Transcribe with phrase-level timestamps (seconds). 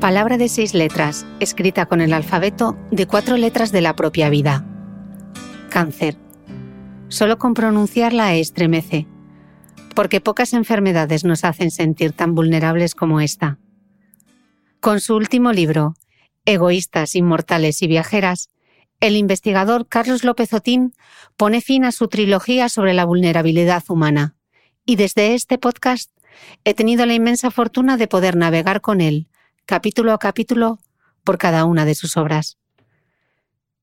[0.00, 4.64] Palabra de seis letras, escrita con el alfabeto de cuatro letras de la propia vida.
[5.70, 6.16] Cáncer.
[7.08, 9.08] Solo con pronunciarla estremece,
[9.96, 13.58] porque pocas enfermedades nos hacen sentir tan vulnerables como esta.
[14.78, 15.94] Con su último libro,
[16.44, 18.50] Egoístas, Inmortales y Viajeras,
[19.00, 20.92] el investigador Carlos López Otín
[21.36, 24.36] pone fin a su trilogía sobre la vulnerabilidad humana,
[24.86, 26.12] y desde este podcast
[26.62, 29.27] he tenido la inmensa fortuna de poder navegar con él
[29.68, 30.78] capítulo a capítulo,
[31.24, 32.56] por cada una de sus obras.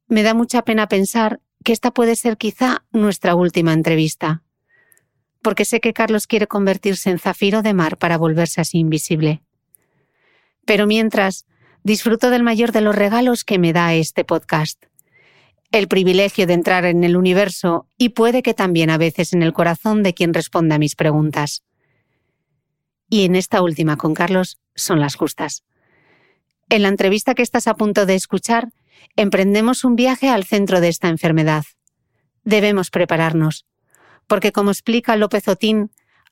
[0.07, 4.41] Me da mucha pena pensar que esta puede ser quizá nuestra última entrevista,
[5.44, 9.44] porque sé que Carlos quiere convertirse en zafiro de mar para volverse así invisible.
[10.66, 11.45] Pero mientras,
[11.84, 14.85] disfruto del mayor de los regalos que me da este podcast,
[15.72, 19.53] el privilegio de entrar en el universo y puede que también a veces en el
[19.53, 21.62] corazón de quien responda a mis preguntas.
[23.07, 25.63] Y en esta última con Carlos son las justas.
[26.70, 28.70] En la entrevista que estás a punto de escuchar,
[29.16, 31.64] emprendemos un viaje al centro de esta enfermedad.
[32.44, 33.66] Debemos prepararnos,
[34.28, 35.92] porque como explica López Otín,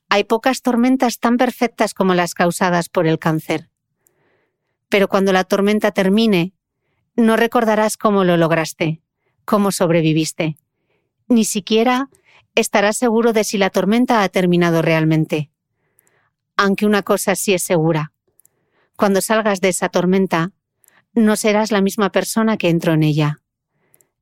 [0.10, 3.70] hay pocas tormentas tan perfectas como las causadas por el cáncer.
[4.90, 6.54] Pero cuando la tormenta termine,
[7.16, 9.02] no recordarás cómo lo lograste,
[9.46, 10.58] cómo sobreviviste.
[11.28, 12.10] Ni siquiera
[12.56, 15.52] estarás seguro de si la tormenta ha terminado realmente.
[16.58, 18.14] Aunque una cosa sí es segura,
[19.03, 20.53] cuando salgas de esa tormenta,
[21.12, 23.41] no serás la misma persona que entró en ella.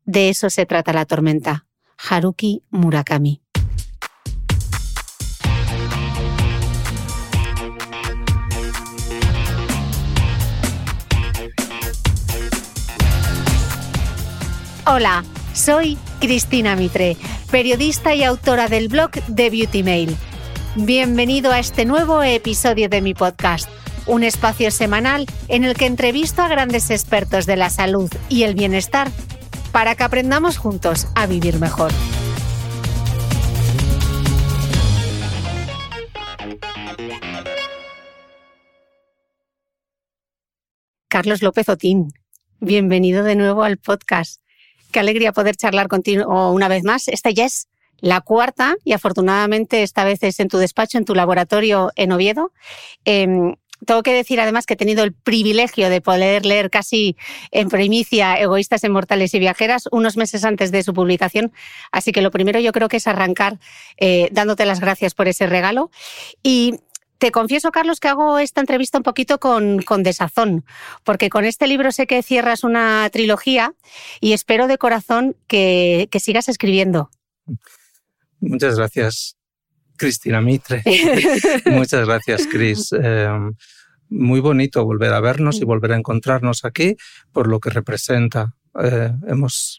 [0.06, 1.68] De eso se trata la tormenta.
[2.00, 3.44] Haruki Murakami.
[14.88, 17.18] Hola, soy Cristina Mitre,
[17.52, 20.18] periodista y autora del blog de Beauty Mail.
[20.75, 23.70] Bienvenido a este nuevo episodio de mi podcast
[24.06, 28.56] un espacio semanal en el que entrevisto a grandes expertos de la salud y el
[28.56, 29.10] bienestar
[29.72, 31.92] para que aprendamos juntos a vivir mejor.
[41.08, 42.14] Carlos López Otín,
[42.62, 44.42] bienvenido de nuevo al podcast.
[44.92, 47.08] Qué alegría poder charlar contigo una vez más.
[47.10, 47.68] Esta ya es
[48.00, 52.52] la cuarta y afortunadamente esta vez es en tu despacho, en tu laboratorio en Oviedo.
[53.06, 57.16] Em, tengo que decir además que he tenido el privilegio de poder leer casi
[57.52, 61.52] en primicia Egoístas, Inmortales y Viajeras unos meses antes de su publicación.
[61.91, 63.59] Así que lo primero yo creo que es arrancar
[63.97, 65.91] eh, dándote las gracias por ese regalo.
[66.44, 66.76] Y
[67.17, 70.66] te confieso, Carlos, que hago esta entrevista un poquito con, desazón,
[71.03, 73.73] porque con este libro sé que cierras una trilogía
[74.20, 77.11] y espero de corazón que sigas escribiendo.
[78.40, 79.38] Muchas gracias.
[80.02, 80.82] Cristina Mitre.
[81.68, 82.92] Muchas gracias, Cris.
[83.03, 83.53] Em,
[84.09, 86.98] muy bonito volver a vernos y volver a encontrarnos aquí
[87.32, 88.56] por lo que representa.
[88.82, 89.78] Eh, hemos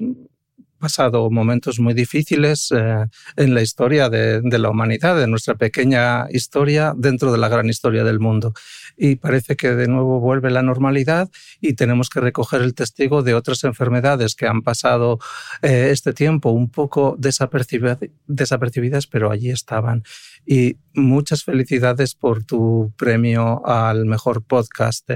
[0.83, 3.07] pasado momentos muy difíciles eh,
[3.37, 8.03] en la historia de, la humanidad, de nuestra pequeña historia dentro de la gran historia
[8.03, 8.53] del mundo.
[8.97, 11.31] Y parece que de nuevo vuelve la normalidad
[11.61, 15.21] y tenemos que recoger el testigo de otras enfermedades que han pasado
[15.63, 20.03] eh, este tiempo un poco desapercibidas, desapercibidas, pero allí estaban.
[20.45, 25.09] Y muchas felicidades por tu premio al mejor podcast.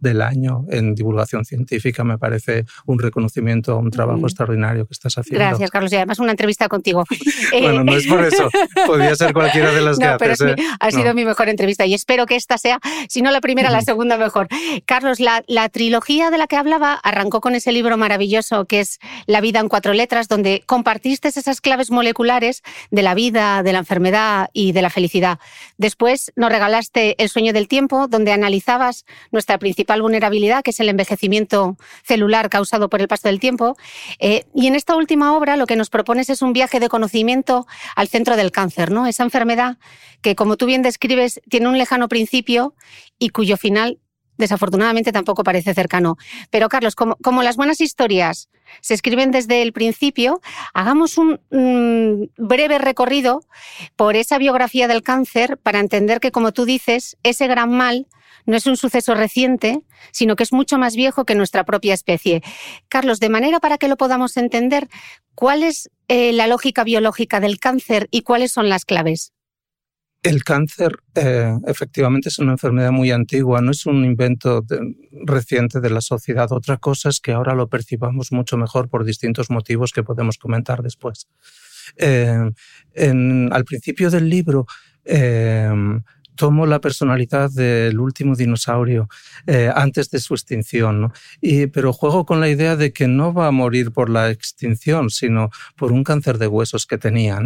[0.00, 2.04] Del año en divulgación científica.
[2.04, 5.44] Me parece un reconocimiento un trabajo extraordinario que estás haciendo.
[5.44, 5.92] Gracias, Carlos.
[5.92, 7.04] Y además una entrevista contigo.
[7.52, 8.48] bueno, no es por eso.
[8.86, 10.40] Podría ser cualquiera de las que haces.
[10.40, 10.56] ¿eh?
[10.80, 12.78] ha sido mi mejor entrevista y espero que esta sea,
[13.08, 14.48] si no la primera, la segunda mejor.
[14.86, 18.98] Carlos, la, la trilogía de la que hablaba arrancó con ese libro maravilloso que es
[19.26, 23.78] La vida en cuatro letras, donde compartiste esas claves moleculares de la vida, de la
[23.78, 25.38] enfermedad y de la felicidad.
[25.76, 30.88] Después nos regalaste El sueño del tiempo, donde analizabas nuestra principal vulnerabilidad, que es el
[30.88, 33.76] envejecimiento celular causado por el paso del tiempo.
[34.18, 37.66] Eh, y en esta última obra lo que nos propones es un viaje de conocimiento
[37.96, 39.06] al centro del cáncer, ¿no?
[39.06, 39.78] Esa enfermedad
[40.20, 42.74] que, como tú bien describes, tiene un lejano principio
[43.18, 43.98] y cuyo final
[44.36, 46.16] desafortunadamente tampoco parece cercano.
[46.50, 48.48] Pero Carlos, como, como, las buenas historias
[48.80, 50.40] se escriben desde el principio,
[50.74, 53.42] hagamos un breve recorrido
[53.96, 58.06] por esa biografía del cáncer para entender que, como tú dices, ese gran mal
[58.48, 62.42] no es un suceso reciente, sino que es mucho más viejo que nuestra propia especie.
[62.88, 64.88] Carlos, de manera para que lo podamos entender,
[65.34, 69.32] ¿cuál es eh, la lógica biológica del cáncer y cuáles son las claves?
[70.22, 74.64] El cáncer eh, efectivamente es una enfermedad muy antigua, no es un invento
[75.24, 76.50] reciente de la sociedad.
[76.50, 80.82] Otra cosa es que ahora lo percibamos mucho mejor por distintos motivos que podemos comentar
[80.82, 81.28] después.
[81.96, 82.50] Eh,
[82.96, 84.66] al principio del libro
[86.38, 89.08] tomo la personalidad del último dinosaurio
[89.46, 93.48] eh, antes de su extinción, y, pero juego con la idea de que no va
[93.48, 97.40] a morir por la extinción, sino por un cáncer de huesos que tenía.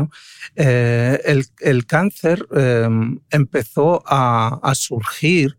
[0.56, 5.56] Eh, el, cáncer em, empezó a surgir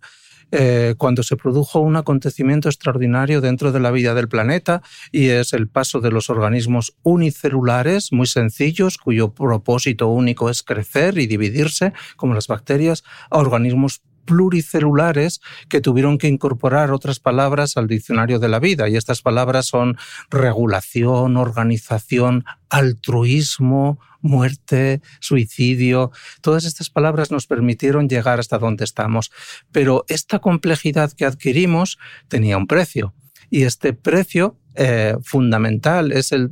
[0.55, 5.51] eh, cuando se produjo un acontecimiento extraordinario dentro de la vida del planeta y es
[5.53, 11.93] el paso de los organismos unicelulares muy sencillos, cuyo propósito único es crecer y dividirse,
[12.17, 18.49] como las bacterias, a organismos pluricelulares que tuvieron que incorporar otras palabras al diccionario de
[18.49, 18.89] la vida.
[18.89, 19.97] Y estas palabras son
[20.29, 26.11] regulación, organización, altruismo, muerte, suicidio.
[26.41, 29.31] Todas estas palabras nos permitieron llegar hasta donde estamos.
[29.71, 31.97] Pero esta complejidad que adquirimos
[32.27, 33.13] tenía un precio.
[33.49, 36.51] Y este precio eh, fundamental es el,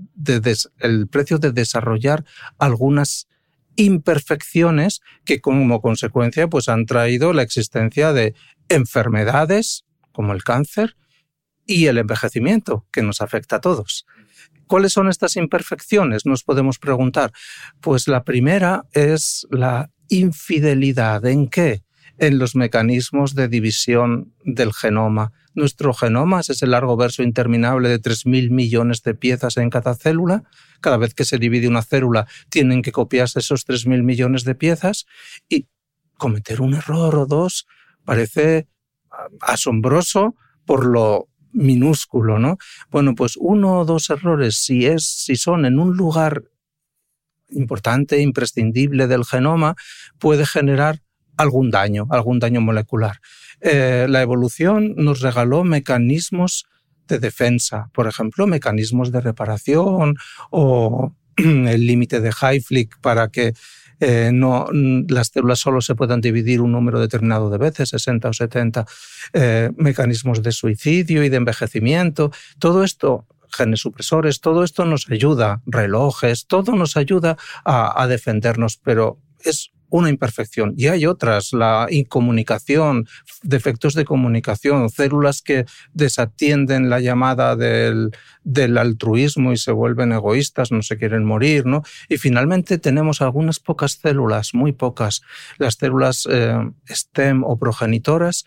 [0.79, 2.23] el precio de desarrollar
[2.59, 3.27] algunas
[3.81, 8.33] imperfecciones que como consecuencia pues han traído la existencia de
[8.69, 10.95] enfermedades como el cáncer
[11.65, 14.05] y el envejecimiento que nos afecta a todos.
[14.67, 16.25] ¿Cuáles son estas imperfecciones?
[16.25, 17.31] Nos podemos preguntar.
[17.81, 21.25] Pues la primera es la infidelidad.
[21.25, 21.83] ¿En qué?
[22.21, 25.31] En los mecanismos de división del genoma.
[25.55, 30.43] Nuestro genoma es ese largo verso interminable de 3.000 millones de piezas en cada célula.
[30.81, 35.07] Cada vez que se divide una célula tienen que copiarse esos 3.000 millones de piezas
[35.49, 35.65] y
[36.15, 37.65] cometer un error o dos
[38.05, 38.67] parece
[39.09, 42.59] ah, asombroso por lo minúsculo, ¿no?
[42.91, 46.43] Bueno, pues uno o dos errores, si, es, si son en un lugar
[47.49, 49.75] importante, imprescindible del genoma,
[50.19, 51.01] puede generar
[51.37, 53.19] algún daño, algún daño molecular.
[53.61, 56.65] Eh, la evolución nos regaló mecanismos
[57.07, 60.15] de defensa, por ejemplo, mecanismos de reparación
[60.49, 63.53] o el límite de Hayflick para que
[63.99, 68.33] eh, no, las células solo se puedan dividir un número determinado de veces, 60 o
[68.33, 68.85] 70,
[69.33, 72.31] eh, mecanismos de suicidio y de envejecimiento.
[72.57, 78.77] Todo esto genes supresores, todo esto nos ayuda, relojes, todo nos ayuda a, a defendernos,
[78.77, 80.73] pero es una imperfección.
[80.75, 83.07] Y hay otras, la incomunicación,
[83.43, 88.11] defectos de comunicación, células que desatienden la llamada del,
[88.43, 91.83] del altruismo y se vuelven egoístas, no se quieren morir, ¿no?
[92.09, 95.21] Y finalmente tenemos algunas pocas células, muy pocas,
[95.57, 96.57] las células eh,
[96.89, 98.45] STEM o progenitoras,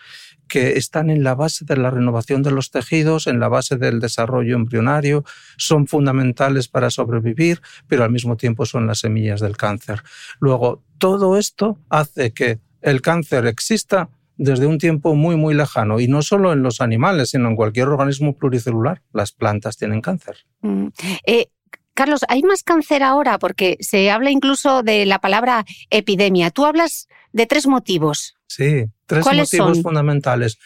[0.55, 3.99] que están en la base de la renovación de los tejidos, en la base del
[3.99, 5.25] desarrollo embrionario,
[5.57, 10.05] son fundamentales para sobrevivir, pero al mismo tiempo son las semillas del cáncer.
[10.39, 16.07] Luego, todo esto hace que el cáncer exista desde un tiempo muy, muy lejano, y
[16.07, 19.03] no solo en los animales, sino en cualquier organismo pluricelular.
[19.13, 20.37] Las plantas tienen cáncer.
[20.61, 20.87] Mm.
[21.27, 21.49] Eh,
[21.95, 23.41] Carlos, ¿hay más cáncer ahora?
[23.41, 26.53] Porque se habla incluso de la palabra epidemia.
[26.53, 28.37] Tú hablas de tres motivos.
[28.55, 30.59] Sí, tres motivos fundamentales.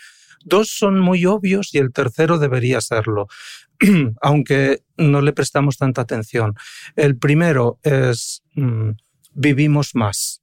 [0.45, 3.28] Dos son muy obvios y el tercero debería serlo.
[4.21, 6.54] aunque no le prestamos tanta atención.
[6.97, 8.90] El primero es mm,
[9.35, 10.42] vivimos más.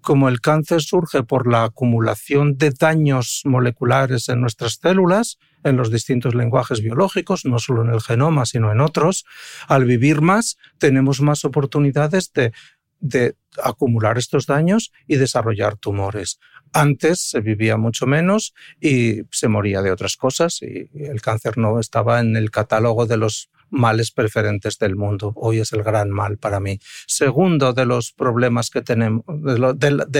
[0.00, 5.90] Como el cáncer surge por la acumulación de daños moleculares en nuestras células, en los
[5.90, 9.24] distintos lenguajes biológicos, no solo en el genoma, sino en otros,
[9.66, 12.52] al vivir más tenemos más oportunidades de,
[13.00, 16.38] de acumular estos daños y desarrollar tumores.
[16.72, 21.80] Antes se vivía mucho menos y se moría de otras cosas y el cáncer no
[21.80, 25.32] estaba en el catálogo de los males preferentes del mundo.
[25.36, 26.78] Hoy es el gran mal para mí.
[27.06, 29.58] Segundo de los problemas que tenemos, de,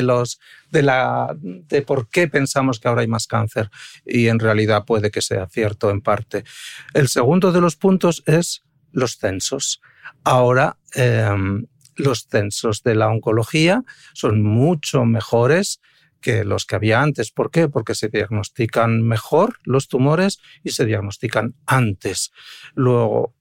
[0.03, 0.38] los,
[0.71, 3.71] de, la, de por qué pensamos que ahora hay más cáncer
[4.05, 6.45] y en realidad puede que sea cierto en parte.
[6.95, 8.62] El segundo de los puntos es
[8.93, 9.81] los censos.
[10.25, 15.81] Ahora em, los censos de la oncología son mucho mejores
[16.21, 17.31] que los que había antes.
[17.31, 17.69] ¿Por qué?
[17.69, 22.33] Porque se diagnostican mejor los tumores y se diagnostican antes.
[22.75, 23.35] Luego,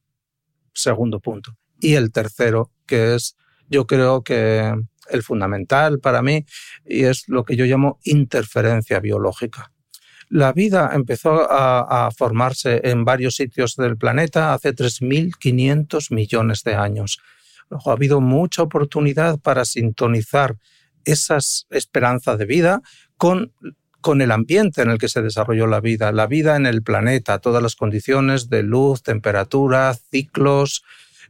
[0.74, 1.58] segundo punto.
[1.80, 3.36] Y el tercero, que es,
[3.70, 4.74] yo creo que
[5.10, 6.46] el fundamental para mí,
[6.86, 9.72] y es lo que yo llamo interferencia biológica.
[10.30, 17.20] La vida empezó a, formarse en varios sitios del planeta hace 3.500 millones de años.
[17.70, 20.56] ha habido mucha oportunidad para sintonizar
[21.06, 21.38] esa
[21.70, 22.82] esperanza de vida
[23.18, 23.54] con,
[24.02, 27.40] con el ambiente en el que se desarrolló la vida, la vida en el planeta,
[27.40, 30.84] todas las condiciones de luz, temperatura, ciclos,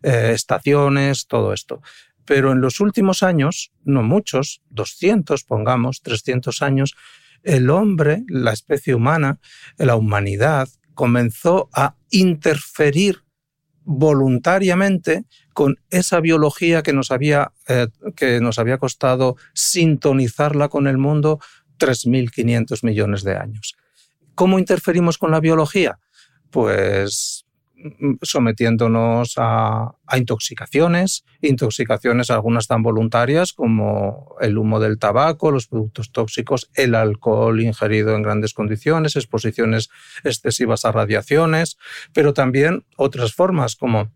[0.04, 1.82] eh, estaciones, todo esto.
[2.26, 6.96] Pero en los últimos años, no muchos, 200, pongamos, 300 años,
[7.44, 9.40] el hombre, la especie humana,
[9.78, 13.25] la humanidad, comenzó a interferir
[13.86, 15.24] voluntariamente
[15.54, 21.40] con esa biología que nos había, eh, que nos había costado sintonizarla con el mundo
[21.80, 23.76] 3.500 millones de años.
[24.34, 26.00] ¿Cómo interferimos con la biología?
[26.50, 27.45] Pues
[28.22, 36.12] sometiéndonos a, a, intoxicaciones, intoxicaciones algunas tan voluntarias como el humo del tabaco, los productos
[36.12, 39.90] tóxicos, el alcohol ingerido en grandes condiciones, exposiciones
[40.24, 41.78] excesivas a radiaciones,
[42.14, 44.12] pero también otras formas como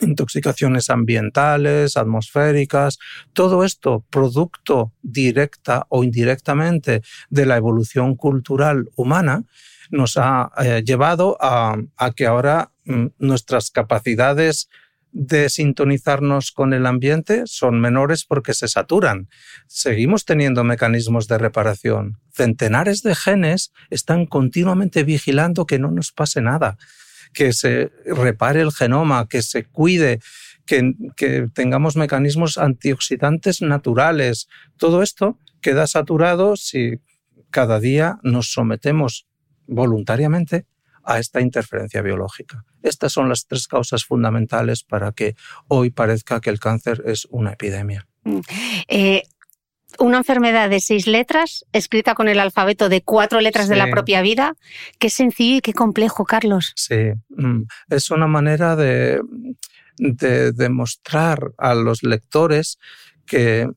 [0.00, 2.98] intoxicaciones ambientales, atmosféricas,
[3.32, 9.44] todo esto producto directa o indirectamente de la evolución cultural humana,
[9.90, 11.76] nos ha eh, llevado a,
[12.16, 14.68] que ahora mm, nuestras capacidades
[15.12, 19.28] de sintonizarnos con el ambiente son menores porque se saturan.
[19.66, 22.18] Seguimos teniendo mecanismos de reparación.
[22.32, 26.78] Centenares de genes están continuamente vigilando que no nos pase nada
[27.32, 30.20] que se repare el genoma, que se cuide,
[30.66, 34.48] que, tengamos mecanismos antioxidantes naturales.
[34.76, 37.00] Todo esto queda saturado si
[37.50, 39.26] cada día nos sometemos
[39.66, 40.66] voluntariamente
[41.04, 42.64] a esta interferencia biológica.
[42.82, 45.34] Estas son las tres causas fundamentales para que
[45.68, 48.06] hoy parezca que el cáncer es una epidemia.
[48.24, 48.40] Mm.
[48.88, 49.22] Eh,
[49.98, 54.22] una enfermedad de seis letras, escrita con el alfabeto de cuatro letras de la propia
[54.22, 54.54] vida.
[54.98, 56.72] Qué sencillo y qué complejo, Carlos.
[56.76, 59.20] Sí, mm, es una manera de,
[59.98, 62.78] demostrar a los lectores
[63.26, 63.68] que,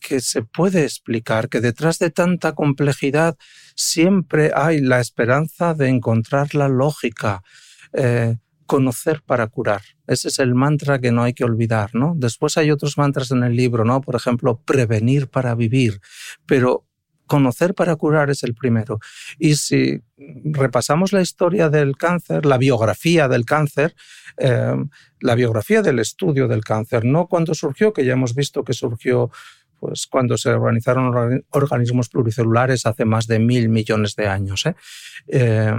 [0.00, 3.36] que se puede explicar, que detrás de tanta complejidad
[3.74, 7.42] siempre hay la esperanza de encontrar la lógica.
[7.92, 8.36] Eh,
[8.66, 9.82] conocer para curar.
[10.06, 12.14] Ese es el mantra que no hay que olvidar, ¿no?
[12.16, 14.00] Después hay otros mantras en el libro, ¿no?
[14.00, 16.00] Por ejemplo, prevenir para vivir,
[16.46, 16.84] pero
[17.26, 18.98] conocer para curar es el primero.
[19.38, 20.00] Y si
[20.44, 23.94] repasamos la historia del cáncer, la biografía del cáncer,
[24.38, 24.76] eh,
[25.20, 29.30] la biografía del estudio del cáncer, no cuando surgió, que ya hemos visto que surgió
[29.78, 34.66] pues cuando se organizaron organismos pluricelulares hace más de mil millones de años.
[34.66, 34.74] ¿eh?
[35.28, 35.74] eh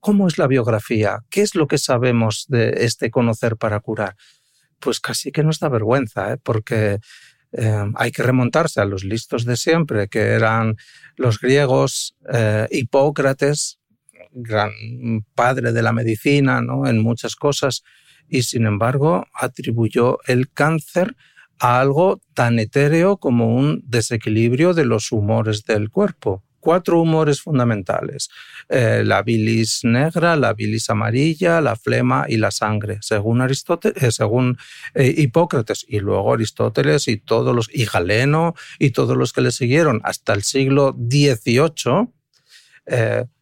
[0.00, 1.18] ¿Cómo es la biografía?
[1.30, 4.14] ¿Qué es lo que sabemos de este conocer para curar?
[4.78, 6.38] Pues casi que nos da vergüenza, ¿eh?
[6.42, 7.00] porque
[7.94, 10.76] hay que remontarse a los listos de siempre, que eran
[11.16, 12.14] los griegos,
[12.70, 13.78] Hipócrates,
[14.30, 14.70] gran
[15.34, 16.86] padre de la medicina ¿no?
[16.86, 17.82] en muchas cosas,
[18.28, 21.16] y sin embargo atribuyó el cáncer
[21.58, 26.42] a algo tan etéreo como un desequilibrio de los humores del cuerpo.
[26.60, 28.28] Cuatro humores fundamentales,
[28.68, 34.10] eh, la bilis negra, la bilis amarilla, la flema y la sangre, según, Aristóteles, eh,
[34.10, 34.58] según
[34.94, 39.52] eh, Hipócrates y luego Aristóteles y todos los, y Galeno y todos los que le
[39.52, 42.08] siguieron hasta el siglo XVIII,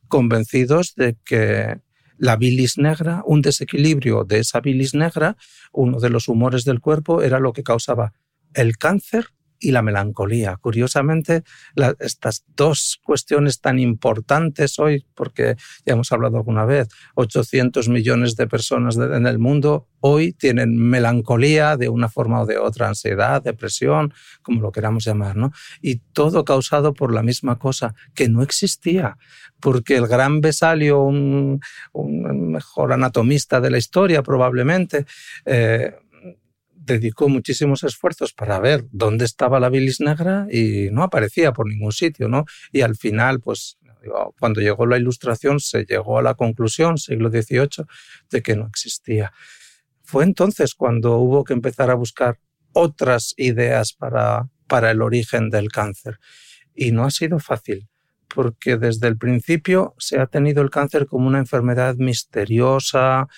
[0.09, 1.79] convencidos de que
[2.25, 5.37] la bilis negra, un desequilibrio de esa bilis negra,
[5.73, 8.15] uno de los humores del cuerpo, era lo que causaba
[8.55, 9.27] el cáncer
[9.59, 10.57] y la melancolía.
[10.57, 11.43] Curiosamente,
[11.99, 15.57] estas dos cuestiones tan importantes hoy, porque
[15.87, 21.79] ya hemos hablado alguna vez, 800 millones de personas en el mundo hoy tienen melancolía
[21.79, 25.51] de una forma o de otra, ansiedad, depresión, como lo queramos llamar, ¿no?
[25.81, 29.17] Y todo causado por la misma cosa, que no existía,
[29.61, 31.59] porque el gran Besalio, un,
[31.95, 35.07] mejor anatomista de la historia probablemente,
[35.47, 35.97] eh,
[36.85, 41.93] dedicó muchísimos esfuerzos para ver dónde estaba la bilis negra y no aparecía por ningún
[41.93, 42.45] sitio, ¿no?
[42.73, 43.79] Y al final, pues
[44.39, 47.87] cuando llegó la ilustración, se llegó a la conclusión, siglo XVIII,
[48.31, 49.33] de que no existía.
[50.03, 52.39] Fue entonces cuando hubo que empezar a buscar
[52.73, 56.19] otras ideas para, para el origen del cáncer.
[56.75, 57.89] Y no ha sido fácil,
[58.35, 63.29] porque desde el principio se ha tenido el cáncer como una enfermedad misteriosa,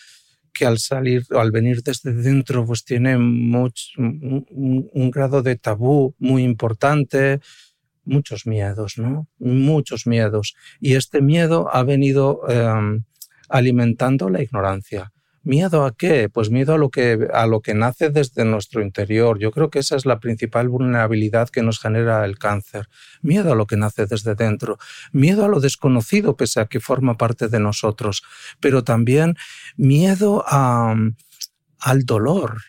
[0.56, 6.14] que al salir o al venir desde dentro pues tiene mucho, un, grado de tabú
[6.18, 7.40] muy importante,
[8.04, 9.28] muchos miedos, ¿no?
[9.38, 10.54] Muchos miedos.
[10.80, 13.04] Y este miedo ha venido em,
[13.48, 15.12] alimentando la ignorancia.
[15.46, 16.28] ¿Miedo a qué?
[16.28, 19.38] Pues miedo a lo, que, a lo que nace desde nuestro interior.
[19.38, 22.88] Yo creo que esa es la principal vulnerabilidad que nos genera el cáncer.
[23.22, 24.76] Miedo a lo que nace desde dentro.
[25.12, 28.24] Miedo a lo desconocido, pese a que forma parte de nosotros.
[28.58, 29.36] Pero también
[29.76, 30.96] miedo a,
[31.78, 32.62] al dolor,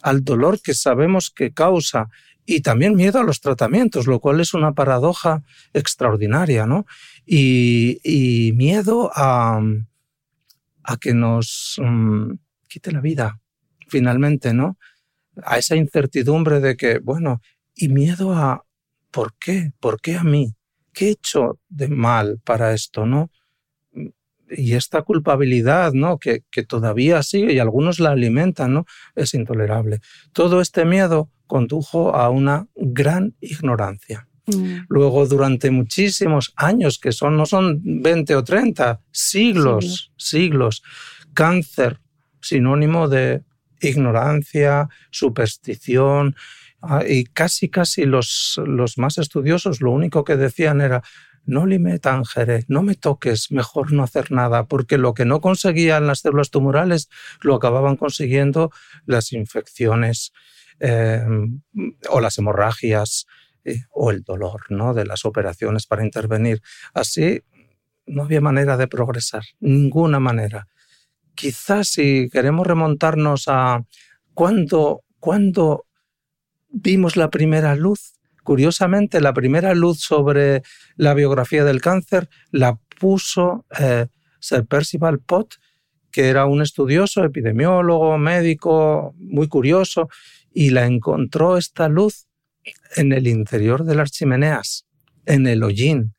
[0.00, 2.08] al dolor que sabemos que causa.
[2.46, 5.42] Y también miedo a los tratamientos, lo cual es una paradoja
[5.74, 6.86] extraordinaria, ¿no?
[7.26, 9.60] y, y miedo a
[10.86, 12.32] a que nos mm,
[12.68, 13.40] quite la vida,
[13.88, 14.78] finalmente, ¿no?
[15.42, 17.40] A esa incertidumbre de que, bueno,
[17.74, 18.64] y miedo a,
[19.10, 19.72] ¿por qué?
[19.80, 20.54] ¿Por qué a mí?
[20.92, 23.30] ¿Qué he hecho de mal para esto, no?
[24.48, 26.18] Y esta culpabilidad, ¿no?
[26.18, 28.86] Que, que todavía sigue y algunos la alimentan, ¿no?
[29.16, 30.00] Es intolerable.
[30.32, 34.28] Todo este miedo condujo a una gran ignorancia.
[34.46, 34.86] Mm.
[34.88, 40.82] Luego, durante muchísimos años, que son, no son 20 o 30, siglos, siglos,
[41.34, 42.00] cáncer,
[42.40, 43.42] sinónimo de
[43.80, 46.36] ignorancia, superstición,
[46.80, 51.02] ah, y casi, casi los, los más estudiosos lo único que decían era,
[51.46, 56.06] no me tangere, no me toques, mejor no hacer nada, porque lo que no conseguían
[56.06, 57.08] las células tumorales
[57.40, 58.72] lo acababan consiguiendo
[59.06, 60.32] las infecciones
[60.80, 61.24] eh,
[62.10, 63.26] o las hemorragias,
[63.66, 64.94] eh, o el dolor ¿no?
[64.94, 66.62] de las operaciones para intervenir.
[66.94, 67.42] Así
[68.06, 70.68] no había manera de progresar, ninguna manera.
[71.34, 73.82] Quizás si queremos remontarnos a
[74.34, 75.84] cuando, cuando
[76.68, 80.62] vimos la primera luz, curiosamente la primera luz sobre
[80.94, 84.06] la biografía del cáncer la puso eh,
[84.38, 85.56] Sir Percival Pott,
[86.12, 90.08] que era un estudioso, epidemiólogo, médico, muy curioso,
[90.54, 92.25] y la encontró esta luz
[92.96, 94.86] en el interior de las chimeneas,
[95.24, 96.14] en el hollín.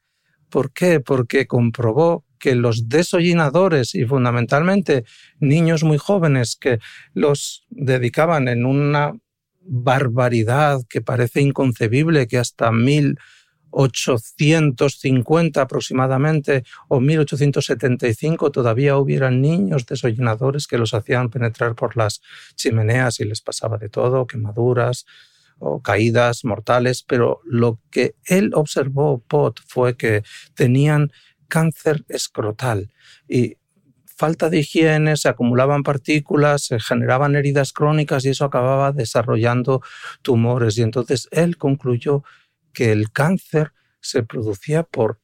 [0.49, 0.99] ¿Por qué?
[0.99, 5.03] Porque comprobó que los desollinadores y fundamentalmente
[5.39, 6.77] niños muy jóvenes que
[7.13, 9.13] los dedicaban en una
[9.59, 20.77] barbaridad que parece inconcebible que hasta 1850 aproximadamente o 1875 todavía hubieran niños desollinadores que
[20.77, 22.21] los hacían penetrar por las
[22.55, 25.05] chimeneas y les pasaba de todo, quemaduras,
[25.59, 30.23] o caídas mortales, pero lo que él observó, Pot, fue que
[30.55, 31.11] tenían
[31.47, 32.91] cáncer escrotal
[33.27, 33.57] y
[34.17, 39.81] falta de higiene, se acumulaban partículas, se generaban heridas crónicas y eso acababa desarrollando
[40.23, 40.77] tumores.
[40.77, 42.23] Y entonces él concluyó
[42.73, 45.19] que el cáncer se producía por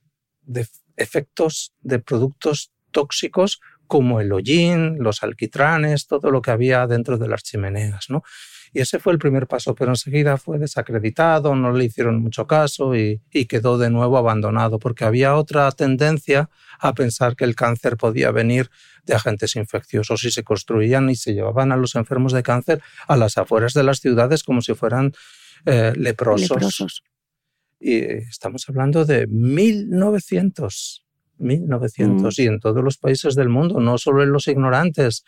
[0.95, 7.27] efectos de productos tóxicos como el hollín, los alquitranes, todo lo que había dentro de
[7.27, 8.09] las chimeneas.
[8.09, 8.23] ¿no?
[8.73, 12.95] Y ese fue el primer paso, pero enseguida fue desacreditado, no le hicieron mucho caso
[12.95, 18.31] y, quedó de nuevo abandonado, porque había otra tendencia a pensar que el cáncer podía
[18.31, 18.71] venir
[19.05, 23.15] de agentes infecciosos y se construían y se llevaban a los enfermos de cáncer a
[23.15, 25.13] las afueras de las ciudades como si fueran
[25.65, 27.03] eh, leprosos.
[27.79, 31.05] Y estamos hablando de 1900.
[31.37, 32.41] 1900 mm.
[32.41, 35.25] y en todos los países del mundo, no solo en los ignorantes,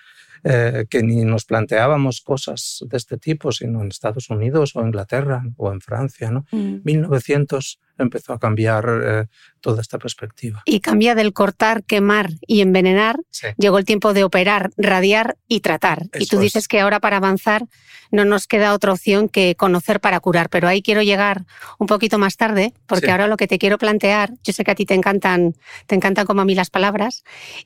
[0.48, 5.44] eh, que ni nos planteábamos cosas de este tipo, sino en Estados Unidos o Inglaterra
[5.58, 6.30] o en Francia.
[6.30, 6.46] ¿no?
[6.52, 8.02] 1900 mm.
[8.04, 9.26] empezó a cambiar eh,
[9.60, 10.62] toda esta perspectiva.
[10.66, 13.18] Y cambia del cortar, quemar y envenenar,
[13.58, 16.04] llegó el tiempo de operar, radiar y tratar.
[16.14, 17.66] y tú dices que ahora para avanzar
[18.12, 20.50] no nos queda otra opción que conocer para curar.
[20.50, 21.46] Pero ahí quiero llegar
[21.78, 24.76] un poquito más tarde, porque ahora lo que te quiero plantear, yo sé que a
[24.76, 25.56] ti te encantan,
[25.88, 27.24] te encantan como a mí las palabras,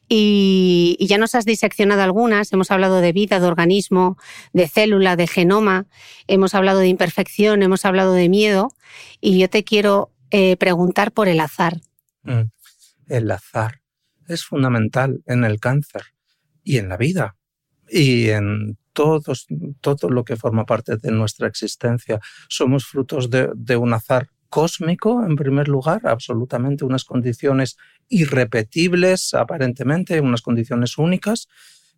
[0.07, 2.53] y, ya nos has diseccionado algunas.
[2.53, 4.17] Hemos hablado de vida, de organismo,
[4.53, 5.87] de célula, de genoma,
[6.27, 8.69] hemos hablado de imperfección, hemos hablado de miedo,
[9.21, 11.81] y yo te quiero eh, preguntar por el azar.
[12.23, 12.51] Mm.
[13.07, 13.81] El azar
[14.27, 16.03] es fundamental en el cáncer
[16.63, 17.35] y en la vida
[17.89, 19.47] y en todos,
[19.81, 22.19] todo lo que forma parte de nuestra existencia.
[22.47, 27.77] Somos frutos de, un azar cósmico, en primer lugar, absolutamente unas condiciones
[28.07, 31.47] irrepetibles, aparentemente, unas condiciones únicas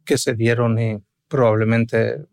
[0.05, 2.25] que se dieron y probablemente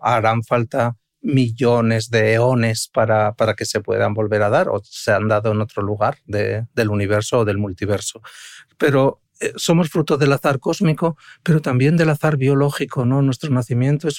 [0.00, 5.12] harán falta millones de eones para, para, que se puedan volver a dar o se
[5.12, 8.20] han dado en otro lugar del universo o del multiverso.
[8.76, 13.22] Pero eh, somos fruto del azar cósmico, pero también del azar biológico, ¿no?
[13.22, 14.18] Nuestro nacimiento es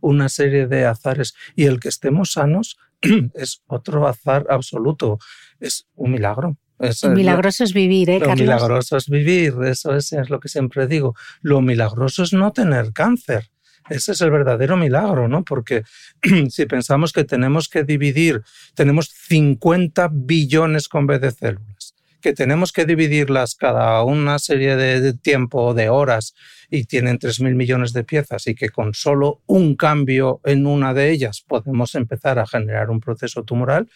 [0.00, 2.76] una serie de azares y el que estemos sanos
[3.34, 5.18] es otro azar absoluto,
[5.60, 6.56] es un milagro.
[6.78, 10.86] Es, milagroso es vivir, ¿eh, lo milagroso es vivir, eso es, es lo que siempre
[10.86, 11.14] digo.
[11.40, 13.50] Lo milagroso es no tener cáncer.
[13.88, 15.44] Ese es el verdadero milagro, ¿no?
[15.44, 15.84] Porque
[16.50, 18.42] si pensamos que tenemos que dividir,
[18.74, 25.12] tenemos 50 billones con B de células que tenemos que dividirlas cada una serie de
[25.12, 26.34] tiempo, de horas,
[26.68, 31.12] y tienen 3.000 millones de piezas, y que con solo un cambio en una de
[31.12, 33.88] ellas podemos empezar a generar un proceso tumoral,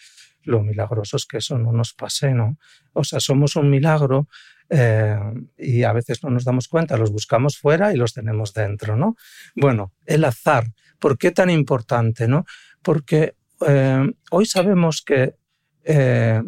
[0.43, 2.57] lo milagroso es que eso no nos pase, ¿no?
[2.93, 4.27] O sea, somos un milagro
[4.69, 5.19] eh,
[5.57, 9.15] y a veces no nos damos cuenta, los buscamos fuera y los tenemos dentro, ¿no?
[9.55, 10.65] Bueno, el azar,
[10.97, 12.45] ¿por qué tan importante, no?
[12.81, 13.35] Porque
[13.67, 15.35] eh, hoy sabemos que
[15.83, 16.41] eh,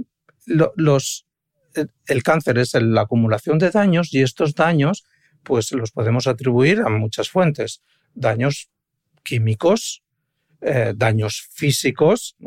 [0.45, 1.25] los,
[2.08, 5.03] el cáncer es la acumulación de daños y estos daños
[5.43, 7.82] pues los podemos atribuir a muchas fuentes.
[8.13, 8.69] Daños
[9.23, 10.01] químicos,
[10.95, 12.38] daños físicos,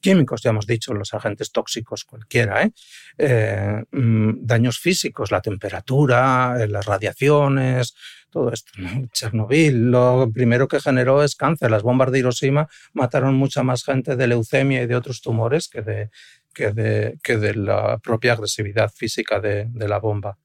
[0.00, 2.72] químicos, ya hemos dicho, los agentes tóxicos cualquiera, ¿eh?
[3.18, 7.94] Eh, mm, daños físicos, la temperatura, las radiaciones,
[8.30, 8.72] todo esto.
[9.12, 11.70] Chernobyl lo primero que generó es cáncer.
[11.70, 15.82] Las bombas de Hiroshima mataron mucha más gente de leucemia y de otros tumores que
[15.82, 16.10] de,
[16.54, 20.38] que de, que de la propia agresividad física de, la bomba.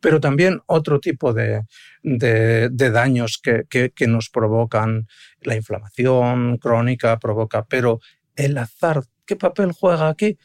[0.00, 1.62] Pero también otro tipo de,
[2.02, 5.08] daños que, que, nos provocan
[5.40, 8.00] la inflamación crónica, provoca, pero
[8.36, 10.38] el azar, ¿qué papel juega aquí?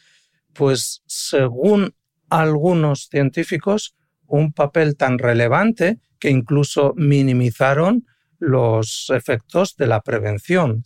[0.54, 1.94] Pues según
[2.30, 8.06] algunos científicos, un papel tan relevante que incluso minimizaron
[8.40, 10.84] los efectos de la prevención,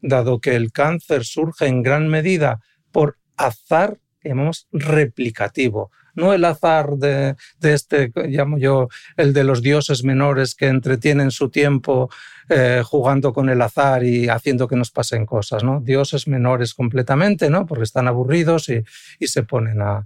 [0.00, 6.90] dado que el cáncer surge en gran medida por azar, llamamos replicativo, no el azar
[6.96, 12.10] de, este, llamo yo, el de los dioses menores que entretienen su tiempo
[12.48, 15.80] eh, jugando con el azar y haciendo que nos pasen cosas, ¿no?
[15.80, 17.66] Dioses menores completamente, ¿no?
[17.66, 18.84] Porque están aburridos y,
[19.26, 20.04] se ponen a,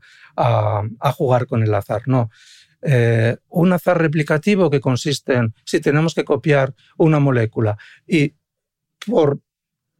[1.14, 2.30] jugar con el azar, ¿no?
[2.82, 8.34] Eh, un azar replicativo que consiste en si tenemos que copiar una molécula y
[9.06, 9.38] por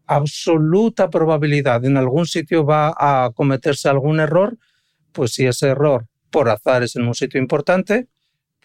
[0.06, 4.58] absoluta probabilidad en algún sitio va a cometerse algún error,
[5.12, 8.08] pues si ese error por azar es en un sitio importante,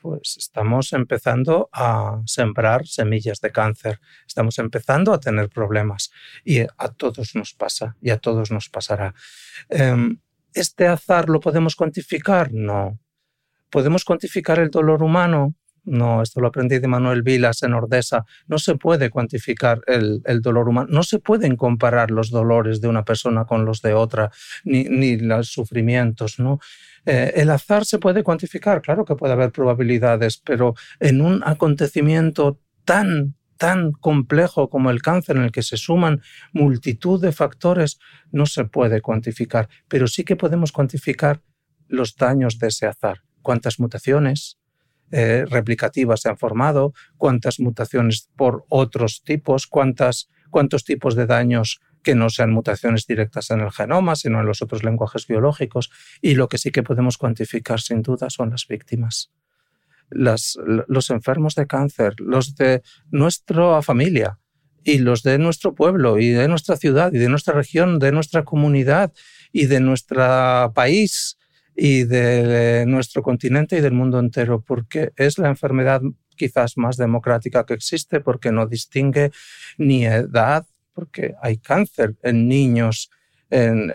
[0.02, 6.12] pues estamos empezando a sembrar semillas de cáncer, estamos empezando a tener problemas
[6.46, 9.14] y a todos nos pasa y a todos nos pasará.
[9.70, 10.20] Em,
[10.54, 12.52] ¿Este azar lo podemos cuantificar?
[12.52, 13.00] No.
[13.70, 15.56] ¿Podemos cuantificar el dolor humano?
[15.88, 18.26] No, esto lo aprendí de Manuel Vilas en Ordesa.
[18.48, 20.90] No se puede cuantificar el, dolor humano.
[20.92, 24.30] No se pueden comparar los dolores de una persona con los de otra,
[24.66, 26.40] ni, los sufrimientos.
[26.40, 26.60] ¿no?
[27.06, 32.60] Eh, el azar se puede cuantificar, claro que puede haber probabilidades, pero en un acontecimiento
[32.84, 36.22] tan tan complejo como el cáncer en el que se suman
[36.54, 37.98] multitud de factores,
[38.32, 41.42] no se puede cuantificar, pero sí que podemos cuantificar
[41.88, 43.24] los daños de ese azar.
[43.42, 44.57] ¿Cuántas mutaciones?
[45.12, 51.80] Eh, replicativas se han formado, cuántas mutaciones por otros tipos, cuántas, cuántos tipos de daños
[52.04, 55.92] que no sean mutaciones directas en el genoma, sino en los otros lenguajes biológicos.
[56.22, 59.32] Y lo que sí que podemos cuantificar sin duda son las víctimas.
[60.10, 64.40] Los enfermos de cáncer, los de nuestra familia
[64.86, 68.46] y los de nuestro pueblo y de nuestra ciudad y de nuestra región, de nuestra
[68.46, 69.12] comunidad
[69.52, 71.38] y de nuestro país
[71.80, 76.02] y de nuestro continente y del mundo entero, porque es la enfermedad
[76.36, 79.32] quizás más democrática que existe, porque no distingue
[79.78, 83.12] ni edad, porque hay cáncer en niños,
[83.52, 83.94] en,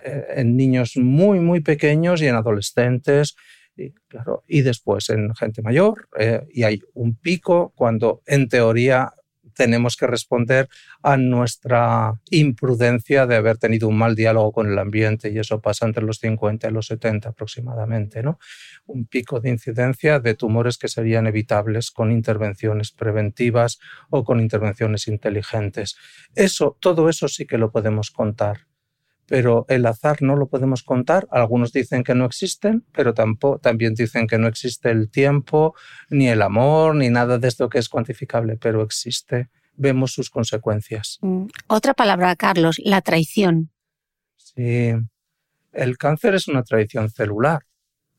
[0.56, 3.34] niños muy, muy pequeños y en adolescentes,
[3.76, 9.12] y, claro, y después en gente mayor, eh, y hay un pico cuando en teoría
[9.54, 10.68] tenemos que responder
[11.02, 15.86] a nuestra imprudencia de haber tenido un mal diálogo con el ambiente y eso pasa
[15.86, 18.38] entre los 50 y los 70 aproximadamente, ¿no?
[18.86, 23.78] Un pico de incidencia de tumores que serían evitables con intervenciones preventivas
[24.10, 25.96] o con intervenciones inteligentes.
[26.34, 28.71] Eso, todo eso sí que lo podemos contar
[29.32, 31.26] pero el azar no lo podemos contar.
[31.30, 35.74] Algunos dicen que no existen, pero tampoco, también dicen que no existe el tiempo,
[36.10, 39.48] ni el amor, ni nada de esto que es cuantificable, pero existe.
[39.72, 41.18] Vemos sus consecuencias.
[41.22, 43.70] Mm, otra palabra, Carlos, la traición.
[44.36, 44.92] Sí,
[45.72, 47.62] el cáncer es una traición celular.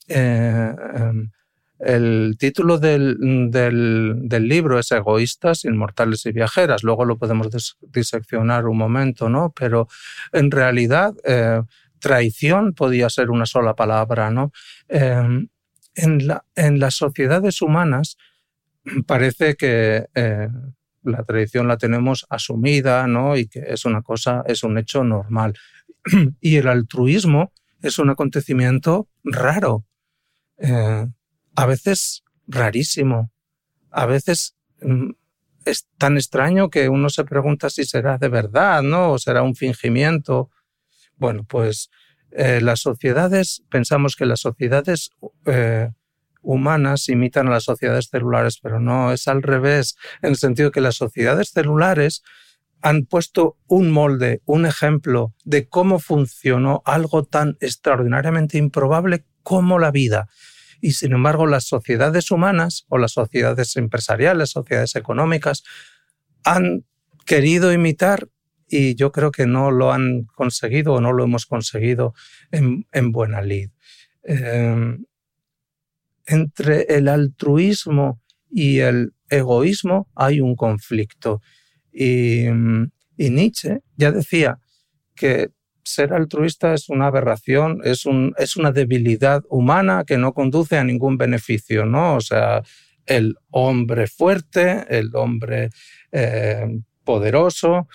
[0.08, 1.30] Eh, em,
[1.86, 3.18] el título del,
[4.30, 6.84] libro es Egoístas, Inmortales y Viajeras.
[6.84, 7.50] Luego lo podemos
[7.82, 9.54] diseccionar un momento, ¿no?
[9.58, 9.88] Pero
[10.32, 11.62] en realidad, eh,
[12.00, 14.52] traición podía ser una sola palabra, ¿no?
[14.88, 15.48] Em,
[15.96, 18.18] en, la, en, las sociedades humanas
[19.08, 20.50] parece que eh,
[21.04, 23.38] la traición la tenemos asumida, ¿no?
[23.38, 25.54] Y que es una cosa, es un hecho normal.
[26.42, 29.86] y el altruismo es un acontecimiento raro.
[30.58, 31.08] Eh,
[31.56, 33.32] a veces rarísimo,
[33.92, 35.12] a veces mm,
[35.66, 39.14] es tan extraño que uno se pregunta si será de verdad, ¿no?
[39.14, 40.50] O será un fingimiento.
[41.16, 41.90] Bueno, pues
[42.32, 45.12] eh, las sociedades, pensamos que las sociedades
[45.46, 45.90] eh,
[46.42, 50.82] humanas imitan a las sociedades celulares, pero no, es al revés, en el sentido que
[50.82, 52.24] las sociedades celulares
[52.82, 59.92] han puesto un molde, un ejemplo de cómo funcionó algo tan extraordinariamente improbable como la
[59.92, 60.28] vida.
[60.84, 65.64] Y sin embargo, las sociedades humanas o las sociedades empresariales, sociedades económicas,
[66.44, 66.84] han
[67.26, 68.28] querido imitar
[68.68, 72.14] y yo creo que no lo han conseguido o no lo hemos conseguido
[72.52, 73.70] en, buena lid.
[74.24, 75.06] Em,
[76.26, 81.42] entre el altruismo y el egoísmo hay un conflicto.
[81.94, 82.48] Y,
[83.16, 84.60] y Nietzsche ya decía
[85.16, 85.48] que
[85.84, 90.84] ser altruista es una aberración, es, un, es una debilidad humana que no conduce a
[90.84, 92.16] ningún beneficio, ¿no?
[92.16, 92.64] O sea,
[93.06, 95.70] el hombre fuerte, el hombre
[96.12, 96.66] eh,
[97.04, 97.88] poderoso,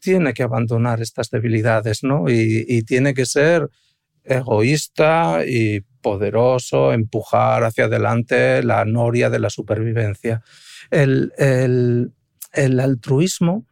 [0.00, 2.28] tiene que abandonar estas debilidades, ¿no?
[2.28, 3.68] Y, tiene que ser
[4.24, 10.42] egoísta y poderoso, empujar hacia adelante la noria de la supervivencia.
[10.90, 13.66] El, el altruismo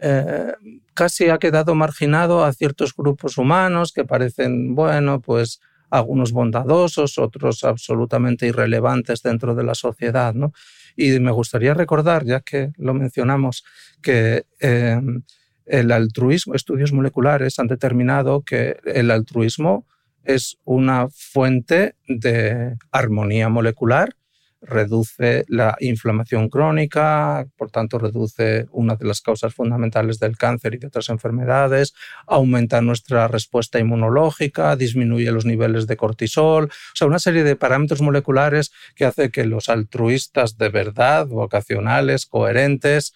[0.00, 0.52] eh,
[0.94, 5.60] casi ha quedado marginado a ciertos grupos humanos que parecen, bueno, pues
[5.90, 10.52] algunos bondadosos, otros absolutamente irrelevantes dentro de la sociedad, ¿no?
[10.96, 13.64] Y me gustaría recordar, ya que lo mencionamos,
[14.00, 15.22] que em,
[15.66, 19.86] el altruismo, estudios moleculares han determinado que el altruismo
[20.24, 24.14] es una fuente de armonía molecular
[24.62, 30.78] reduce la inflamación crónica, por tanto reduce una de las causas fundamentales del cáncer y
[30.78, 31.94] de otras enfermedades,
[32.26, 38.02] aumenta nuestra respuesta inmunológica, disminuye los niveles de cortisol, o sea, una serie de parámetros
[38.02, 43.14] moleculares que hace que los altruistas de verdad, vocacionales, coherentes,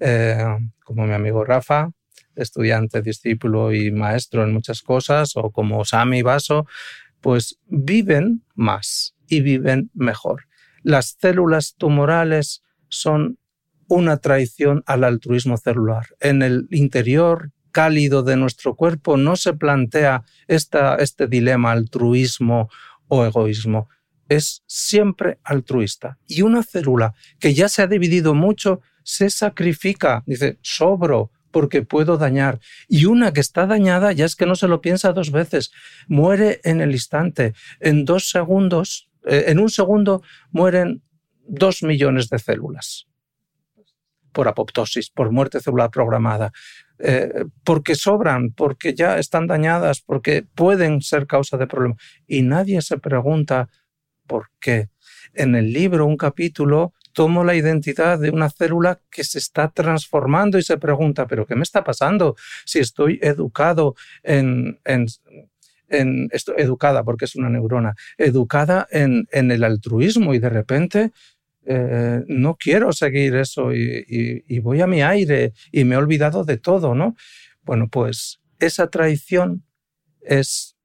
[0.00, 0.42] eh,
[0.84, 1.90] como mi amigo Rafa,
[2.34, 6.66] estudiante, discípulo y maestro en muchas cosas, o como Sami Baso,
[7.20, 10.47] pues viven más y viven mejor
[10.82, 13.38] las células tumorales son
[13.88, 16.06] una traición al altruismo celular.
[16.20, 22.68] En el interior cálido de nuestro cuerpo no se plantea este dilema altruismo
[23.08, 23.88] o egoísmo.
[24.28, 26.18] Es siempre altruista.
[26.26, 32.18] Y una célula que ya se ha dividido mucho se sacrifica, dice, sobro porque puedo
[32.18, 32.60] dañar.
[32.88, 35.70] Y una que está dañada ya es que no se lo piensa dos veces,
[36.06, 37.54] muere en el instante.
[37.80, 41.02] En dos segundos en un segundo mueren
[41.46, 43.08] dos millones de células
[44.32, 46.52] por apoptosis, por muerte celular programada,
[46.98, 51.98] eh, porque sobran, porque ya están dañadas, porque pueden ser causa de problemas.
[52.26, 53.68] Y nadie se pregunta
[54.26, 54.90] por qué.
[55.34, 60.58] En el libro, un capítulo, tomo la identidad de una célula que se está transformando
[60.58, 62.36] y se pregunta, pero ¿qué me está pasando?
[62.64, 64.78] Si estoy educado en
[65.88, 71.10] esto, educada, porque es una neurona, educada en, el altruismo y de repente
[71.66, 76.58] eh, no quiero seguir eso y, voy a mi aire y me he olvidado de
[76.58, 77.16] todo, ¿no?
[77.62, 79.64] Bueno, pues esa traición
[80.22, 80.76] es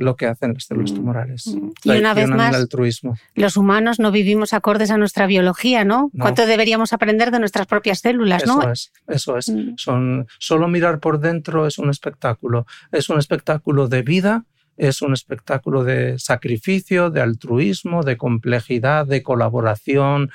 [0.00, 0.94] lo que hacen las células mm.
[0.94, 1.46] tumorales.
[1.46, 1.70] Mm.
[1.84, 3.16] Y una vez más, altruismo.
[3.34, 6.10] los humanos no vivimos acordes a nuestra biología, ¿no?
[6.18, 9.48] ¿Cuánto deberíamos aprender de nuestras propias células, eso Es, eso es.
[9.50, 9.74] Mm.
[9.76, 12.66] Son, solo mirar por dentro es un espectáculo.
[12.90, 14.44] Es un espectáculo de vida,
[14.76, 20.30] es un espectáculo de sacrificio, de altruismo, de complejidad, de colaboración.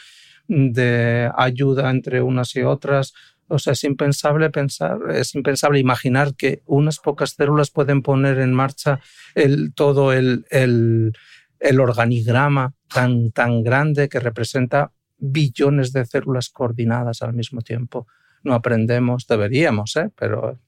[0.47, 3.15] de ayuda entre unas y otras.
[3.47, 8.53] O sea, es impensable pensar, es impensable imaginar que unas pocas células pueden poner en
[8.53, 8.99] marcha
[9.35, 11.13] el, todo el, el,
[11.59, 18.07] el organigrama tan, tan grande que representa billones de células coordinadas al mismo tiempo.
[18.43, 20.09] No aprendemos, deberíamos, ¿eh?
[20.15, 20.59] pero...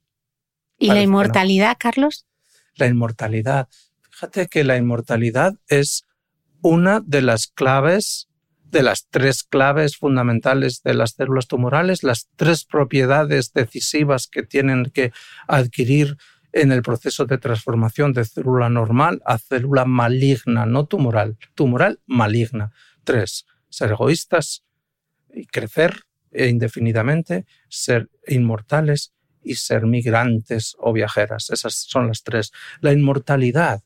[0.77, 2.27] ¿Y la inmortalidad, Carlos?
[2.75, 3.67] La inmortalidad.
[4.11, 6.03] Fíjate que la inmortalidad es
[6.61, 8.29] una de las claves,
[8.71, 14.85] de las tres claves fundamentales de las células tumorales, las tres propiedades decisivas que tienen
[14.85, 15.11] que
[15.47, 16.17] adquirir
[16.51, 22.71] en el proceso de transformación de célula normal a célula maligna, no tumoral, tumoral maligna.
[23.03, 24.63] Tres, ser egoístas
[25.33, 26.01] y crecer
[26.33, 31.49] indefinidamente, ser inmortales y ser migrantes o viajeras.
[31.49, 32.51] Esas son las tres.
[32.81, 33.81] La inmortalidad.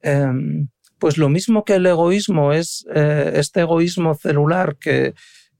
[0.00, 0.68] Em,
[1.02, 5.14] pues lo mismo que el egoísmo es eh, este egoísmo celular que,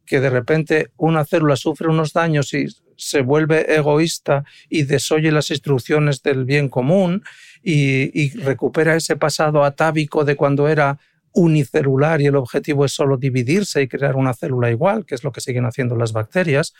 [0.07, 5.50] que de repente una célula sufre unos daños y se vuelve egoísta y desoye las
[5.50, 7.24] instrucciones del bien común
[7.61, 11.00] y, y recupera ese pasado atávico de cuando era
[11.33, 15.33] unicelular y el objetivo es solo dividirse y crear una célula igual, que es lo
[15.33, 16.72] que siguen haciendo las bacterias,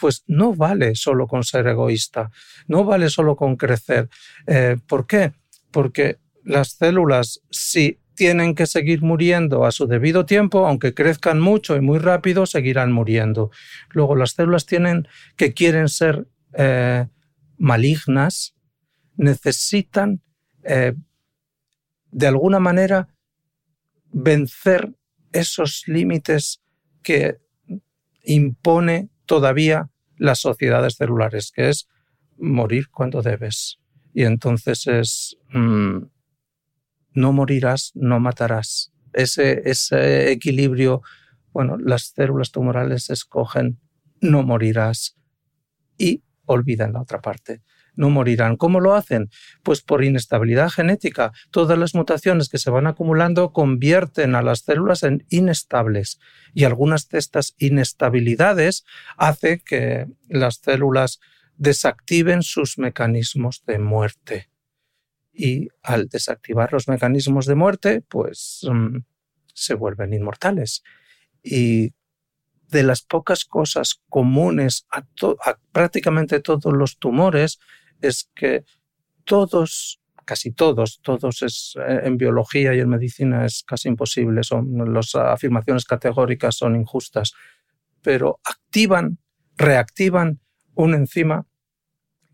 [0.00, 2.30] pues no vale solo con ser egoísta,
[2.66, 4.08] no vale solo con crecer.
[4.46, 5.34] Eh, ¿Por qué?
[5.70, 11.76] Porque las células, si tienen que seguir muriendo a su debido tiempo, aunque crezcan mucho
[11.76, 13.50] y muy rápido, seguirán muriendo.
[13.90, 17.06] Luego las células tienen que quieren ser eh,
[17.58, 18.54] malignas,
[19.16, 20.22] necesitan
[20.64, 20.94] eh,
[22.10, 23.08] de alguna manera
[24.10, 24.94] vencer
[25.32, 26.62] esos límites
[27.02, 27.36] que
[28.24, 31.88] impone todavía las sociedades celulares, que es
[32.38, 33.78] morir cuando debes.
[34.14, 35.98] Y entonces es, mm,
[37.16, 38.92] no morirás, no matarás.
[39.12, 41.02] Ese, equilibrio,
[41.52, 43.80] bueno, las células tumorales escogen
[44.20, 45.16] no morirás
[45.98, 47.62] y olvidan la otra parte
[47.96, 48.56] no morirán.
[48.56, 49.30] ¿Cómo lo hacen?
[49.62, 51.32] Pues por inestabilidad genética.
[51.50, 56.20] Todas las mutaciones que se van acumulando convierten a las células en inestables
[56.54, 58.84] y algunas de estas inestabilidades
[59.16, 61.20] hace que las células
[61.56, 64.50] desactiven sus mecanismos de muerte.
[65.36, 68.98] Y al desactivar los mecanismos de muerte, pues mm,
[69.52, 70.82] se vuelven inmortales.
[71.42, 71.92] Y
[72.68, 75.04] de las pocas cosas comunes a,
[75.72, 77.58] prácticamente todos los tumores
[78.00, 78.64] es que
[79.24, 84.92] todos, casi todos, todos es, eh, en biología y en medicina es casi imposible, son,
[84.92, 87.32] las afirmaciones categóricas son injustas,
[88.02, 89.18] pero activan,
[89.56, 90.40] reactivan
[90.74, 91.46] una enzima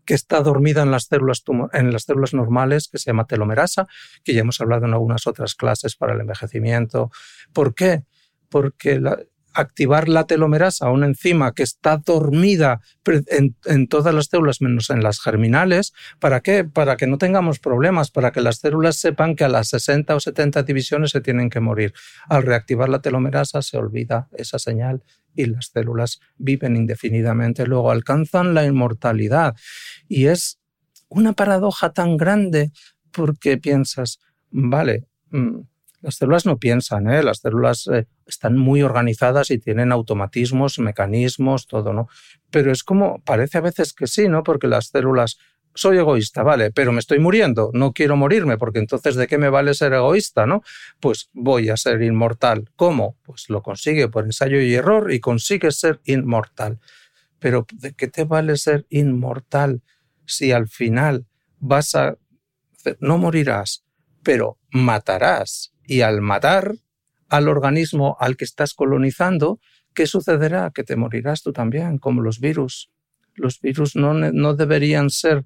[0.05, 3.87] que está dormida en las células, en las células normales, que se llama telomerasa,
[4.23, 7.11] que ya hemos hablado en algunas otras clases para el envejecimiento.
[7.53, 8.03] ¿Por qué?
[8.49, 9.19] Porque la,
[9.53, 15.19] activar la telomerasa, una enzima que está dormida en, todas las células menos en las
[15.19, 15.93] germinales.
[16.19, 16.63] ¿Para qué?
[16.63, 20.19] Para que no tengamos problemas, para que las células sepan que a las 60 o
[20.19, 21.93] 70 divisiones se tienen que morir.
[22.27, 25.03] Al reactivar la telomerasa se olvida esa señal
[25.35, 27.65] y las células viven indefinidamente.
[27.65, 29.55] Luego alcanzan la inmortalidad.
[30.07, 30.59] Y es
[31.09, 32.71] una paradoja tan grande
[33.11, 35.59] porque piensas, vale, mm,
[36.03, 37.23] las células no piensan, ¿eh?
[37.23, 42.09] las células eh, están muy organizadas y tienen automatismos, mecanismos, todo, ¿no?
[42.51, 44.43] Pero es como, parece a veces que sí, ¿no?
[44.43, 45.37] Porque las células,
[45.73, 49.47] soy egoísta, vale, pero me estoy muriendo, no quiero morirme, porque entonces ¿de qué me
[49.47, 50.61] vale ser egoísta, ¿no?
[50.99, 52.69] Pues voy a ser inmortal.
[52.75, 53.17] ¿Cómo?
[53.23, 56.79] Pues lo consigue por ensayo y error y consigue ser inmortal.
[57.39, 59.81] Pero ¿de qué te vale ser inmortal
[60.25, 61.25] si al final
[61.59, 62.17] vas a...
[62.99, 63.85] no morirás,
[64.21, 66.75] pero matarás y al matar
[67.29, 69.59] al organismo al que estás colonizando,
[69.93, 70.71] ¿qué sucederá?
[70.73, 72.91] Que te morirás tú también, como los virus.
[73.35, 75.45] Los virus no, deberían ser,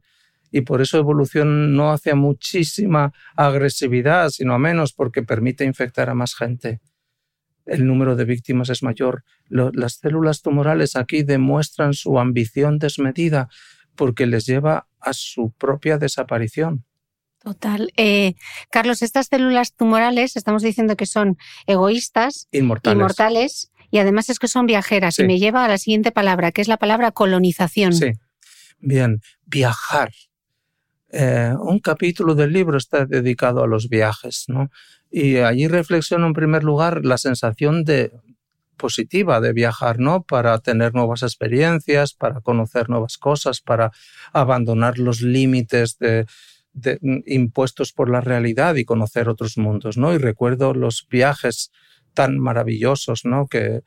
[0.52, 6.13] y por eso evolución no hace muchísima agresividad, sino a menos, porque permite infectar a
[6.13, 6.82] más gente.
[7.65, 9.23] El número de víctimas es mayor.
[9.47, 13.50] las células tumorales aquí demuestran su ambición desmedida
[13.95, 16.86] porque les lleva a su propia desaparición.
[17.47, 17.93] Total.
[17.95, 18.33] Eh,
[18.69, 24.65] Carlos, estas células tumorales estamos diciendo que son egoístas, inmortales, y además es que son
[24.65, 25.17] viajeras.
[25.19, 27.93] Y me lleva a la siguiente palabra, que es la palabra colonización.
[27.93, 28.12] Sí.
[28.79, 30.12] Bien, viajar.
[31.10, 34.69] Eh, un capítulo del libro está dedicado a los viajes, ¿no?
[35.10, 38.12] Y allí reflexiono en primer lugar la sensación de
[38.75, 40.23] positiva de viajar, ¿no?
[40.23, 43.93] Para tener nuevas experiencias, para conocer nuevas cosas, para
[44.33, 46.25] abandonar los límites de,
[47.01, 50.13] Mm, impuestos por la realidad y conocer otros mundos, ¿no?
[50.13, 51.71] Y recuerdo los viajes
[52.13, 53.48] tan maravillosos, ¿no?
[53.48, 53.81] Que,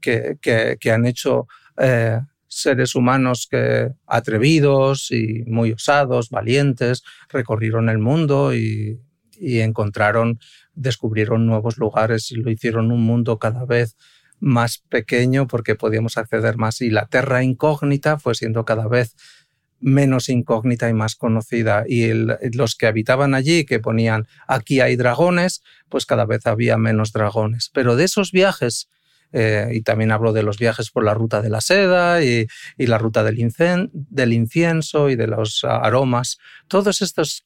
[0.00, 1.48] que, que, han hecho
[1.78, 9.00] eh, seres humanos que, atrevidos y muy osados, valientes, recorrieron el mundo y,
[9.32, 10.38] y encontraron,
[10.74, 13.96] descubrieron nuevos lugares y lo hicieron un mundo cada vez
[14.38, 19.16] más pequeño porque podíamos acceder más y la Terra incógnita fue siendo cada vez
[19.80, 21.84] menos incógnita y más conocida.
[21.86, 22.12] Y
[22.54, 27.70] los que habitaban allí, que ponían aquí hay dragones, pues cada vez había menos dragones.
[27.72, 28.88] Pero de esos viajes,
[29.32, 32.46] eh, y también hablo de los viajes por la ruta de la seda y,
[32.78, 37.44] la ruta del, incienso y de los aromas, todos estos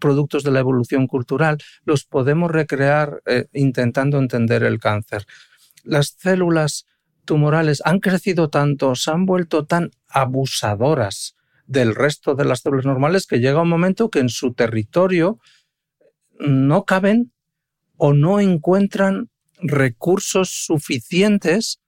[0.00, 5.26] productos de la evolución cultural los podemos recrear eh, intentando entender el cáncer.
[5.84, 6.86] Las células
[7.24, 11.35] tumorales han crecido tanto, se han vuelto tan abusadoras
[11.66, 15.38] del resto de las células normales que llega un momento que en su territorio
[16.38, 17.32] no caben
[17.96, 21.80] o no encuentran recursos suficientes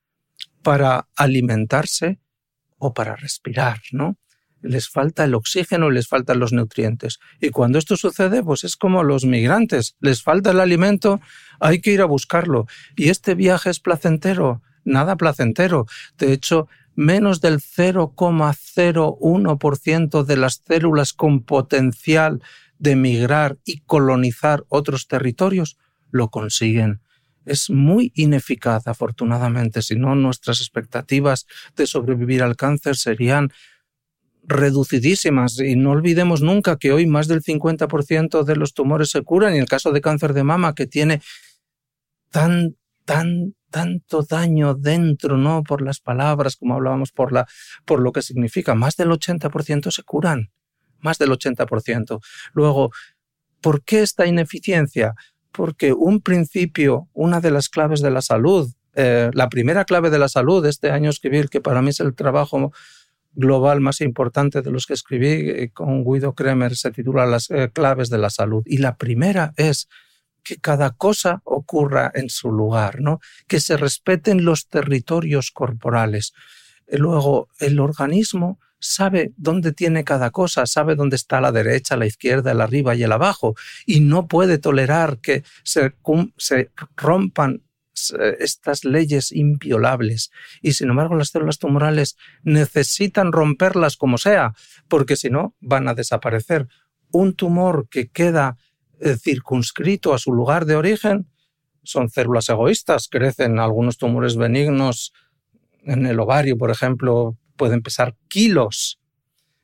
[0.63, 2.19] para alimentarse
[2.79, 4.17] o para respirar, ¿no?
[4.61, 7.21] Les falta el oxígeno, les faltan los nutrientes.
[7.41, 11.21] Y cuando esto sucede, pues es como los migrantes, les falta el alimento,
[11.61, 12.67] hay que ir a buscarlo.
[12.97, 15.87] Y este viaje es placentero, nada placentero.
[16.17, 16.69] De hecho,
[16.99, 22.43] menos del 0,01% de las células con potencial
[22.81, 25.79] de migrar y colonizar otros territorios
[26.11, 27.01] lo consiguen.
[27.45, 31.47] Es muy ineficaz, afortunadamente, si no nuestras expectativas
[31.77, 33.53] de sobrevivir al cáncer serían
[34.43, 35.61] reducidísimas.
[35.61, 39.59] Y no olvidemos nunca que hoy más del 50% de los tumores se curan y
[39.59, 41.23] el caso de cáncer de mama que tiene
[42.31, 42.75] tan,
[43.09, 45.63] tan, tanto daño dentro, ¿no?
[45.63, 47.47] Por las palabras, como hablábamos, por, la,
[47.87, 48.75] por lo que significa.
[48.75, 50.51] Más del 80% se curan.
[51.01, 52.21] Más del 80%.
[52.53, 52.91] Luego,
[53.63, 55.15] ¿por qué esta ineficiencia?
[55.53, 60.19] Porque un principio, una de las claves de la salud, eh, la primera clave de
[60.19, 62.73] la salud, este año escribir, que para mí es el trabajo
[63.33, 67.71] global más importante de los que escribí eh, con Guido Kremer, se titula Las eh,
[67.73, 68.63] claves de la salud.
[68.67, 69.89] Y la primera es
[70.43, 73.21] que cada cosa ocurra en su lugar, ¿no?
[73.47, 76.33] Que se respeten los territorios corporales.
[76.87, 82.53] Luego, el organismo sabe dónde tiene cada cosa, sabe dónde está la derecha, la izquierda,
[82.53, 83.55] el arriba y el abajo,
[83.85, 85.95] y no puede tolerar que se,
[86.39, 87.63] se rompan
[88.39, 90.31] estas leyes inviolables.
[90.63, 94.55] Y sin embargo, las células tumorales necesitan romperlas como sea,
[94.89, 96.69] porque si no, van a desaparecer.
[97.11, 98.57] Un tumor que queda
[99.01, 101.27] eh, circunscrito a su lugar de origen,
[101.89, 105.15] son células egoístas, crecen algunos tumores benignos
[105.85, 109.01] en el ovario, por ejemplo, pueden pesar kilos.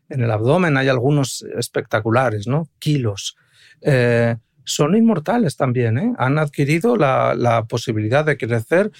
[0.08, 2.70] En el abdomen hay algunos espectaculares, ¿no?
[2.78, 3.36] Kilos.
[3.82, 6.14] Eh, son inmortales también, ¿eh?
[6.16, 8.90] han adquirido la, posibilidad de crecer,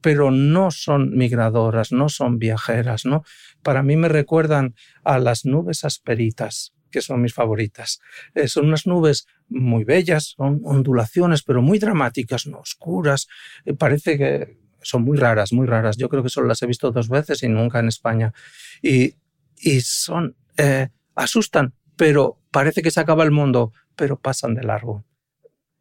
[0.00, 3.22] pero no son migradoras, no son viajeras, ¿no?
[3.62, 4.74] Para mí me recuerdan
[5.04, 8.00] a las nubes asperitas que son mis favoritas.
[8.34, 13.26] Eh, son unas nubes muy bellas, son ondulaciones, pero muy dramáticas, no oscuras.
[13.64, 15.96] Eh, parece que son muy raras, muy raras.
[15.96, 18.32] Yo creo que solo las he visto dos veces y nunca en España.
[18.80, 19.16] Y,
[19.56, 25.04] y son, eh, asustan, pero parece que se acaba el mundo, pero pasan de largo.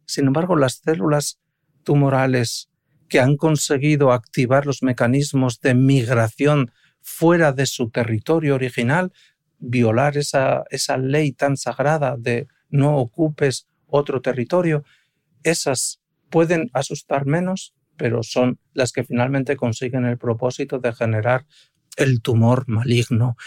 [0.05, 1.39] Sin embargo, las células
[1.83, 2.69] tumorales
[3.09, 9.11] que han conseguido activar los mecanismos de migración fuera de su territorio original
[9.61, 14.83] violar esa, esa ley tan sagrada de no ocupes otro territorio,
[15.43, 21.45] esas pueden asustar menos, pero son las que finalmente consiguen el propósito de generar
[21.97, 23.37] el tumor maligno.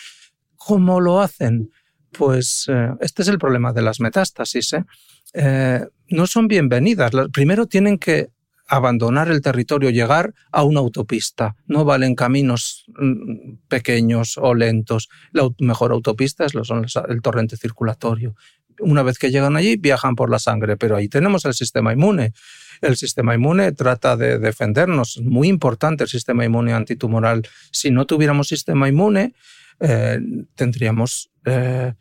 [0.57, 1.71] ¿Cómo lo hacen?
[2.13, 4.75] Pues eh, este es el problema de las metástasis.
[4.75, 4.85] ¿eh?
[5.33, 7.11] Eh, no son bienvenidas.
[7.33, 8.31] Primero tienen que
[8.67, 11.57] abandonar el territorio, llegar a una autopista.
[11.67, 15.09] No valen caminos mm, pequeños o lentos.
[15.33, 18.35] La mejor autopista es el torrente circulatorio.
[18.81, 22.33] Una vez que llegan allí, viajan por la sangre, pero ahí tenemos el sistema inmune.
[22.81, 25.21] El sistema inmune trata de defendernos.
[25.23, 27.47] Muy importante el sistema inmune antitumoral.
[27.71, 29.35] Si no tuviéramos sistema inmune,
[29.81, 30.19] eh,
[30.55, 31.93] tendríamos eh,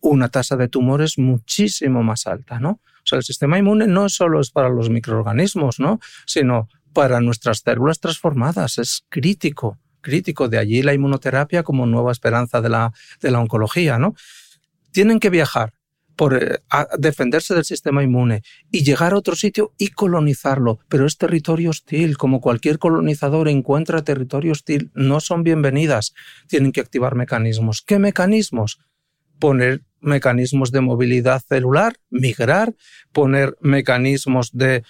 [0.00, 2.80] una tasa de tumores muchísimo más alta, ¿no?
[3.00, 6.00] O sea, el sistema inmune no solo es para los microorganismos, ¿no?
[6.26, 8.78] Sino para nuestras células transformadas.
[8.78, 10.48] Es crítico, crítico.
[10.48, 14.14] De allí la inmunoterapia como nueva esperanza de la, de la oncología, ¿no?
[14.92, 15.72] Tienen que viajar
[16.20, 16.58] por eh,
[16.98, 20.78] defenderse del sistema inmune y llegar a otro sitio y colonizarlo.
[20.88, 22.18] Pero es territorio hostil.
[22.18, 26.12] Como cualquier colonizador encuentra territorio hostil, no son bienvenidas.
[26.46, 27.80] Tienen que activar mecanismos.
[27.80, 28.80] ¿Qué mecanismos?
[29.38, 32.74] Poner mecanismos de movilidad celular, migrar,
[33.12, 34.82] poner mecanismos de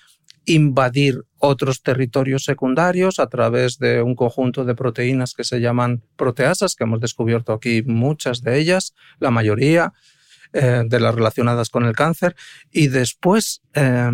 [0.45, 6.75] invadir otros territorios secundarios a través de un conjunto de proteínas que se llaman proteasas,
[6.75, 9.93] que hemos descubierto aquí muchas de ellas, la mayoría
[10.53, 12.35] eh, de las relacionadas con el cáncer,
[12.71, 14.11] y después eh,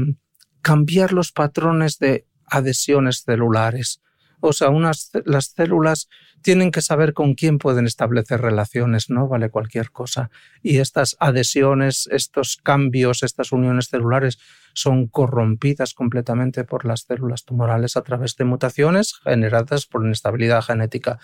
[0.62, 4.00] cambiar los patrones de adhesiones celulares.
[4.40, 6.08] O sea, unas, las células
[6.42, 10.30] tienen que saber con quién pueden establecer relaciones, no vale cualquier cosa.
[10.62, 14.38] Y estas adhesiones, estos cambios, estas uniones celulares
[14.72, 21.18] son corrompidas completamente por las células tumorales a través de mutaciones generadas por inestabilidad genética.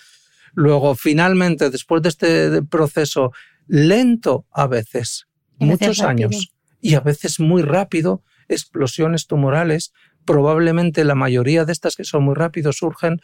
[0.55, 3.33] Luego, finalmente, después de este proceso
[3.67, 9.93] lento a veces, muchos años, y a veces muy rápido, explosiones tumorales,
[10.25, 13.21] probablemente la mayoría de estas que son muy rápidos surgen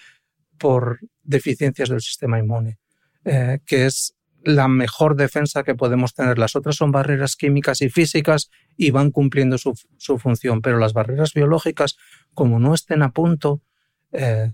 [0.59, 2.78] por deficiencias del sistema inmune,
[3.24, 6.38] eh, que es la mejor defensa que podemos tener.
[6.38, 9.74] Las otras son barreras químicas y físicas y van cumpliendo su,
[10.18, 11.96] función, pero las barreras biológicas,
[12.34, 13.62] como no estén a punto,
[14.12, 14.53] eh,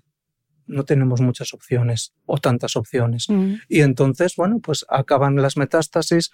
[0.66, 3.28] no tenemos muchas opciones o tantas opciones.
[3.28, 3.54] Mm.
[3.68, 6.30] Y entonces, bueno, pues acaban las metástasis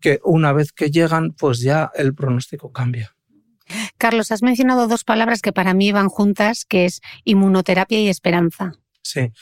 [0.00, 3.15] que una vez que llegan, pues ya el pronóstico cambia.
[3.98, 8.72] Carlos, has mencionado dos palabras que para mí van juntas, que es inmunoterapia y esperanza.
[9.02, 9.32] Sí,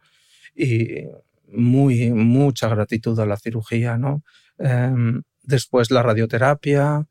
[0.55, 1.05] Y
[1.51, 4.23] muy, mucha gratitud a la cirugía, ¿no?
[4.59, 7.07] Em, después la radioterapia,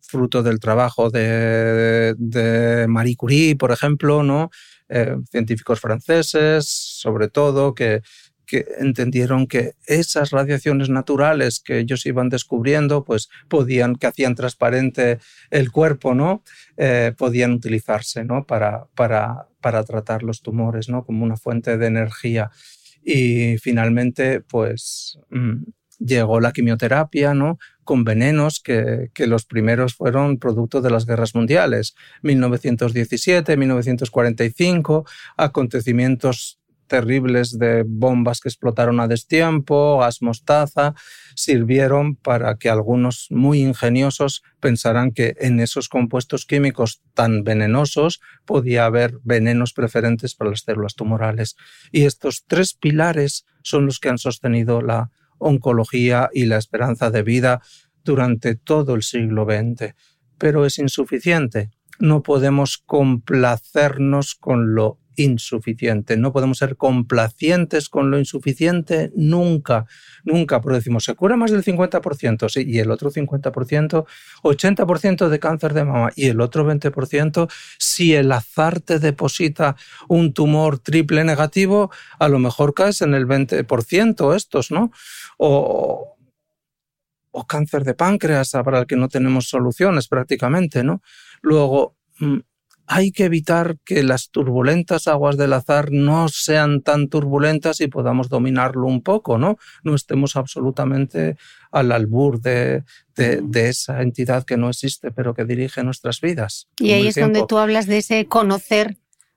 [0.00, 4.50] fruto del trabajo de, Marie Curie, por ejemplo, ¿no?
[4.88, 8.02] Eh, científicos franceses, sobre todo, que
[8.48, 15.18] que entendieron que esas radiaciones naturales que ellos iban descubriendo, pues podían, que hacían transparente
[15.50, 16.42] el cuerpo, ¿no?
[16.78, 18.46] Eh, podían utilizarse, ¿no?
[18.46, 21.04] Para, para, para tratar los tumores, ¿no?
[21.04, 22.50] Como una fuente de energía.
[23.04, 25.64] Y finalmente, pues mm,
[25.98, 27.58] llegó la quimioterapia, ¿no?
[27.84, 31.94] Con venenos que, que, los primeros fueron producto de las guerras mundiales.
[32.22, 35.04] 1917, 1945,
[35.36, 36.58] acontecimientos
[36.88, 40.94] terribles de bombas que explotaron a destiempo, gas mostaza,
[41.36, 48.86] sirvieron para que algunos muy ingeniosos pensaran que en esos compuestos químicos tan venenosos podía
[48.86, 51.56] haber venenos preferentes para las células tumorales.
[51.92, 57.22] Y estos tres pilares son los que han sostenido la oncología y la esperanza de
[57.22, 57.62] vida
[58.02, 59.94] durante todo el siglo XX.
[60.38, 61.70] Pero es insuficiente.
[62.00, 66.16] No podemos complacernos con lo insuficiente.
[66.16, 69.86] No podemos ser complacientes con lo insuficiente nunca,
[70.24, 74.06] nunca, pero decimos, se cura más del 50%, sí, y el otro 50%,
[74.42, 79.76] 80% de cáncer de mama y el otro 20%, si el azar te deposita
[80.08, 84.92] un tumor triple negativo, a lo mejor caes en el 20% estos, ¿no?
[85.36, 86.16] O,
[87.30, 91.02] o cáncer de páncreas para el que no tenemos soluciones prácticamente, ¿no?
[91.42, 92.38] Luego, mm,
[92.90, 98.30] hay que evitar que las turbulentas aguas del azar no sean tan turbulentas y podamos
[98.30, 99.58] dominarlo un poco, ¿no?
[99.84, 101.36] No estemos absolutamente
[101.70, 102.84] al albur de,
[103.14, 106.66] de, esa entidad que no existe, pero que dirige nuestras vidas.
[106.78, 108.96] Y ahí es donde tú hablas de ese conocer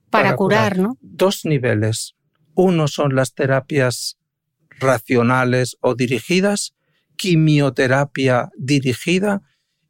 [0.10, 0.98] para, curar, ¿no?
[1.02, 2.16] Dos niveles.
[2.56, 4.18] Uno son las terapias
[4.80, 6.74] racionales o dirigidas,
[7.18, 9.42] quimioterapia dirigida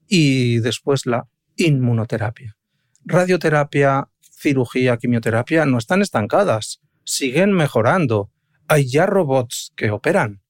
[0.07, 2.57] y después la inmunoterapia
[3.05, 8.31] radioterapia, cirugía, quimioterapia no están estancadas, siguen mejorando.
[8.67, 10.41] Hay ya robots que operan.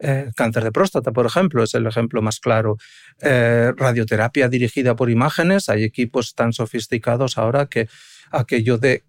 [0.00, 2.76] Eh, cáncer de próstata, por ejemplo, es el ejemplo más claro.
[3.20, 7.88] Eh, radioterapia dirigida por imágenes, hay equipos tan sofisticados ahora que
[8.30, 9.02] aquello de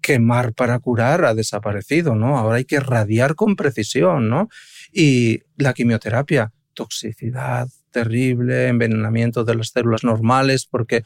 [0.00, 2.38] quemar para curar ha desaparecido, ¿no?
[2.38, 4.48] Ahora hay que radiar con precisión, ¿no?
[4.92, 11.04] Y la quimioterapia, toxicidad terrible, envenenamiento de las células normales, porque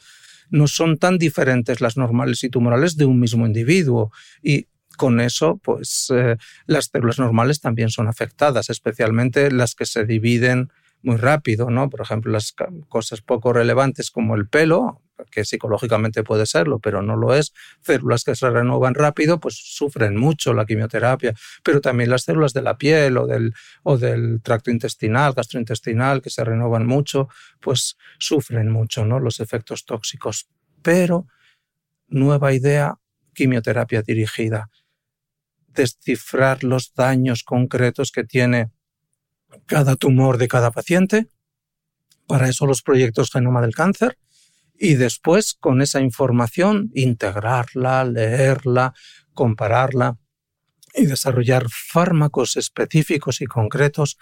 [0.49, 4.11] no son tan diferentes las normales y tumorales de un mismo individuo.
[4.41, 4.67] Y
[4.97, 10.69] con eso, pues eh, las células normales también son afectadas, especialmente las que se dividen
[11.05, 11.89] muy rápido, ¿no?
[11.89, 12.53] Por ejemplo, las
[12.89, 15.01] cosas poco relevantes como el pelo,
[15.31, 20.17] que psicológicamente puede serlo, pero no lo es, células que se renuevan rápido, pues sufren
[20.17, 21.33] mucho la quimioterapia,
[21.63, 23.53] pero también las células de la piel o del,
[23.83, 27.29] o del tracto intestinal, gastrointestinal, que se renuevan mucho,
[27.61, 29.19] pues sufren mucho, ¿no?
[29.19, 30.49] Los efectos tóxicos.
[30.81, 31.27] Pero,
[32.07, 32.95] nueva idea,
[33.33, 34.69] quimioterapia dirigida.
[35.67, 38.71] Descifrar los daños concretos que tiene
[39.65, 41.27] cada tumor de cada paciente.
[42.27, 44.17] Para eso los proyectos Genoma del Cáncer.
[44.77, 48.93] Y después, con esa información, integrarla, leerla,
[49.33, 50.17] compararla
[50.93, 54.17] y desarrollar fármacos específicos y concretos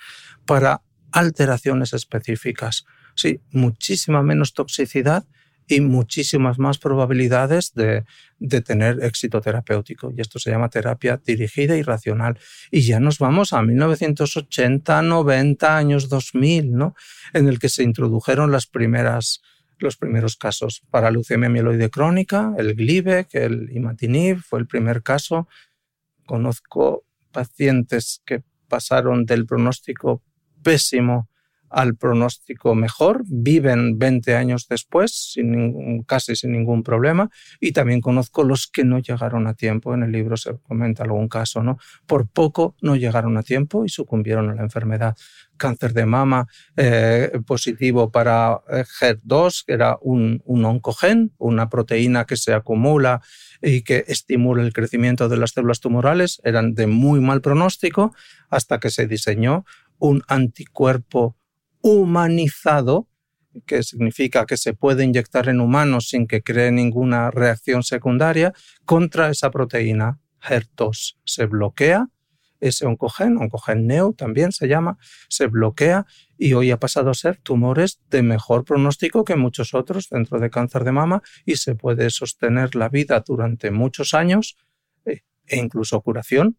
[0.46, 0.82] para
[1.12, 2.86] alteraciones específicas.
[3.16, 5.26] Sí, muchísima menos toxicidad
[5.68, 8.04] y muchísimas más probabilidades de,
[8.62, 10.12] tener éxito terapéutico.
[10.16, 12.38] Y esto se llama terapia dirigida y racional.
[12.72, 16.96] Y ya nos vamos a 1980, 90, años 2000, ¿no?
[17.34, 19.42] En el que se introdujeron las primeras,
[19.80, 25.48] los primeros casos para leucemia mieloide crónica, el Glivec, el imatinib, fue el primer caso.
[26.26, 30.22] Conozco pacientes que pasaron del pronóstico
[30.62, 31.30] pésimo
[31.74, 38.44] al pronóstico mejor, viven 20 años después sin casi sin ningún problema y también conozco
[38.44, 41.80] los que no llegaron a tiempo, en el libro se comenta algún caso, ¿no?
[42.06, 45.18] Por poco no llegaron a tiempo y sucumbieron a la enfermedad.
[45.58, 46.48] Cáncer de mama
[46.78, 53.22] eh, positivo para HER2, eh, que era un, un oncogen, una proteína que se acumula
[53.62, 58.14] y que estimula el crecimiento de las células tumorales, eran de muy mal pronóstico
[58.50, 59.66] hasta que se diseñó
[60.00, 61.38] un anticuerpo
[61.84, 63.08] humanizado,
[63.68, 68.54] que significa que se puede inyectar en humanos sin que cree ninguna reacción secundaria,
[68.86, 71.18] contra esa proteína HER2.
[71.24, 72.08] Se bloquea
[72.64, 76.06] ese oncogen, oncogen neo también se llama, se bloquea
[76.38, 80.50] y hoy ha pasado a ser tumores de mejor pronóstico que muchos otros dentro de
[80.50, 84.56] cáncer de mama y se puede sostener la vida durante muchos años
[85.06, 86.58] eh, e incluso curación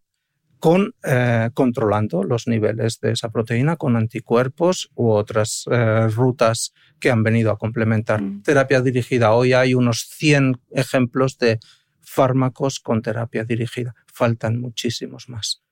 [0.59, 7.11] con, eh, controlando los niveles de esa proteína con anticuerpos u otras eh, rutas que
[7.11, 8.23] han venido a complementar.
[8.23, 8.43] Mm.
[8.43, 9.33] Terapia dirigida.
[9.33, 11.61] Hoy hay unos 100 ejemplos de
[12.01, 13.95] fármacos con terapia dirigida.
[14.07, 15.63] Faltan muchísimos más.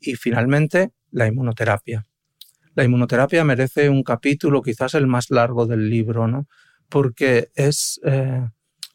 [0.00, 2.06] Y finalmente, la inmunoterapia.
[2.74, 6.46] La inmunoterapia merece un capítulo, quizás el más largo del libro, ¿no?
[6.90, 8.46] porque es eh,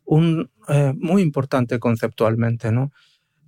[0.06, 0.52] un,
[1.00, 2.72] muy importante conceptualmente.
[2.72, 2.92] ¿no?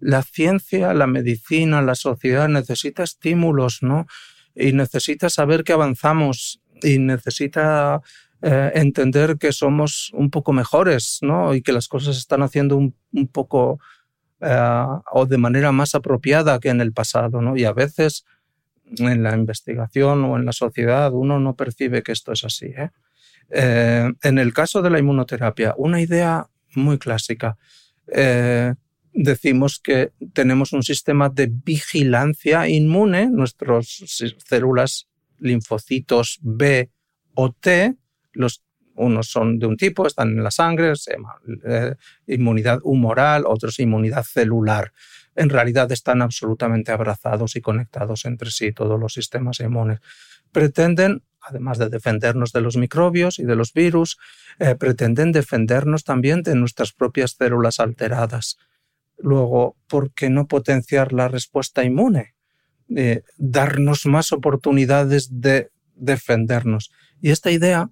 [0.04, 4.06] La ciencia, la medicina, la sociedad necesita estímulos, ¿no?
[4.54, 8.02] Y necesita saber que avanzamos y necesita
[8.42, 11.56] eh, entender que somos un poco mejores, ¿no?
[11.56, 12.94] Y que las cosas se están haciendo un,
[13.32, 13.80] poco
[14.42, 17.56] eh, o de manera más apropiada que en el pasado, ¿no?
[17.56, 18.26] Y a veces
[18.98, 22.74] en la investigación o en la sociedad uno no percibe que esto es así.
[22.76, 22.90] ¿eh?
[23.50, 27.58] en el caso de la inmunoterapia, una idea muy clásica
[29.14, 34.04] decimos que tenemos un sistema de vigilancia inmune, nuestras
[34.46, 35.08] células
[35.40, 36.90] linfocitos B
[37.36, 37.96] o T,
[38.34, 38.64] los
[38.96, 41.36] unos son de un tipo, están en la sangre, se llama
[41.66, 41.96] eh,
[42.28, 44.94] inmunidad humoral, otros inmunidad celular.
[45.36, 50.00] En realidad están absolutamente abrazados y conectados entre sí todos los sistemas inmunes.
[50.52, 54.20] Pretenden, además de defendernos de los microbios y de los virus,
[54.60, 58.58] eh, pretenden defendernos también de nuestras propias células alteradas.
[59.18, 62.36] Luego, ¿por qué no potenciar la respuesta inmune?
[62.96, 66.92] Eh, darnos más oportunidades de defendernos.
[67.22, 67.90] Y esta idea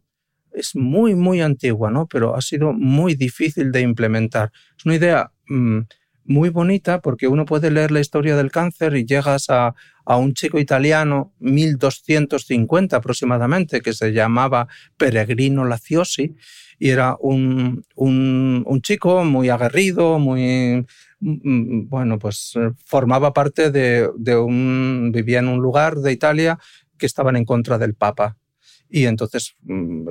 [0.53, 2.07] es muy, muy antigua, ¿no?
[2.07, 4.51] Pero ha sido muy difícil de implementar.
[4.77, 5.79] Es una idea mm,
[6.25, 10.33] muy bonita porque uno puede leer la historia del cáncer y llegas a, a un
[10.33, 14.67] chico italiano, 1250 aproximadamente, que se llamaba
[14.97, 16.35] Peregrino Laciosi,
[16.79, 20.85] y era un, un, chico muy aguerrido, muy,
[21.21, 26.57] bueno, pues eh, formaba parte de, un, vivía en un lugar de Italia
[26.97, 28.37] que estaban en contra del Papa
[28.91, 30.09] y entonces mm,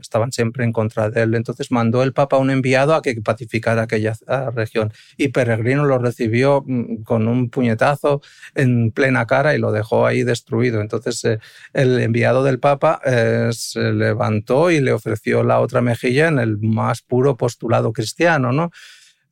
[0.00, 1.34] estaban siempre en contra de él.
[1.34, 4.14] Entonces mandó el Papa un enviado a que pacificara aquella
[4.54, 6.64] región y Peregrino lo recibió
[7.04, 8.20] con un puñetazo
[8.54, 10.80] en plena cara y lo dejó ahí destruido.
[10.80, 11.38] Entonces eh,
[11.72, 16.58] el enviado del Papa eh, se levantó y le ofreció la otra mejilla en el
[16.58, 18.70] más puro postulado cristiano, ¿no?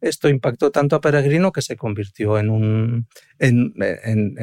[0.05, 3.73] Esto impactó tanto a Peregrino que se convirtió en, un, en,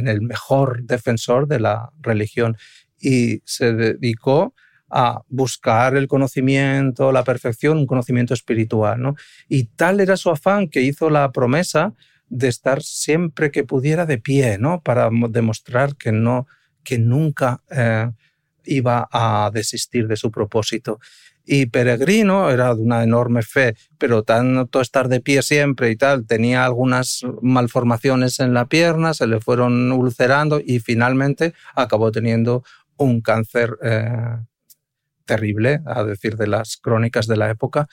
[0.07, 2.57] el mejor defensor de la religión
[2.99, 4.55] y se dedicó
[4.89, 8.99] a buscar el conocimiento, la perfección, un conocimiento espiritual.
[8.99, 9.15] ¿no?
[9.47, 11.93] Y tal era su afán que hizo la promesa
[12.27, 14.81] de estar siempre que pudiera de pie, ¿no?
[14.81, 16.47] Para demostrar que no,
[16.83, 18.09] que nunca eh,
[18.65, 20.99] iba a desistir de su propósito.
[21.45, 26.25] Y Peregrino era de una enorme fe, pero tanto estar de pie siempre y tal,
[26.25, 32.63] tenía algunas malformaciones en la pierna, se le fueron ulcerando y finalmente acabó teniendo
[32.97, 34.37] un cáncer eh,
[35.25, 37.87] terrible, a decir de las crónicas de la época,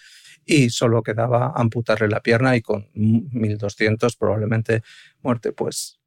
[0.44, 4.82] y solo quedaba amputarle la pierna y con 1200 probablemente
[5.22, 5.52] muerte.
[5.52, 5.97] Pues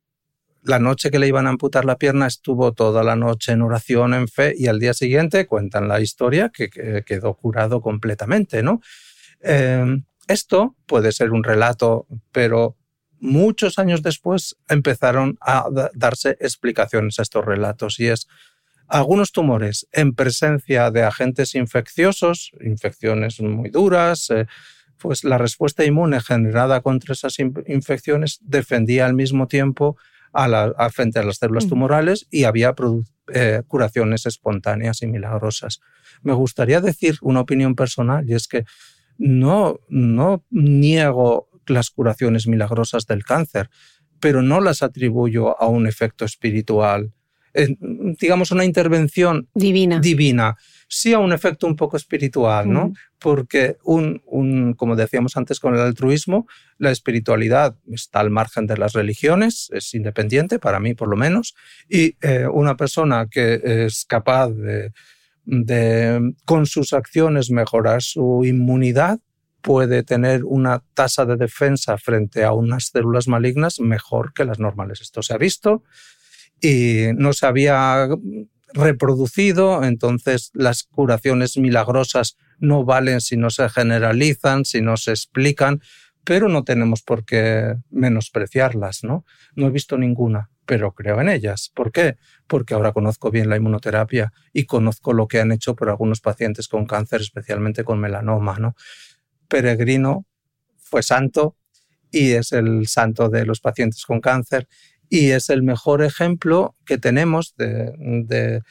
[0.64, 4.14] la noche que le iban a amputar la pierna estuvo toda la noche en oración,
[4.14, 6.70] en fe, y al día siguiente cuentan la historia que,
[7.06, 8.82] quedó curado completamente, ¿no?
[9.42, 12.78] Em, esto puede ser un relato, pero
[13.20, 18.28] muchos años después empezaron a darse explicaciones a estos relatos y es
[18.88, 24.48] algunos tumores en presencia de agentes infecciosos, infecciones muy duras, eh,
[24.98, 29.98] pues la respuesta inmune generada contra esas infecciones defendía al mismo tiempo
[30.34, 32.74] a frente a las células tumorales y había
[33.34, 35.80] eh, curaciones espontáneas y milagrosas.
[36.22, 38.64] Me gustaría decir una opinión personal y es que
[39.18, 43.70] no, no niego las curaciones milagrosas del cáncer,
[44.20, 47.14] pero no las atribuyo a un efecto espiritual
[47.54, 50.00] digamos, una intervención divina.
[50.00, 50.58] divina.
[50.88, 52.92] Sí a un efecto un poco espiritual, ¿no?
[53.18, 56.48] Porque, un, un, como decíamos antes con el altruismo,
[56.78, 61.56] la espiritualidad está al margen de las religiones, es independiente, para mí por lo menos,
[61.90, 64.92] y eh, una persona que es capaz de,
[65.46, 69.20] de, con sus acciones, mejorar su inmunidad,
[69.62, 75.02] puede tener una tasa de defensa frente a unas células malignas mejor que las normales.
[75.02, 75.84] Esto se ha visto
[76.62, 78.08] y no se había
[78.74, 85.82] reproducido, entonces las curaciones milagrosas no valen si no se generalizan, si no se explican,
[86.24, 89.26] pero no tenemos por qué menospreciarlas, ¿no?
[89.56, 91.72] No he visto ninguna, pero creo en ellas.
[91.74, 92.18] ¿Por qué?
[92.48, 96.68] Porque ahora conozco bien la inmunoterapia y conozco lo que han hecho por algunos pacientes
[96.68, 98.76] con cáncer, especialmente con melanoma, ¿no?
[99.48, 100.28] Peregrino
[100.78, 101.58] fue santo
[102.12, 104.68] y es el santo de los pacientes con cáncer
[105.12, 108.62] y es el mejor ejemplo que tenemos de,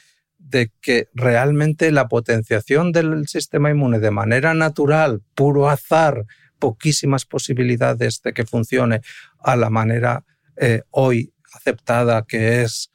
[0.81, 6.25] que realmente la potenciación del sistema inmune de manera natural, puro azar,
[6.57, 9.01] poquísimas posibilidades de que funcione
[9.37, 10.25] a la manera
[10.57, 12.91] eh, hoy aceptada que es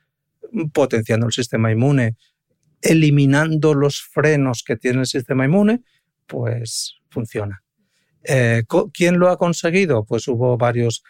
[0.73, 2.17] potenciando el sistema inmune,
[2.83, 5.83] eliminando los frenos que tiene el sistema inmune,
[6.27, 7.63] pues funciona.
[8.25, 10.05] Eh, ¿Quién lo ha conseguido?
[10.05, 11.05] Pues hubo varios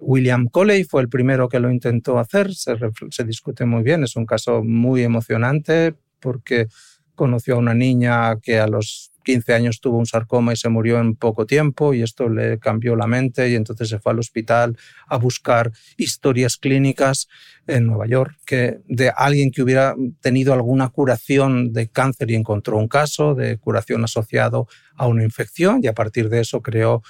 [0.00, 4.26] William Coley fue el primero que lo intentó hacer, se, discute muy bien, es un
[4.26, 6.68] caso muy emocionante porque
[7.14, 10.98] conoció a una niña que a los 15 años tuvo un sarcoma y se murió
[10.98, 14.76] en poco tiempo y esto le cambió la mente y entonces se fue al hospital
[15.06, 17.28] a buscar historias clínicas
[17.66, 22.78] en Nueva York que de alguien que hubiera tenido alguna curación de cáncer y encontró
[22.78, 27.02] un caso de curación asociado a una infección y a partir de eso creó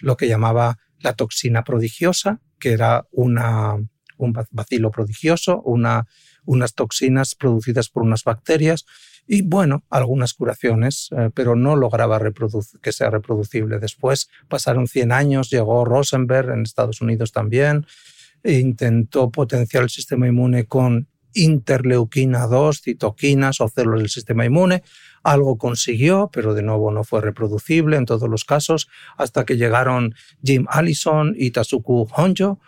[0.00, 3.76] lo que llamaba la toxina prodigiosa, que era una,
[4.16, 6.06] un bacilo prodigioso, una,
[6.44, 8.84] unas toxinas producidas por unas bacterias
[9.30, 12.18] y bueno, algunas curaciones, eh, pero no lograba
[12.80, 13.78] que sea reproducible.
[13.78, 17.86] Después pasaron 100 años, llegó Rosenberg en Estados Unidos también,
[18.42, 24.82] e intentó potenciar el sistema inmune con interleuquina 2, citoquinas o células del sistema inmune.
[25.28, 30.14] Algo consiguió, pero de nuevo no fue reproducible en todos los casos, hasta que llegaron
[30.42, 32.60] Jim Allison y Tasuku Honjo,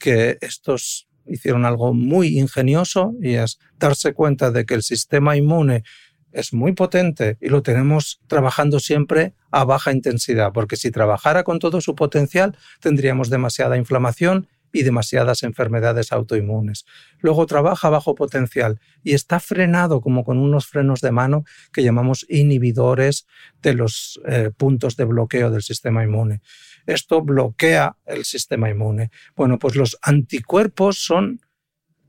[0.00, 5.84] que estos hicieron algo muy ingenioso y es darse cuenta de que el sistema inmune
[6.32, 11.60] es muy potente y lo tenemos trabajando siempre a baja intensidad, porque si trabajara con
[11.60, 16.84] todo su potencial tendríamos demasiada inflamación y demasiadas enfermedades autoinmunes.
[17.20, 22.26] Luego trabaja bajo potencial y está frenado como con unos frenos de mano que llamamos
[22.28, 23.26] inhibidores
[23.62, 26.42] de los eh, puntos de bloqueo del sistema inmune.
[26.86, 29.10] Esto bloquea el sistema inmune.
[29.36, 31.40] Bueno, pues los anticuerpos son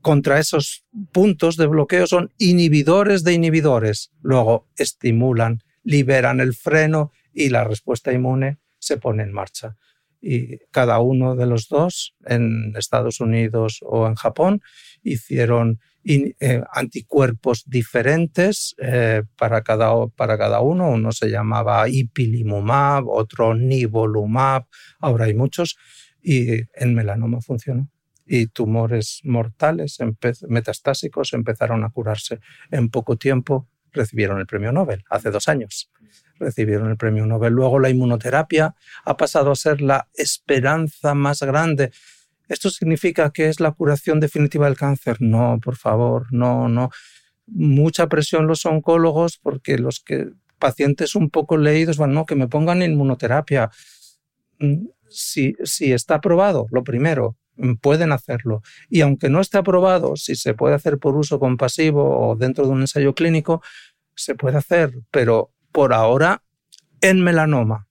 [0.02, 4.10] contra esos puntos de bloqueo son inhibidores de inhibidores.
[4.22, 9.76] Luego estimulan, liberan el freno y la respuesta inmune se pone en marcha
[10.28, 14.60] y cada uno de los dos en Estados Unidos o en Japón
[15.04, 20.90] hicieron eh, anticuerpos diferentes eh, para, cada, para cada uno.
[20.90, 24.64] Uno se llamaba ipilimumab, otro nivolumab,
[24.98, 25.76] ahora hay muchos,
[26.20, 27.88] y en melanoma funcionó.
[28.26, 29.98] Y tumores mortales
[30.48, 32.40] metastásicos empezaron a curarse
[32.72, 35.88] en poco tiempo, recibieron el premio Nobel hace dos años.
[36.38, 37.52] Recibieron el premio Nobel.
[37.52, 38.74] Luego la inmunoterapia
[39.04, 41.92] ha pasado a ser la esperanza más grande.
[42.48, 45.16] ¿Esto significa que es la curación definitiva del cáncer?
[45.20, 46.90] No, por favor, no, no.
[47.46, 50.04] Mucha presión los oncólogos porque los
[50.58, 53.70] pacientes un poco leídos van, no, que me pongan inmunoterapia.
[54.58, 58.62] Mm, si, si está aprobado, lo primero, mm, pueden hacerlo.
[58.88, 62.70] Y aunque no esté aprobado, si se puede hacer por uso compasivo o dentro de
[62.70, 63.62] un ensayo clínico,
[64.14, 66.42] se puede hacer, pero por ahora
[67.02, 67.86] en melanoma,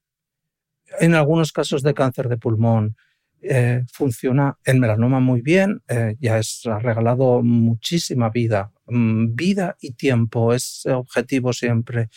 [0.99, 2.97] en algunos casos de cáncer de pulmón,
[3.43, 9.91] eh, funciona en melanoma muy bien, eh, ya ha regalado muchísima vida, mm, vida y
[9.91, 12.09] tiempo, es objetivo siempre.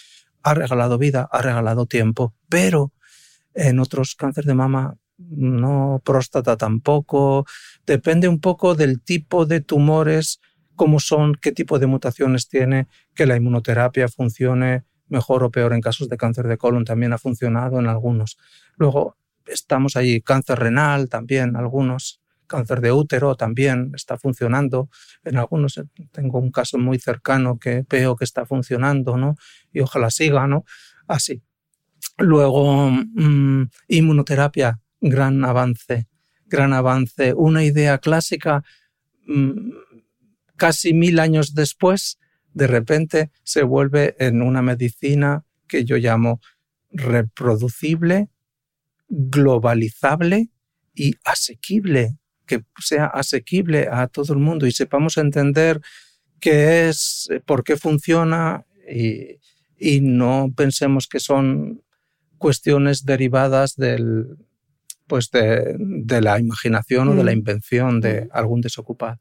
[0.43, 2.95] Ha regalado vida, ha regalado tiempo, pero
[3.53, 7.45] en otros cánceres de mama no, próstata tampoco,
[7.85, 10.41] depende un poco del tipo de tumores,
[10.77, 15.81] cómo son, qué tipo de mutaciones tiene, que la inmunoterapia funcione mejor o peor en
[15.81, 18.39] casos de cáncer de colon, también ha funcionado en algunos.
[18.77, 24.89] Luego estamos ahí, cáncer renal también, algunos, cáncer de útero también está funcionando,
[25.25, 25.81] en algunos
[26.11, 29.37] tengo un caso muy cercano que veo que está funcionando, ¿no?
[29.73, 30.65] Y ojalá siga, ¿no?
[31.07, 31.43] Así.
[32.19, 36.09] Luego, mm, inmunoterapia, gran avance,
[36.47, 37.33] gran avance.
[37.35, 38.65] Una idea clásica,
[39.27, 39.71] mm,
[40.57, 42.18] casi mil años después,
[42.55, 46.41] de repente se vuelve en una medicina que yo llamo
[46.91, 48.29] reproducible,
[49.09, 50.51] globalizable
[50.95, 55.81] y asequible, que sea asequible a todo el mundo y sepamos entender
[56.41, 59.39] qué es, por qué funciona y,
[59.79, 61.83] y no pensemos que son
[62.39, 64.39] cuestiones derivadas del,
[65.07, 67.39] pues de, de la imaginación o de la mm.
[67.39, 68.29] invención de mm.
[68.33, 69.21] algún desocupado.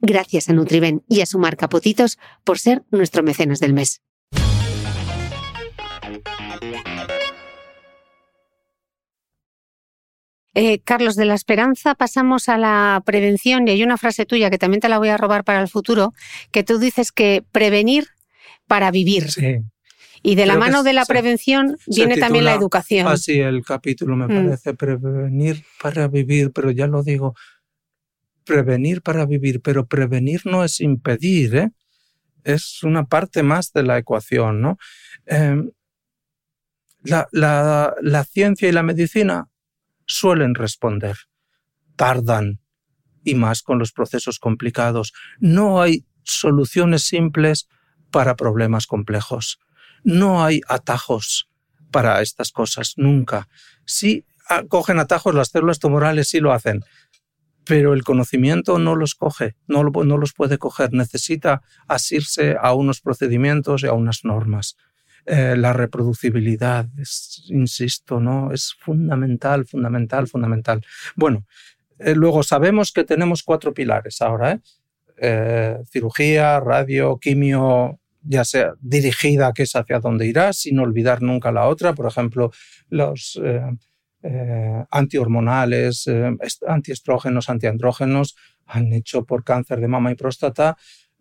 [0.00, 4.02] Gracias a Nutriben y a su marca Potitos por ser nuestro mecenas del mes.
[10.54, 14.58] Eh, Carlos, de la esperanza pasamos a la prevención y hay una frase tuya que
[14.58, 16.14] también te la voy a robar para el futuro,
[16.52, 18.06] que tú dices que prevenir
[18.68, 19.30] para vivir.
[19.30, 19.58] Sí.
[20.22, 23.06] Y de la mano de la prevención viene también la educación.
[23.08, 24.44] Así el capítulo me mm.
[24.46, 27.34] parece, prevenir para vivir, pero ya lo digo,
[28.44, 31.70] prevenir para vivir, pero prevenir no es impedir, ¿eh?
[32.44, 34.60] es una parte más de la ecuación.
[34.60, 34.78] ¿no?
[35.26, 35.70] Em,
[37.02, 39.48] la, la ciencia y la medicina
[40.06, 41.16] suelen responder,
[41.96, 42.60] tardan,
[43.24, 45.12] y más con los procesos complicados.
[45.40, 47.68] No hay soluciones simples
[48.10, 49.58] para problemas complejos.
[50.04, 51.48] No hay atajos
[51.90, 53.48] para estas cosas, nunca.
[53.86, 54.24] Si
[54.68, 56.84] cogen atajos, las células tumorales sí lo hacen,
[57.64, 63.00] pero el conocimiento no los coge, no, no los puede coger, necesita asirse a unos
[63.00, 64.76] procedimientos y a unas normas.
[65.26, 66.86] Eh, la reproducibilidad,
[67.46, 68.52] insisto, ¿no?
[68.52, 70.84] es fundamental, fundamental, fundamental.
[71.16, 71.46] Bueno,
[71.98, 74.60] eh, luego sabemos que tenemos cuatro pilares ahora,
[75.16, 75.78] ¿eh?
[75.90, 81.68] cirugía, radio, quimio, ya sea dirigida, que es hacia dónde irá, sin olvidar nunca la
[81.68, 82.50] otra, por ejemplo,
[82.90, 83.40] los
[84.90, 86.06] antihormonales,
[86.66, 90.76] antiestrógenos, antiandrógenos, han hecho por cáncer de mama y próstata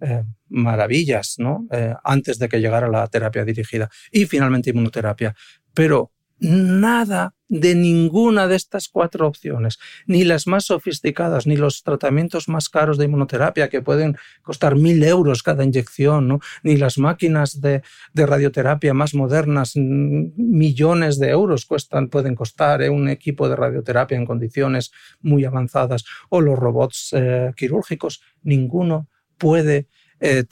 [0.05, 1.65] eh, maravillas, ¿no?
[1.71, 3.89] Eh, antes de que llegara la terapia dirigida.
[4.11, 5.33] Y finalmente inmunoterapia.
[5.73, 9.77] Pero nada de ninguna de estas cuatro opciones,
[10.07, 15.03] ni las más sofisticadas, ni los tratamientos más caros de inmunoterapia que pueden costar mil
[15.03, 16.39] euros cada inyección, ¿no?
[16.63, 17.83] ni las máquinas de,
[18.15, 22.89] radioterapia más modernas, millones de euros cuestan, pueden costar ¿eh?
[22.89, 27.13] un equipo de radioterapia en condiciones muy avanzadas, o los robots
[27.55, 29.07] quirúrgicos, ninguno
[29.37, 29.87] puede,
[30.19, 30.45] eh,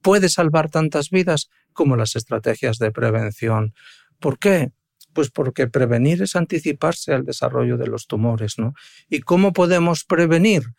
[0.00, 3.74] puede salvar tantas vidas como las estrategias de prevención.
[4.18, 4.70] ¿Por qué?
[5.16, 8.74] Pues porque prevenir es anticiparse al desarrollo de los tumores, ¿no?
[9.08, 10.74] ¿Y cómo podemos prevenir?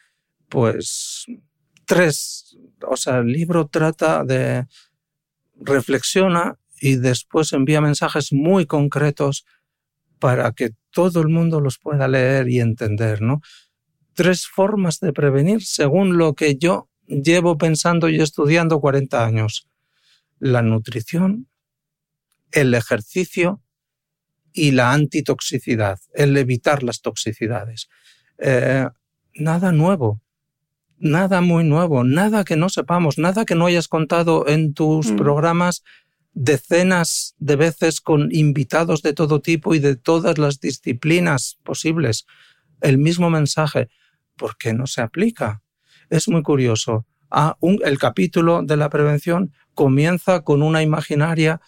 [0.47, 1.25] Pues
[1.85, 2.55] tres,
[2.87, 4.67] o sea, el libro trata de,
[5.55, 9.43] reflexiona y después envía mensajes muy concretos
[10.19, 13.41] para que todo el mundo los pueda leer y entender, ¿no?
[14.13, 19.67] Tres formas de prevenir según lo que yo llevo pensando y estudiando 40 años.
[20.37, 21.47] La nutrición,
[22.51, 23.63] el ejercicio
[24.57, 27.89] y la antitoxicidad, el evitar las toxicidades.
[28.39, 28.87] Eh,
[29.35, 30.21] nada nuevo,
[30.97, 35.15] nada muy nuevo, nada que no sepamos, nada que no hayas contado en tus mm.
[35.15, 35.83] programas
[36.33, 42.25] decenas de veces con invitados de todo tipo y de todas las disciplinas posibles.
[42.81, 43.89] El mismo mensaje.
[44.35, 45.61] ¿Por qué no se aplica?
[46.09, 47.05] es muy curioso.
[47.29, 51.59] Ah, el capítulo de la prevención comienza con una imaginaria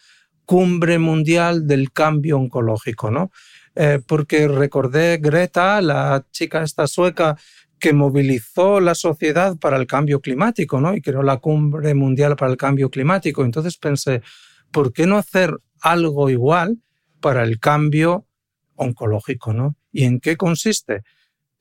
[0.50, 3.30] cumbre mundial del cambio oncológico, ¿no?
[3.76, 7.38] Eh, porque recordé Greta, la chica esta sueca
[7.78, 10.96] que movilizó la sociedad para el cambio climático, ¿no?
[10.96, 13.46] Y creó la cumbre mundial para el cambio climático.
[13.46, 14.24] Entonces pensé,
[14.72, 16.80] ¿por qué no hacer algo igual
[17.20, 18.26] para el cambio
[18.74, 19.76] oncológico, ¿no?
[19.92, 21.04] ¿Y en qué consiste?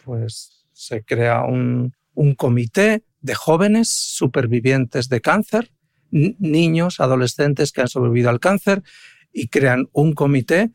[0.03, 5.73] Pues se crea un, un comité de jóvenes supervivientes de cáncer,
[6.11, 8.83] niños, adolescentes que han sobrevivido al cáncer
[9.33, 10.71] y crean un comité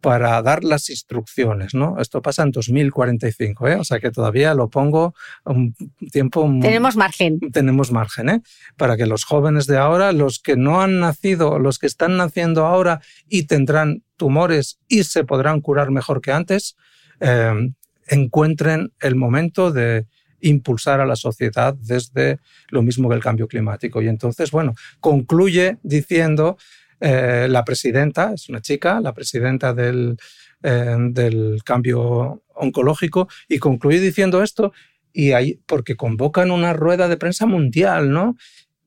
[0.00, 1.96] para dar las instrucciones, ¿no?
[1.98, 3.74] Esto pasa en 2045, ¿eh?
[3.74, 5.14] O sea que todavía lo pongo
[5.44, 5.74] un
[6.12, 6.48] tiempo...
[6.60, 7.40] Tenemos margen.
[7.52, 8.42] Tenemos margen, ¿eh?
[8.76, 12.66] Para que los jóvenes de ahora, los que no han nacido, los que están naciendo
[12.66, 16.76] ahora y tendrán tumores y se podrán curar mejor que antes,
[17.18, 17.72] eh,
[18.06, 20.06] encuentren el momento de
[20.48, 22.38] impulsar a la sociedad desde
[22.68, 24.02] lo mismo que el cambio climático.
[24.02, 26.56] Y entonces, bueno, concluye diciendo
[27.00, 30.16] eh, la presidenta, es una chica, la presidenta del,
[30.62, 34.72] eh, del cambio oncológico, y concluye diciendo esto,
[35.12, 38.36] y ahí, porque convocan una rueda de prensa mundial, ¿no?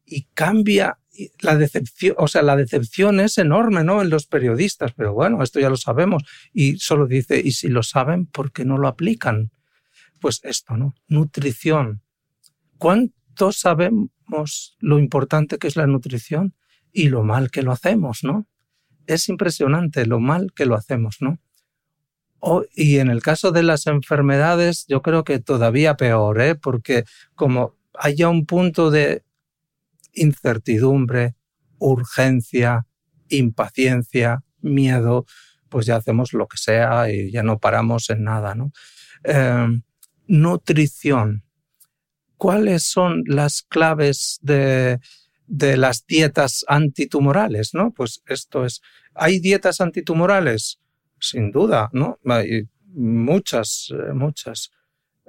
[0.06, 1.00] Y cambia
[1.42, 4.02] la decepción, o sea, la decepción es enorme, ¿no?
[4.02, 6.24] En los periodistas, pero bueno, esto ya lo sabemos.
[6.54, 9.52] Y solo dice, y si lo saben, ¿por qué no lo aplican?
[10.20, 10.96] Pues esto, ¿no?
[11.08, 12.02] Nutrición.
[12.78, 16.56] ¿Cuánto sabemos lo importante que es la nutrición
[16.92, 18.48] y lo mal que lo hacemos, ¿no?
[19.08, 21.40] Es impresionante lo mal que lo hacemos, ¿no?
[22.74, 26.56] y en el caso de las enfermedades, yo creo que todavía peor, ¿eh?
[26.56, 27.04] Porque
[27.36, 29.24] como haya un punto de
[30.14, 31.36] incertidumbre,
[31.80, 32.88] urgencia,
[33.28, 35.26] impaciencia, miedo,
[35.70, 38.72] pues ya hacemos lo que sea y ya no paramos en nada, ¿no?
[39.24, 39.82] Em,
[40.30, 41.44] nutrición.
[42.38, 45.00] ¿Cuáles son las claves de,
[45.48, 47.74] las dietas antitumorales?
[47.74, 47.92] ¿no?
[47.92, 48.82] Pues esto es.
[49.14, 50.80] ¿Hay dietas antitumorales?
[51.20, 52.18] Sin duda, ¿no?
[52.26, 54.72] Hay muchas, eh, muchas.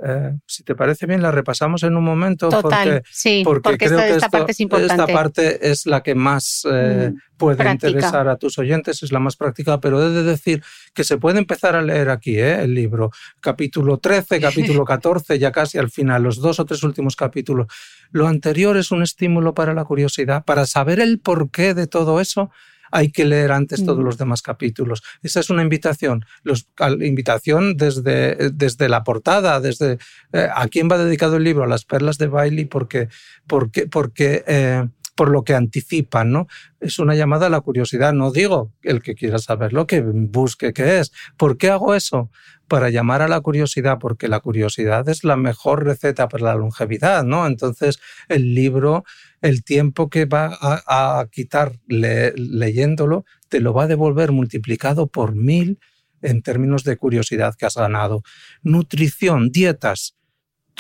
[0.03, 2.49] Eh, si te parece bien, la repasamos en un momento.
[2.49, 4.95] porque, sí, porque, creo que esta, parte es importante.
[4.95, 9.19] esta parte es la que más eh, mm, puede interesar a tus oyentes, es la
[9.21, 10.63] más práctica, pero he de decir
[10.95, 12.63] que se puede empezar a leer aquí ¿eh?
[12.63, 13.11] el libro.
[13.41, 17.67] Capítulo 13, capítulo 14, ya casi al final, los dos o tres últimos capítulos.
[18.11, 22.51] Lo anterior es un estímulo para la curiosidad, para saber el porqué de todo eso
[22.91, 24.05] hay que leer antes todos mm.
[24.05, 25.03] los demás capítulos.
[25.23, 26.25] Esa es una invitación.
[26.43, 26.69] Los,
[27.01, 29.99] invitación desde, desde la portada, desde
[30.33, 33.09] eh, a quién va dedicado el libro, a las perlas de Bailey, porque,
[33.47, 34.89] porque, porque, eh,
[35.21, 36.47] por lo que anticipan, ¿no?
[36.81, 38.15] Es una llamada a la curiosidad.
[38.15, 41.13] No digo el que quiera saberlo, que busque qué es.
[41.37, 42.31] ¿Por qué hago eso?
[42.69, 47.23] Para llamar a la curiosidad, porque la curiosidad es la mejor receta para la longevidad,
[47.23, 47.47] ¿no?
[47.47, 49.05] Entonces, el libro,
[49.43, 55.81] el tiempo que va a, quitar leyéndolo, te lo va a devolver multiplicado por mil
[56.23, 58.23] en términos de curiosidad que has ganado.
[58.63, 60.17] Nutrición, dietas,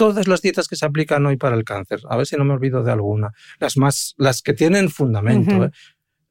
[0.01, 2.55] todas las dietas que se aplican hoy para el cáncer, a ver si no me
[2.55, 5.67] olvido de alguna, las más, las que tienen fundamento.
[5.67, 5.71] ¿eh?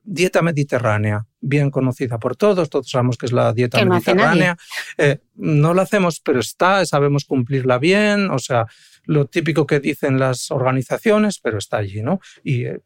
[0.01, 4.57] Dieta mediterránea, bien conocida por todos, todos sabemos que es la dieta mediterránea.
[4.97, 8.65] Eh, no la hacemos, pero está, sabemos cumplirla bien, o sea,
[9.03, 12.21] lo típico que dicen las organizaciones, pero está allí, ¿no?
[12.43, 12.81] Y eh,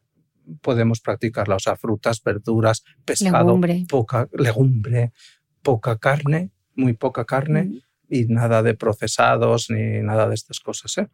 [0.60, 3.58] podemos practicarla, o sea, frutas, verduras, pescado,
[3.88, 5.14] poca legumbre,
[5.62, 7.70] poca carne, muy poca carne
[8.08, 10.98] y nada de procesados ni nada de estas cosas.
[10.98, 11.08] ¿eh?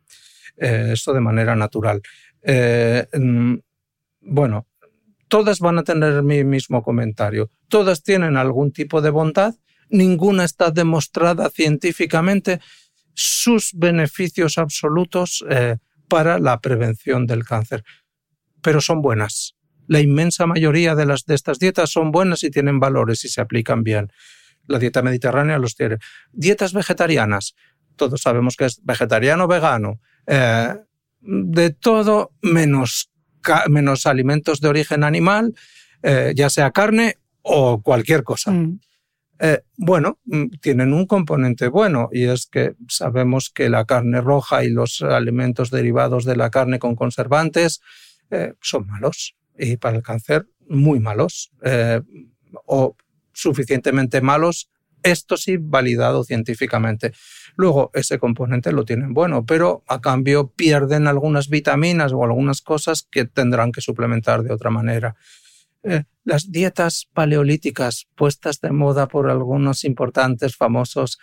[0.56, 2.02] eh esto de manera natural.
[2.42, 3.54] Eh, mm,
[4.22, 4.66] bueno,
[5.28, 7.50] todas van a tener mi mismo comentario.
[7.68, 9.54] Todas tienen algún tipo de bondad.
[9.88, 12.60] Ninguna está demostrada científicamente
[13.14, 15.76] sus beneficios absolutos eh,
[16.08, 17.84] para la prevención del cáncer.
[18.62, 19.56] Pero son buenas.
[19.86, 23.40] La inmensa mayoría de, las, de estas dietas son buenas y tienen valores y se
[23.40, 24.12] aplican bien
[24.70, 25.98] la dieta mediterránea los tiene.
[26.32, 27.54] Dietas vegetarianas,
[27.96, 30.74] todos sabemos que es vegetariano, vegano, eh,
[31.20, 33.10] de todo menos,
[33.68, 35.54] menos alimentos de origen animal,
[36.02, 38.52] eh, ya sea carne o cualquier cosa.
[38.52, 38.80] Mm.
[39.40, 44.64] Eh, bueno, mm, tienen un componente bueno y es que sabemos que la carne roja
[44.64, 47.80] y los alimentos derivados de la carne con conservantes
[48.60, 51.50] son malos y para el cáncer muy malos.
[52.64, 52.96] o
[53.40, 54.70] suficientemente malos,
[55.02, 57.12] esto sí validado científicamente.
[57.56, 63.06] Luego, ese componente lo tienen bueno, pero a cambio pierden algunas vitaminas o algunas cosas
[63.10, 65.16] que tendrán que suplementar de otra manera.
[65.82, 71.18] Eh, las dietas paleolíticas puestas de moda por algunos importantes famosos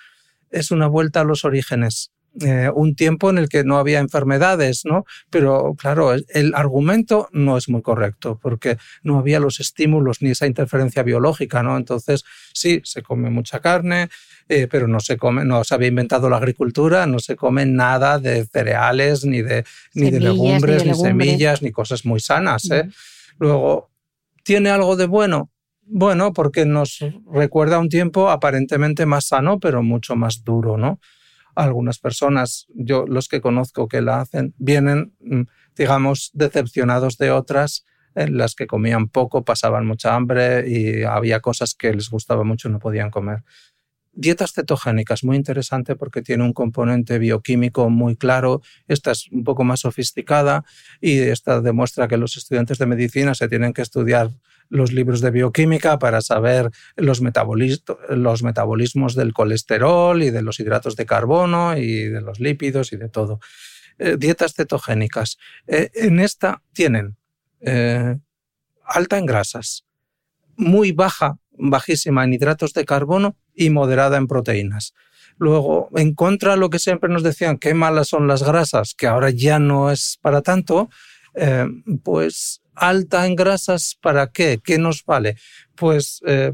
[0.50, 2.12] es una vuelta a los orígenes.
[2.42, 5.06] Eh, un tiempo en el que no había enfermedades, ¿no?
[5.32, 10.46] Pero claro, el, argumento no es muy correcto porque no había los estímulos ni esa
[10.46, 11.78] interferencia biológica, ¿no?
[11.78, 14.10] Entonces, sí, se come mucha carne,
[14.50, 18.20] eh, pero no se come, no se había inventado la agricultura, no se come nada
[18.20, 19.66] de cereales, ni de,
[19.96, 22.70] ni de legumbres, ni, semillas, ni cosas muy sanas.
[22.70, 22.88] ¿eh?
[23.40, 23.90] Luego,
[24.44, 25.50] ¿tiene algo de bueno?
[25.82, 27.00] Bueno, porque nos
[27.34, 31.00] recuerda un tiempo aparentemente más sano, pero mucho más duro, ¿no?
[31.64, 35.42] Algunas personas, yo los que conozco que la hacen, vienen, mm,
[35.76, 37.86] digamos, decepcionados de otras
[38.16, 42.68] en las que comían poco, pasaban mucha hambre y había cosas que les gustaba mucho
[42.68, 43.44] y no podían comer.
[44.14, 48.62] Dietas cetogénicas, muy interesante porque tiene un componente bioquímico muy claro.
[48.88, 50.64] Esta es un poco más sofisticada
[51.00, 54.32] y esta demuestra que los estudiantes de medicina se tienen que estudiar
[54.70, 57.22] los libros de bioquímica para saber los,
[58.10, 62.98] los metabolismos del colesterol y de los hidratos de carbono y de los lípidos y
[62.98, 63.40] de todo.
[64.00, 65.38] Eh, dietas cetogénicas.
[65.66, 67.18] Eh, en esta tienen
[67.62, 68.18] eh,
[68.84, 69.86] alta en grasas,
[70.56, 74.94] muy baja, bajísima en hidratos de carbono y moderada en proteínas.
[75.40, 79.08] Luego, en contra de lo que siempre nos decían, qué malas son las grasas, que
[79.08, 80.90] ahora ya no es para tanto,
[82.04, 84.60] pues alta en grasas, ¿para qué?
[84.64, 85.36] ¿Qué nos vale?
[85.76, 86.54] Pues eh,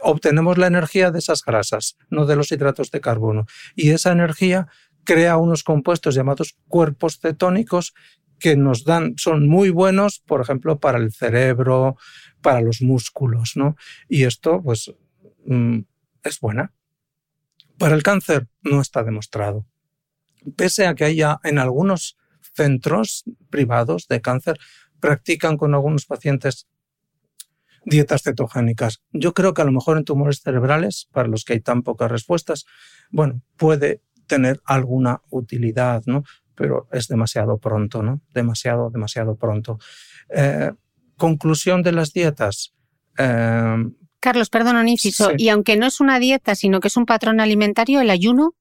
[0.00, 3.46] obtenemos la energía de esas grasas, no de los hidratos de carbono.
[3.74, 4.68] Y esa energía
[5.04, 7.94] crea unos compuestos llamados cuerpos cetónicos
[8.38, 11.96] que nos dan, son muy buenos, por ejemplo, para el cerebro,
[12.40, 13.76] para los músculos, ¿no?
[14.08, 14.92] Y esto, pues,
[15.46, 15.78] mm,
[16.24, 16.72] es buena.
[17.78, 19.64] Para el cáncer no está demostrado.
[20.56, 22.16] Pese a que haya en algunos
[22.54, 24.58] centros privados de cáncer
[25.00, 26.66] practican con algunos pacientes
[27.84, 29.02] dietas cetogénicas.
[29.12, 32.10] Yo creo que a lo mejor en tumores cerebrales, para los que hay tan pocas
[32.10, 32.64] respuestas,
[33.10, 36.24] bueno, puede tener alguna utilidad, ¿no?
[36.54, 38.20] Pero es demasiado pronto, ¿no?
[38.32, 39.78] Demasiado, demasiado pronto.
[40.30, 40.70] Eh,
[41.16, 42.72] conclusión de las dietas.
[43.18, 43.84] Eh,
[44.20, 45.32] Carlos, perdón, un inciso.
[45.36, 48.54] Y aunque no es una dieta, sino que es un patrón alimentario, el ayuno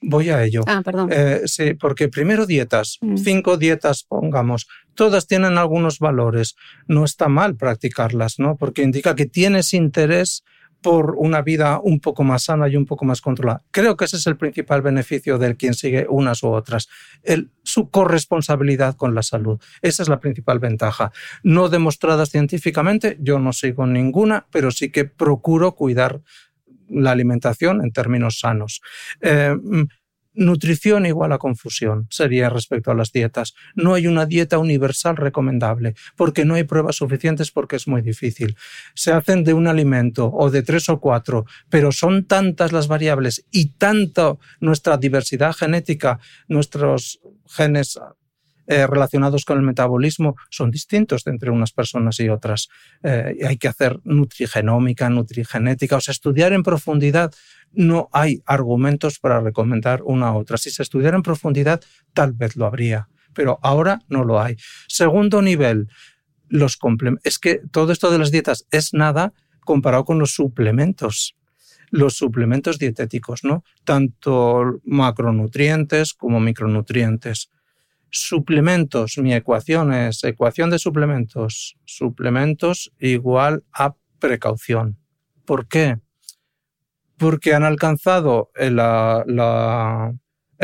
[0.00, 0.62] Voy a ello.
[0.66, 1.10] Ah, perdón.
[1.12, 3.16] Eh, sí, porque primero dietas, mm.
[3.16, 6.56] cinco dietas pongamos, todas tienen algunos valores.
[6.86, 8.56] No está mal practicarlas, ¿no?
[8.56, 10.44] Porque indica que tienes interés
[10.80, 13.64] por una vida un poco más sana y un poco más controlada.
[13.70, 16.88] Creo que ese es el principal beneficio del quien sigue unas u otras,
[17.22, 19.60] el, su corresponsabilidad con la salud.
[19.82, 21.12] Esa es la principal ventaja.
[21.42, 26.20] No demostradas científicamente, yo no sigo ninguna, pero sí que procuro cuidar
[26.90, 28.80] la alimentación en términos sanos.
[29.20, 29.84] Eh, mm,
[30.38, 33.54] Nutrición igual a confusión sería respecto a las dietas.
[33.74, 38.56] No hay una dieta universal recomendable porque no hay pruebas suficientes porque es muy difícil.
[38.94, 43.46] Se hacen de un alimento o de tres o cuatro, pero son tantas las variables
[43.50, 47.98] y tanto nuestra diversidad genética, nuestros genes
[48.70, 52.68] eh, relacionados con el metabolismo son distintos entre unas personas y otras.
[53.02, 57.32] Eh, hay que hacer nutrigenómica, nutrigenética, o sea, estudiar en profundidad
[57.72, 60.58] no hay argumentos para recomendar una a otra.
[60.58, 61.80] Si se estudiara en profundidad,
[62.12, 64.56] tal vez lo habría, pero ahora no lo hay.
[64.86, 65.88] Segundo nivel,
[66.48, 66.78] los
[67.24, 71.36] Es que todo esto de las dietas es nada comparado con los suplementos.
[71.90, 73.64] Los suplementos dietéticos, ¿no?
[73.84, 77.50] Tanto macronutrientes como micronutrientes.
[78.10, 81.76] Suplementos, mi ecuación es ecuación de suplementos.
[81.84, 84.98] Suplementos igual a precaución.
[85.44, 85.98] ¿Por qué?
[87.18, 88.76] porque han alcanzado el,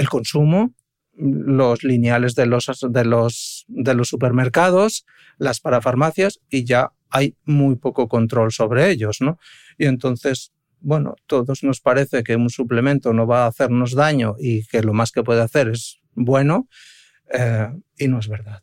[0.09, 0.73] consumo,
[1.17, 5.05] los lineales de los, de, los, de los supermercados,
[5.37, 9.39] las parafarmacias, y ya hay muy poco control sobre ellos, ¿no?
[9.79, 14.65] Y entonces, bueno, todos nos parece que un suplemento no va a hacernos daño y
[14.67, 16.69] que lo más que puede hacer es bueno,
[17.33, 17.69] eh,
[17.99, 18.63] y no es verdad.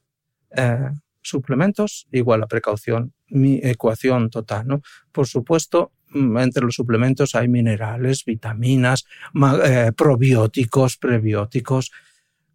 [0.55, 0.89] Eh,
[1.21, 4.81] suplementos igual a precaución, mi ecuación total, ¿no?
[5.11, 9.05] Por supuesto, Mm, entre los suplementos hay minerales, vitaminas,
[9.65, 11.91] eh, probióticos, prebióticos.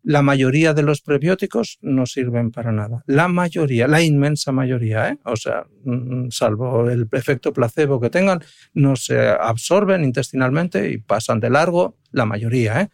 [0.03, 3.03] La mayoría de los prebióticos no sirven para nada.
[3.07, 5.19] La mayoría, la inmensa mayoría, ¿eh?
[5.24, 8.41] o sea, mm, salvo el efecto placebo que tengan,
[8.74, 12.91] no se absorben intestinalmente y pasan de largo la mayoría.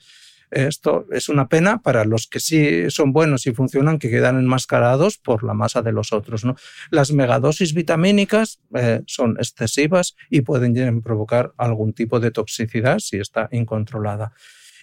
[0.52, 5.16] Esto es una pena para los que sí son buenos y funcionan, que quedan enmascarados
[5.16, 6.44] por la masa de los otros.
[6.44, 6.56] ¿no?
[6.90, 13.48] Las megadosis vitamínicas eh, son excesivas y pueden provocar algún tipo de toxicidad si está
[13.50, 14.34] incontrolada.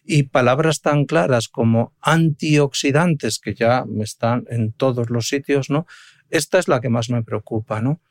[0.04, 5.86] Y palabras tan claras como antioxidantes, que ya están en todos los sitios, ¿no?
[6.32, 8.02] Esta es la que más me preocupa, ¿no?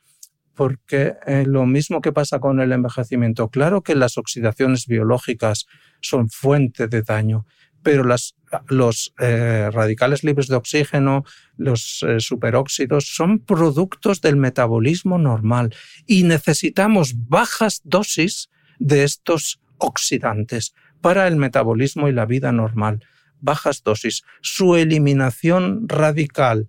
[0.59, 5.67] Porque eh, lo mismo que pasa con el envejecimiento, claro que las oxidaciones biológicas
[6.01, 7.45] son fuente de daño,
[7.81, 11.23] pero los eh, radicales libres de oxígeno,
[11.55, 15.73] los eh, superóxidos, son productos del metabolismo normal
[16.05, 18.49] y necesitamos bajas dosis
[18.79, 23.05] de estos oxidantes para el metabolismo y la vida normal.
[23.39, 24.23] Bajas dosis.
[24.41, 26.67] Su eliminación radical,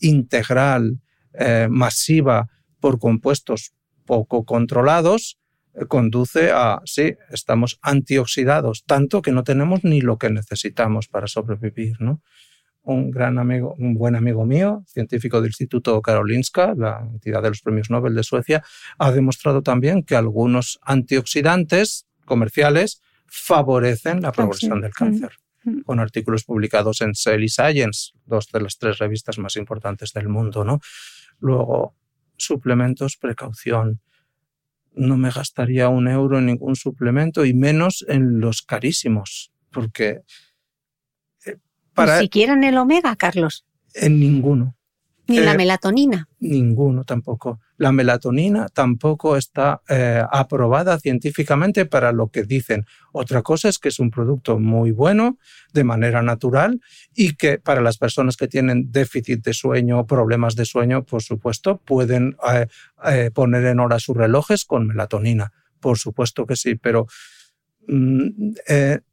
[0.00, 1.00] integral,
[1.70, 2.48] masiva,
[2.80, 3.72] por compuestos
[4.04, 5.38] poco controlados
[5.74, 11.26] eh, conduce a, sí, estamos antioxidados, tanto que no tenemos ni lo que necesitamos para
[11.26, 12.00] sobrevivir.
[12.00, 12.22] ¿no?
[12.82, 17.60] Un gran amigo, un buen amigo mío, científico del Instituto Karolinska, la entidad de los
[17.60, 18.64] premios Nobel de Suecia,
[18.98, 25.30] ha demostrado también que algunos antioxidantes comerciales favorecen la progresión del cáncer,
[25.62, 25.82] mm, mm.
[25.82, 30.28] con artículos publicados en Cell y Science, dos de las tres revistas más importantes del
[30.28, 30.64] mundo.
[30.64, 30.80] ¿no?
[31.38, 31.94] Luego,
[32.40, 34.00] suplementos, precaución.
[34.92, 40.22] No me gastaría un euro en ningún suplemento y menos en los carísimos, porque...
[41.46, 41.56] Eh,
[41.94, 43.64] para, Ni siquiera en el omega, Carlos.
[43.94, 44.76] En ninguno.
[45.26, 46.28] Ni en la eh, melatonina.
[46.40, 47.60] Ninguno tampoco.
[47.80, 52.84] La melatonina tampoco está eh, aprobada científicamente para lo que dicen.
[53.10, 55.38] Otra cosa es que es un producto muy bueno
[55.72, 56.82] de manera natural
[57.16, 61.22] y que para las personas que tienen déficit de sueño o problemas de sueño, por
[61.22, 62.36] supuesto, pueden
[63.06, 65.50] eh, poner en hora sus relojes con melatonina.
[65.80, 67.06] Por supuesto que sí, pero
[67.88, 68.28] mm,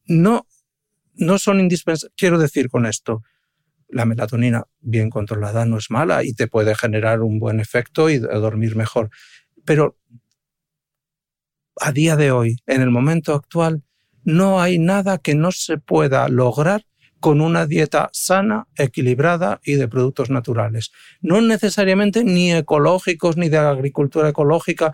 [0.08, 0.46] no,
[1.16, 2.14] no son indispensables.
[2.18, 3.24] Quiero decir con esto,
[3.90, 8.20] la melatonina bien controlada no es mala y te puede generar un buen efecto y
[8.20, 9.10] dormir mejor.
[9.66, 9.98] Pero
[11.80, 13.84] a día de hoy, en el momento actual,
[14.24, 16.86] no hay nada que no se pueda lograr
[17.20, 20.92] con una dieta sana, equilibrada y de productos naturales.
[21.22, 24.94] No necesariamente ni ecológicos ni de agricultura ecológica,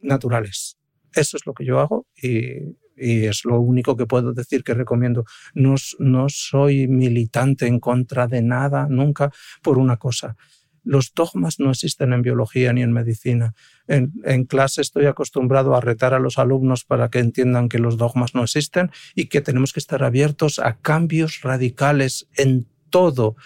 [0.00, 0.78] naturales.
[1.12, 4.74] Eso es lo que yo hago y y es lo único que puedo decir que
[4.74, 5.24] recomiendo.
[5.54, 9.30] No, no soy militante en contra de nada, nunca,
[9.62, 10.36] por una cosa.
[10.84, 13.54] Los dogmas no existen en biología ni en medicina.
[13.88, 18.34] En, clase estoy acostumbrado a retar a los alumnos para que entiendan que los dogmas
[18.34, 23.36] no existen y que tenemos que estar abiertos a cambios radicales en todo.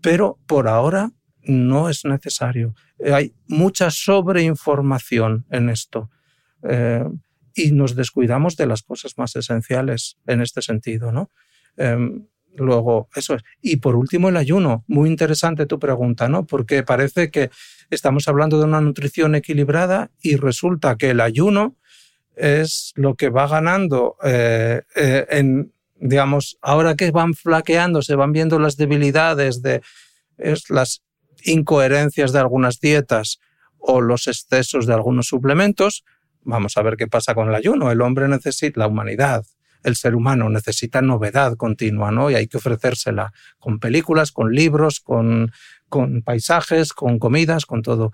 [0.00, 1.10] Pero por ahora
[1.42, 2.76] no es necesario.
[3.12, 6.10] Hay mucha sobreinformación en esto.
[6.62, 7.04] Eh,
[7.54, 11.30] y nos descuidamos de las cosas más esenciales en este sentido, ¿no?
[11.76, 12.26] Em,
[12.56, 13.42] luego, eso es.
[13.60, 14.84] Y por último, el ayuno.
[14.86, 16.46] Muy interesante tu pregunta, ¿no?
[16.46, 17.50] Porque parece que
[17.90, 21.76] estamos hablando de una nutrición equilibrada y resulta que el ayuno
[22.36, 28.32] es lo que va ganando eh, eh, en digamos, ahora que van flaqueando, se van
[28.32, 29.80] viendo las debilidades de
[30.68, 31.02] las
[31.44, 33.38] incoherencias de algunas dietas
[33.78, 36.04] o los excesos de algunos suplementos,
[36.44, 37.90] vamos a ver qué pasa con el ayuno.
[37.90, 39.44] El hombre necesita, la humanidad,
[39.82, 42.30] el ser humano necesita novedad continua, ¿no?
[42.30, 45.52] Y hay que ofrecérsela con películas, con libros, con,
[45.88, 48.12] con paisajes, con comidas, con todo.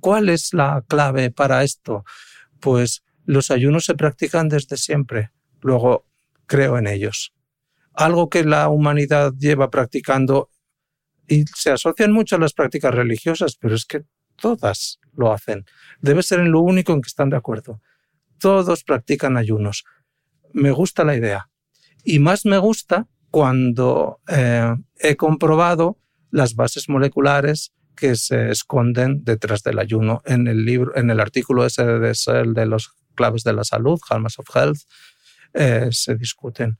[0.00, 2.04] ¿Cuál es la clave para esto?
[2.60, 5.30] Pues los ayunos se practican desde siempre.
[5.60, 6.06] Luego,
[6.46, 7.32] creo en ellos.
[7.94, 10.50] Algo que la humanidad lleva practicando
[11.26, 14.04] y se asocian mucho a las prácticas religiosas, pero es que
[14.36, 15.64] todas lo hacen.
[16.00, 17.80] Debe ser en lo único en que están de acuerdo.
[18.38, 19.84] Todos practican ayunos.
[20.52, 21.48] Me gusta la idea.
[22.04, 25.98] Y más me gusta cuando eh, he comprobado
[26.30, 30.22] las bases moleculares que se esconden detrás del ayuno.
[30.24, 32.14] En el libro, en el artículo ese de,
[32.54, 34.78] de los claves de la salud, Hallmarks of Health,
[35.54, 36.78] eh, se discuten.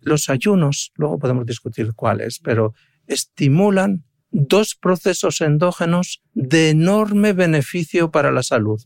[0.00, 2.74] Los ayunos, luego podemos discutir cuáles, pero
[3.06, 8.82] estimulan dos procesos endógenos de enorme beneficio para la salud,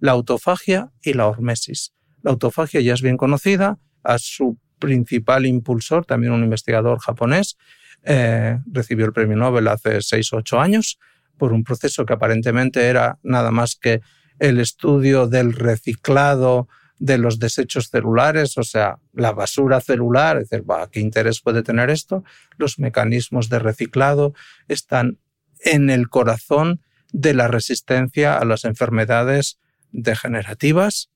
[0.00, 1.94] la autofagia y la hormesis.
[2.22, 7.56] La autofagia ya es bien conocida, a su principal impulsor, también un investigador japonés,
[8.02, 10.98] eh, recibió el premio Nobel hace seis o ocho años
[11.36, 14.00] por un proceso que aparentemente era nada más que
[14.38, 16.68] el estudio del reciclado
[17.00, 21.88] de los desechos celulares, o sea, la basura celular, es decir, ¿qué interés puede tener
[21.88, 22.22] esto?
[22.58, 24.34] Los mecanismos de reciclado
[24.68, 25.18] están
[25.64, 26.82] en el corazón
[27.12, 29.58] de la resistencia a las enfermedades
[29.90, 31.10] degenerativas,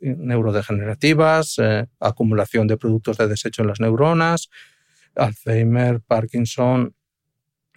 [0.00, 4.50] neurodegenerativas, eh, acumulación de productos de desecho en las neuronas,
[5.16, 6.94] Alzheimer, Parkinson,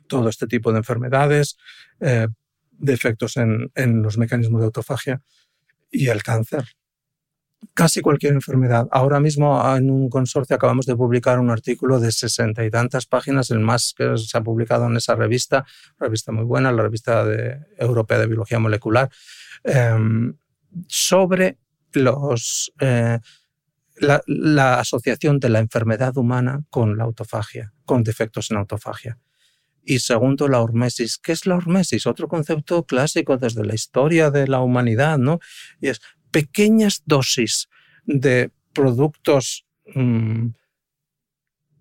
[0.08, 1.58] todo este tipo de enfermedades,
[2.00, 2.28] eh,
[2.72, 5.24] defectos en, en los mecanismos de autofagia
[5.90, 6.66] y el cáncer
[7.74, 8.88] casi cualquier enfermedad.
[8.92, 13.52] Ahora mismo en un consorcio acabamos de publicar un artículo de sesenta y tantas páginas,
[13.52, 15.66] el más que se ha publicado en esa revista,
[16.00, 19.10] revista muy buena, la revista de, Europea de Biología Molecular,
[19.64, 20.36] em,
[20.88, 21.58] sobre
[21.94, 23.20] los, eh,
[23.98, 29.18] la, la asociación de la enfermedad humana con la autofagia, con defectos en autofagia.
[29.86, 31.20] Y segundo, la hormesis.
[31.20, 32.08] ¿Qué es la hormesis?
[32.08, 35.40] Otro concepto clásico desde la historia de la humanidad, ¿no?
[35.80, 36.02] Y es
[36.36, 37.70] pequeñas dosis
[38.04, 40.48] de productos mm,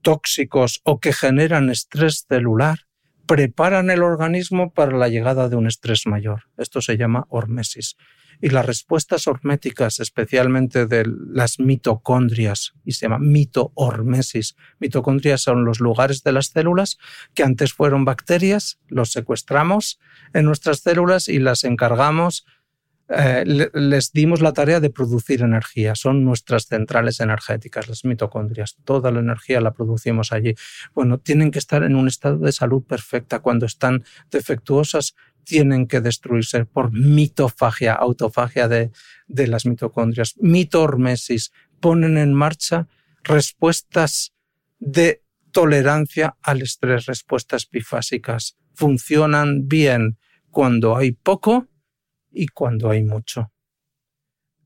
[0.01, 2.87] tóxicos o que generan estrés celular
[3.27, 6.45] preparan el organismo para la llegada de un estrés mayor.
[6.57, 7.97] Esto se llama hormesis.
[8.41, 14.55] Y las respuestas horméticas, especialmente de las mitocondrias, y se llama mitohormesis.
[14.79, 16.99] Mitocondrias son los lugares de las células
[17.35, 19.99] que antes fueron bacterias, los secuestramos
[20.33, 22.47] en nuestras células y las encargamos
[23.09, 23.45] eh,
[23.75, 25.95] les dimos la tarea de producir energía.
[25.95, 28.77] Son nuestras centrales energéticas, las mitocondrias.
[28.85, 30.55] Toda la energía la producimos allí.
[30.95, 33.41] Bueno, tienen que estar en un estado de salud perfecta.
[33.41, 35.15] Cuando están defectuosas,
[35.45, 38.91] tienen que destruirse por mitofagia, autofagia de,
[39.27, 40.35] de las mitocondrias.
[40.39, 42.89] Mitohormesis ponen en marcha
[43.23, 44.33] respuestas
[44.79, 45.23] de
[45.53, 48.57] tolerancia al estrés, respuestas bifásicas.
[48.73, 50.19] Funcionan bien
[50.51, 51.69] cuando hay poco
[52.35, 53.53] y cuando hay mucho.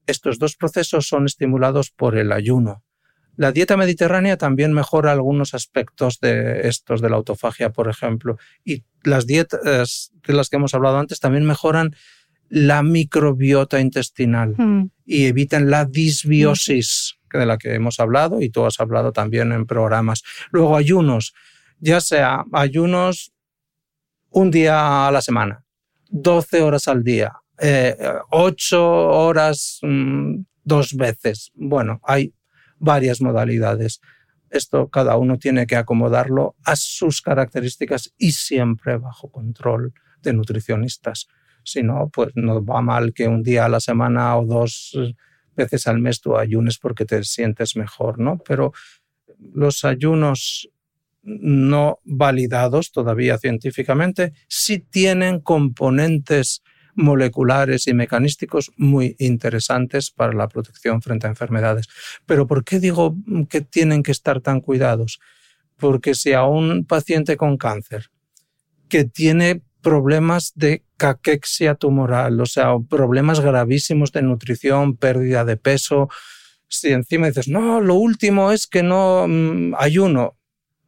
[0.06, 2.82] Estos dos procesos son estimulados por el ayuno.
[3.36, 8.84] La dieta mediterránea también mejora algunos aspectos de estos, de la autofagia, por ejemplo, y
[9.04, 11.94] las dietas de las que hemos hablado antes también mejoran
[12.48, 14.90] la microbiota intestinal mm.
[15.04, 19.66] y evitan la disbiosis de la que hemos hablado y tú has hablado también en
[19.66, 20.24] programas.
[20.50, 21.34] Luego ayunos,
[21.78, 23.32] ya sea ayunos
[24.30, 25.64] un día a la semana,
[26.08, 27.96] 12 horas al día, eh,
[28.30, 31.50] ocho horas mm, dos veces.
[31.54, 32.32] Bueno, hay
[32.78, 34.00] varias modalidades.
[34.50, 41.28] Esto cada uno tiene que acomodarlo a sus características y siempre bajo control de nutricionistas.
[41.64, 44.96] Si no, pues no va mal que un día a la semana o dos
[45.54, 48.38] veces al mes tú ayunes porque te sientes mejor, ¿no?
[48.46, 48.72] Pero
[49.52, 50.70] los ayunos
[51.22, 56.62] no validados todavía científicamente sí tienen componentes
[56.98, 61.88] moleculares y mecanísticos muy interesantes para la protección frente a enfermedades.
[62.26, 63.14] Pero ¿por qué digo
[63.48, 65.20] que tienen que estar tan cuidados?
[65.76, 68.10] Porque si a un paciente con cáncer
[68.88, 76.08] que tiene problemas de caquexia tumoral, o sea, problemas gravísimos de nutrición, pérdida de peso,
[76.66, 80.36] si encima dices, no, lo último es que no mm, ayuno,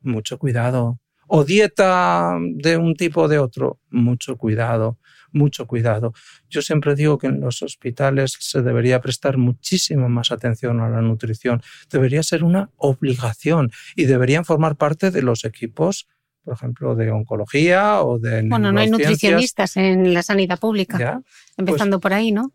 [0.03, 0.99] mucho cuidado.
[1.29, 4.99] O dieta de un tipo o de otro, mucho cuidado
[5.33, 6.13] mucho cuidado.
[6.49, 11.03] Yo siempre digo que en los hospitales se debería prestar muchísimo más atención a la
[11.03, 11.63] nutrición.
[11.91, 16.09] Debería ser una obligación y deberían formar parte de los equipos
[16.43, 18.43] por ejemplo, de oncología o de...
[18.49, 21.23] Bueno, no hay nutricionistas en la sanidad pública,
[21.57, 22.51] empezando pues por ahí, ¿no?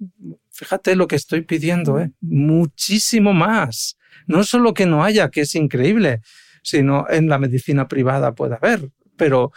[0.49, 2.11] Fíjate lo que estoy pidiendo, ¿eh?
[2.19, 3.97] muchísimo más.
[4.25, 6.21] No solo que no haya, que es increíble,
[6.63, 9.51] sino en la medicina privada puede haber, pero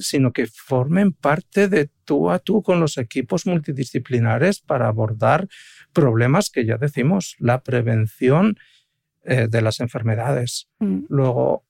[0.00, 5.48] sino que formen parte de tú a tú con los equipos multidisciplinares para abordar
[5.92, 8.56] problemas que ya decimos, la prevención
[9.24, 10.68] eh, de las enfermedades.
[10.78, 11.04] Mm.
[11.08, 11.64] Luego,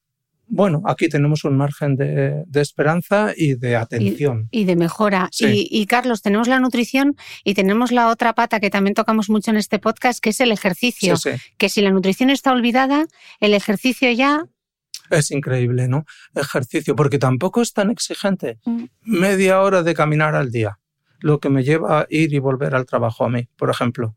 [0.49, 4.49] bueno, aquí tenemos un margen de, esperanza y de atención.
[4.51, 5.29] Y, de mejora.
[5.39, 9.57] Y, Carlos, tenemos la nutrición y tenemos la otra pata que también tocamos mucho en
[9.57, 11.15] este podcast, que es el ejercicio.
[11.59, 13.07] Que si la nutrición está olvidada,
[13.41, 14.47] el ejercicio ya...
[15.11, 16.05] Es increíble, ¿no?
[16.35, 18.59] Ejercicio, porque tampoco es tan exigente.
[18.65, 18.85] Mm.
[19.03, 20.79] Media hora de caminar al día,
[21.21, 24.17] lo que me lleva a ir y volver al trabajo a mí, por ejemplo.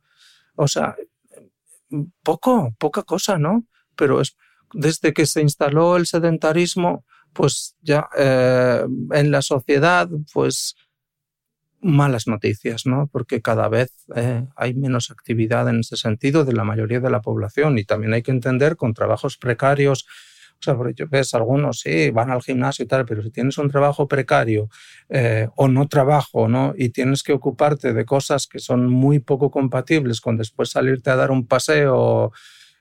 [0.55, 0.95] O sea,
[2.23, 3.65] poco, poca cosa, ¿no?
[3.95, 4.35] Pero es
[4.73, 10.75] desde que se instaló el sedentarismo, pues ya eh, en la sociedad, pues
[11.81, 13.07] malas noticias, ¿no?
[13.11, 17.21] Porque cada vez eh, hay menos actividad en ese sentido de la mayoría de la
[17.21, 20.05] población y también hay que entender con trabajos precarios.
[20.59, 23.69] O sea, porque ves, algunos sí van al gimnasio y tal, pero si tienes un
[23.69, 24.67] trabajo precario
[25.07, 26.73] eh, o no trabajo, ¿no?
[26.77, 31.15] Y tienes que ocuparte de cosas que son muy poco compatibles con después salirte a
[31.15, 32.33] dar un paseo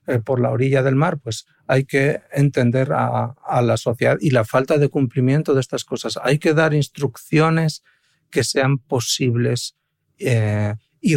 [0.09, 4.45] eh, por la orilla del mar, pues hay que entender a, la sociedad y la
[4.45, 6.19] falta de cumplimiento de estas cosas.
[6.23, 7.83] Hay que dar instrucciones
[8.31, 9.77] que sean posibles
[10.19, 11.17] eh, y,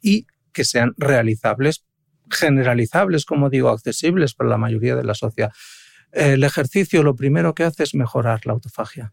[0.00, 1.84] y que sean realizables,
[2.30, 5.52] generalizables, como digo, accesibles para la mayoría de la sociedad.
[6.12, 9.12] El ejercicio lo primero que hace es mejorar la autofagia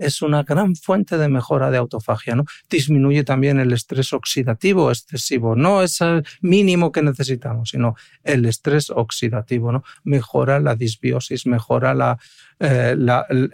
[0.00, 2.34] es una gran fuente de mejora de autofagia.
[2.34, 2.46] ¿no?
[2.68, 5.54] Disminuye también el estrés oxidativo excesivo.
[5.54, 7.94] No es el mínimo que necesitamos, sino
[8.24, 9.70] el estrés oxidativo.
[9.70, 9.84] ¿no?
[10.02, 12.18] Mejora la disbiosis, mejora
[12.58, 12.96] eh,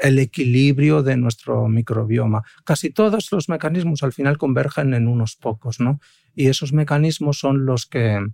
[0.00, 2.44] el equilibrio de nuestro microbioma.
[2.64, 5.80] Casi todos los mecanismos al final convergen en unos pocos.
[5.80, 6.00] ¿no?
[6.34, 8.24] Y esos mecanismos son los que,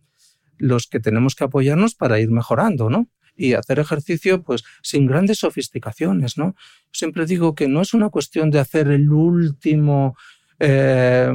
[0.59, 2.91] los que tenemos que apoyarnos para ir mejorando.
[2.91, 3.09] ¿no?
[3.37, 6.55] Y hacer ejercicio pues sin grandes sofisticaciones, ¿no?
[6.93, 10.17] Siempre digo que no es una cuestión de hacer el último
[10.65, 11.29] eh,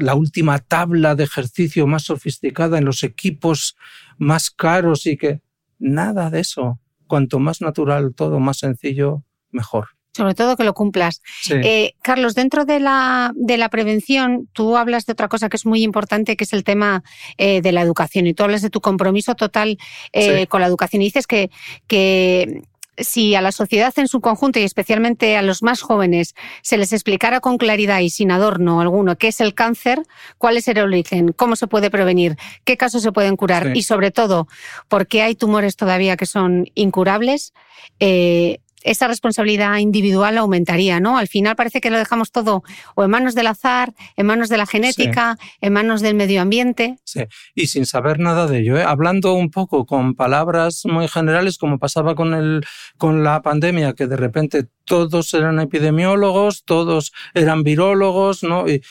[0.00, 3.74] la última tabla de ejercicio más sofisticada en los equipos
[4.18, 5.40] más caros y que
[5.78, 6.78] nada de eso.
[7.06, 9.95] Cuanto más natural todo, más sencillo, mejor.
[10.16, 11.20] Sobre todo que lo cumplas.
[11.50, 15.66] Eh, Carlos, dentro de la, de la prevención, tú hablas de otra cosa que es
[15.66, 17.04] muy importante, que es el tema
[17.36, 18.26] eh, de la educación.
[18.26, 19.76] Y tú hablas de tu compromiso total
[20.12, 21.02] eh, con la educación.
[21.02, 21.50] Y dices que,
[21.86, 22.62] que
[22.98, 26.92] si a la sociedad en su conjunto y especialmente a los más jóvenes se les
[26.92, 30.02] explicara con claridad y sin adorno alguno qué es el cáncer,
[30.38, 34.10] cuál es el origen, cómo se puede prevenir, qué casos se pueden curar y sobre
[34.10, 34.48] todo
[34.88, 37.52] por qué hay tumores todavía que son incurables,
[38.00, 41.18] eh, esa responsabilidad individual aumentaría, ¿no?
[41.18, 42.62] Al final parece que lo dejamos todo
[42.94, 46.98] o en manos del azar, en manos de la genética, en manos del medio ambiente.
[47.04, 48.84] Sí, y sin saber nada de ello, ¿eh?
[48.84, 52.64] hablando un poco con palabras muy generales, como pasaba con, el,
[52.96, 58.68] con la pandemia, que de repente todos eran epidemiólogos, todos eran virólogos, ¿no?
[58.68, 58.82] Y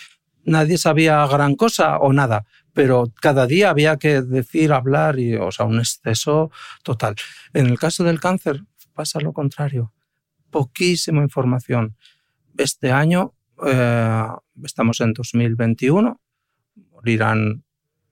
[0.44, 2.46] nadie sabía gran cosa o nada
[2.76, 6.52] pero cada día había que decir, hablar, y, o sea, un exceso
[6.84, 7.16] total.
[7.54, 8.64] En el caso del cáncer,
[8.96, 9.94] pasa lo contrario.
[10.50, 11.96] Poquísima información.
[12.58, 13.34] Este año,
[13.66, 14.28] eh,
[14.64, 16.20] estamos en 2021,
[16.92, 17.64] morirán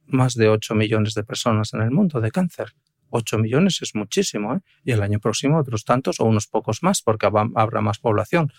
[0.06, 2.74] más de 8 millones de personas en el mundo de cáncer.
[3.10, 4.60] 8 millones es muchísimo, ¿eh?
[4.84, 8.52] y el año próximo otros tantos o unos pocos más, porque habrá más población.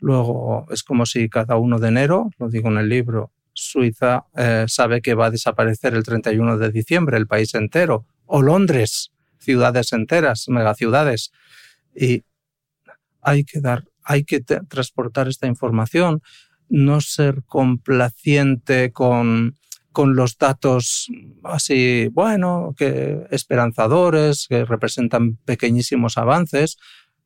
[0.00, 4.64] Luego, es como si cada 1 de enero, lo digo en el libro, Suiza eh,
[4.66, 9.92] sabe que va a desaparecer el 31 de diciembre el país entero, o Londres, ciudades
[9.92, 11.30] enteras, megaciudades.
[11.94, 12.24] Y
[13.20, 16.22] hay que dar, hay que transportar esta información,
[16.68, 19.56] no ser complaciente con,
[19.92, 21.08] con los datos
[21.44, 26.78] así, bueno, que esperanzadores, que representan pequeñísimos avances.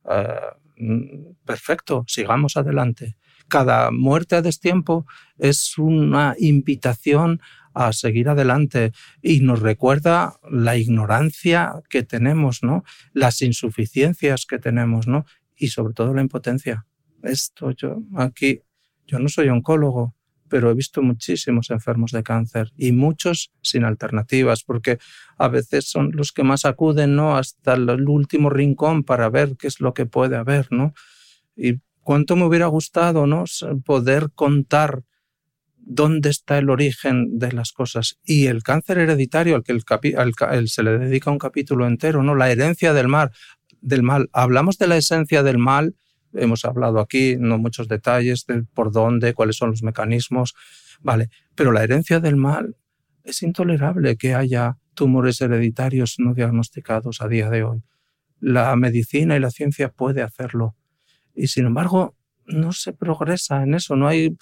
[0.09, 3.17] Eh, perfecto, sigamos adelante.
[3.47, 5.07] Cada muerte a destiempo
[5.39, 7.41] es una invitación
[7.73, 8.91] a seguir adelante
[9.21, 12.83] y nos recuerda la ignorancia que tenemos, ¿no?
[13.13, 15.25] Las insuficiencias que tenemos, ¿no?
[15.55, 16.85] Y sobre todo la impotencia.
[17.23, 18.61] Esto yo aquí,
[19.05, 20.15] yo no soy oncólogo,
[20.47, 24.97] pero he visto muchísimos enfermos de cáncer y muchos sin alternativas, porque
[25.37, 27.37] a veces son los que más acuden, ¿no?
[27.37, 30.93] Hasta el último rincón para ver qué es lo que puede haber, ¿no?
[31.55, 31.79] Y
[32.09, 33.43] cuánto me hubiera gustado ¿no?
[33.85, 35.03] poder contar
[35.89, 38.19] dónde está el origen de las cosas.
[38.23, 42.35] Y el cáncer hereditario, al que se le dedica un capítulo entero, ¿no?
[42.35, 43.31] La herencia del mal,
[43.81, 44.29] del mal.
[44.31, 45.95] Hablamos de la esencia del mal,
[46.33, 50.53] hemos hablado aquí, no muchos detalles de por dónde, cuáles son los mecanismos,
[51.01, 52.77] vale, pero la herencia del mal
[53.23, 57.81] es intolerable que haya tumores hereditarios no diagnosticados a día de hoy.
[58.39, 60.75] La medicina y la ciencia puede hacerlo.
[61.33, 64.35] Y sin embargo, no se progresa en eso, no hay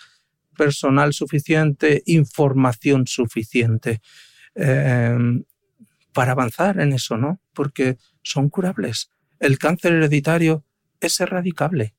[0.58, 4.02] personal suficiente, información suficiente
[4.56, 5.44] em,
[6.14, 7.40] para avanzar en eso, ¿no?
[7.54, 9.12] Porque son curables.
[9.40, 10.66] El cáncer hereditario
[11.00, 11.96] es erradicable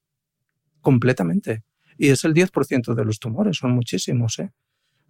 [0.80, 1.62] completamente.
[1.96, 4.38] Y es el 10% de los tumores, son muchísimos.
[4.38, 4.50] ¿eh?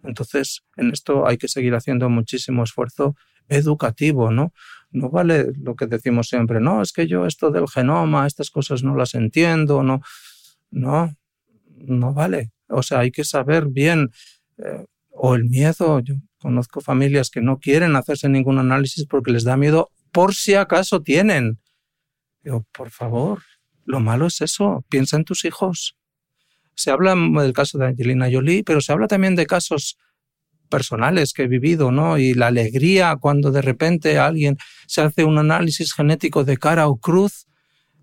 [0.03, 3.15] Entonces, en esto hay que seguir haciendo muchísimo esfuerzo
[3.47, 4.53] educativo, ¿no?
[4.91, 8.83] No vale lo que decimos siempre, no, es que yo esto del genoma, estas cosas
[8.83, 10.01] no las entiendo, no,
[10.71, 11.15] no,
[11.77, 12.51] no vale.
[12.69, 14.11] O sea, hay que saber bien,
[14.57, 19.43] eh, o el miedo, yo conozco familias que no quieren hacerse ningún análisis porque les
[19.43, 21.59] da miedo por si acaso tienen.
[22.43, 23.41] Digo, por favor,
[23.85, 25.95] lo malo es eso, piensa en tus hijos.
[26.75, 29.97] Se habla del caso de Angelina Jolie, pero se habla también de casos
[30.69, 32.17] personales que he vivido, ¿no?
[32.17, 36.97] Y la alegría cuando de repente alguien se hace un análisis genético de cara o
[36.97, 37.47] cruz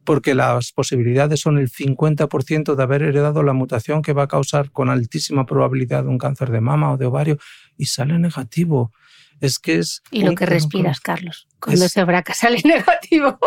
[0.06, 4.70] porque las posibilidades son el 50% de haber heredado la mutación que va a causar
[4.70, 7.38] con altísima probabilidad un cáncer de mama o de ovario
[7.76, 8.92] y sale negativo.
[9.40, 10.02] Es que es...
[10.10, 13.38] Y lo que respiras, Carlos, cuando ese braca sale negativo.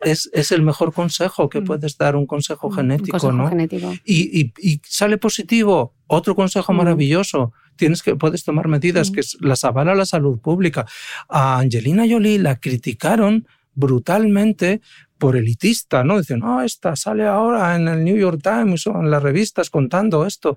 [0.00, 1.64] Es, es, el mejor consejo que mm.
[1.64, 3.48] puedes dar, un consejo genético, ¿no?
[3.48, 3.92] Genético.
[4.06, 6.76] Y, y, sale positivo, otro consejo mm.
[6.76, 7.52] maravilloso.
[7.76, 9.14] Tienes que, puedes tomar medidas mm.
[9.14, 10.86] que las avala la salud pública.
[11.28, 14.80] A Angelina Jolie la criticaron brutalmente
[15.18, 16.18] por elitista, ¿no?
[16.18, 20.26] Dicen, no, esta sale ahora en el New York Times o en las revistas contando
[20.26, 20.56] esto.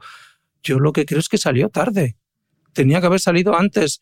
[0.64, 2.18] Yo lo que creo es que salió tarde.
[2.74, 4.02] Tenía que haber salido antes.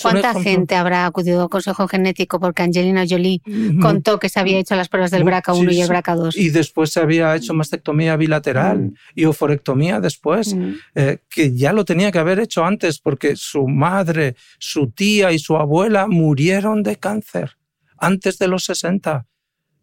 [0.00, 3.40] ¿Cuánta gente habrá acudido al consejo genético porque Angelina Jolie
[3.80, 6.36] contó que se había hecho las pruebas del BRCA1 y el BRCA2?
[6.36, 8.94] Y después se había hecho mastectomía bilateral mm.
[9.16, 10.72] y oforectomía después, mm.
[10.94, 15.40] eh, que ya lo tenía que haber hecho antes porque su madre, su tía y
[15.40, 17.56] su abuela murieron de cáncer
[17.98, 19.26] antes de los 60.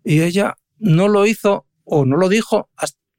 [0.03, 2.69] Y ella no lo hizo o no lo dijo,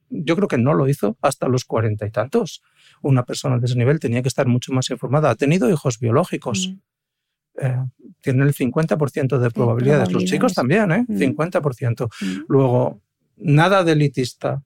[0.08, 2.62] yo creo que no lo hizo hasta los cuarenta y tantos.
[3.02, 5.30] Una persona de ese nivel tenía que estar mucho más informada.
[5.30, 6.68] Ha tenido hijos biológicos.
[6.68, 6.80] Mm.
[7.62, 7.84] Eh,
[8.20, 10.12] tiene el 50% de probabilidades.
[10.12, 11.04] Los chicos también, ¿eh?
[11.08, 12.08] 50%.
[12.20, 12.26] Mm.
[12.26, 12.44] Mm.
[12.48, 13.00] Luego,
[13.36, 14.62] nada de elitista.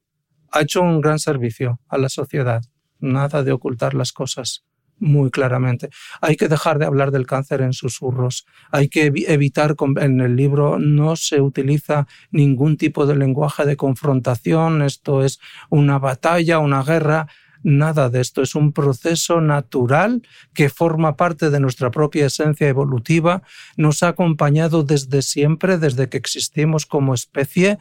[0.51, 2.63] Ha hecho un gran servicio a la sociedad.
[3.01, 4.65] Nada de ocultar las cosas
[5.05, 5.91] muy claramente.
[6.21, 8.47] Hay que dejar de hablar del cáncer en susurros.
[8.73, 14.83] Hay que evitar, en el libro no se utiliza ningún tipo de lenguaje de confrontación,
[14.83, 15.39] esto es
[15.71, 17.29] una batalla, una guerra.
[17.63, 20.23] Nada de esto es un proceso natural
[20.53, 23.43] que forma parte de nuestra propia esencia evolutiva,
[23.79, 27.79] nos ha acompañado desde siempre, desde que existimos como especie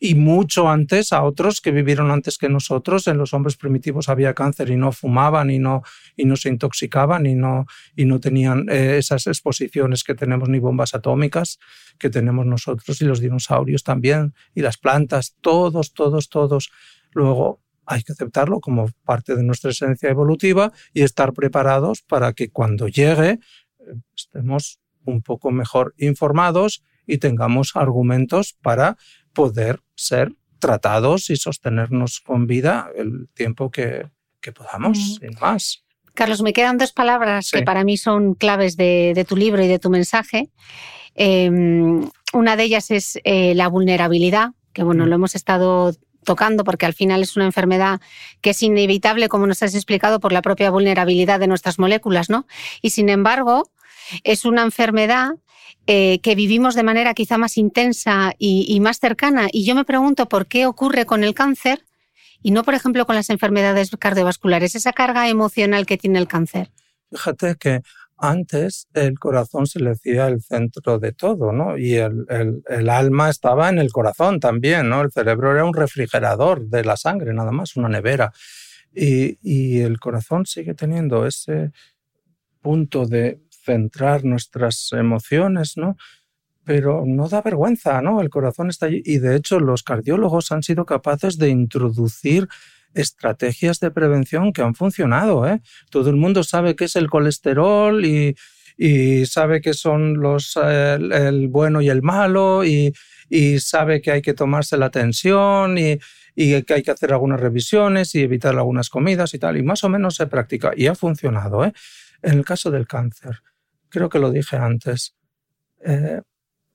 [0.00, 3.06] y mucho antes a otros que vivieron antes que nosotros.
[3.06, 5.82] En los hombres primitivos había cáncer y no fumaban y no,
[6.16, 10.58] y no se intoxicaban y no, y no tenían eh, esas exposiciones que tenemos ni
[10.58, 11.58] bombas atómicas
[11.98, 16.70] que tenemos nosotros y los dinosaurios también y las plantas, todos, todos, todos.
[17.12, 22.50] Luego hay que aceptarlo como parte de nuestra esencia evolutiva y estar preparados para que
[22.50, 28.96] cuando llegue eh, estemos un poco mejor informados y tengamos argumentos para
[29.32, 34.08] poder ser tratados y sostenernos con vida el tiempo que,
[34.54, 35.82] podamos, sin más.
[36.14, 39.78] Carlos, me quedan dos palabras que para mí son claves de, tu libro y de
[39.78, 40.50] tu mensaje.
[41.14, 45.08] Em, una de ellas es eh, la vulnerabilidad, que bueno, mm.
[45.08, 45.92] lo hemos estado
[46.26, 48.00] tocando porque al final es una enfermedad
[48.40, 52.46] que es inevitable, como nos has explicado, por la propia vulnerabilidad de nuestras moléculas, ¿no?
[52.82, 53.70] Y sin embargo,
[54.24, 55.30] es una enfermedad
[55.86, 59.48] eh, que vivimos de manera quizá más intensa y, más cercana.
[59.52, 61.84] Y yo me pregunto por qué ocurre con el cáncer
[62.42, 66.70] y no, por ejemplo, con las enfermedades cardiovasculares, esa carga emocional que tiene el cáncer.
[67.10, 67.80] Fíjate que
[68.16, 71.76] antes el corazón se le decía el centro de todo, ¿no?
[71.78, 72.26] Y el,
[72.88, 75.02] alma estaba en el corazón también, ¿no?
[75.02, 78.32] El cerebro era un refrigerador de la sangre, nada más, una nevera.
[78.92, 81.70] Y el corazón sigue teniendo ese
[82.66, 85.96] punto de centrar nuestras emociones, ¿no?
[86.64, 88.20] Pero no da vergüenza, ¿no?
[88.20, 89.02] El corazón está allí.
[89.04, 92.48] Y de hecho, los cardiólogos han sido capaces de introducir
[92.94, 95.46] estrategias de prevención que han funcionado.
[95.46, 95.60] ¿eh?
[95.90, 98.36] Todo el mundo sabe qué es el colesterol y,
[98.76, 102.94] y sabe que son los, el, bueno y el malo y,
[103.28, 105.98] y, sabe que hay que tomarse la tensión y,
[106.34, 109.56] y, que hay que hacer algunas revisiones y evitar algunas comidas y tal.
[109.56, 111.64] Y más o menos se practica y ha funcionado.
[111.64, 111.72] ¿eh?
[112.22, 113.42] En el caso del cáncer,
[113.88, 115.14] creo que lo dije antes,
[115.84, 116.20] eh,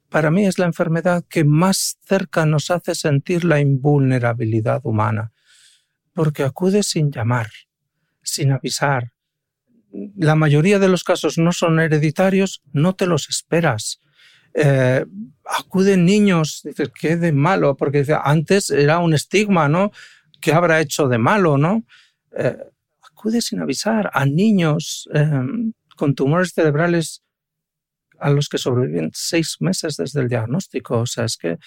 [0.09, 5.31] para mí es la enfermedad que más cerca nos hace sentir la invulnerabilidad humana,
[6.13, 7.47] porque acude sin llamar,
[8.21, 9.13] sin avisar.
[10.17, 13.99] La mayoría de los casos no son hereditarios, no te los esperas.
[14.53, 15.05] Eh,
[15.45, 17.77] acuden niños, dices, ¿qué de malo?
[17.77, 19.91] Porque antes era un estigma, ¿no?
[20.41, 21.83] ¿Qué habrá hecho de malo, no?
[22.35, 22.57] Eh,
[23.01, 27.21] acude sin avisar a niños em, con tumores cerebrales
[28.19, 31.01] a los que sobreviven seis meses desde el diagnóstico.
[31.01, 31.59] O sea, es que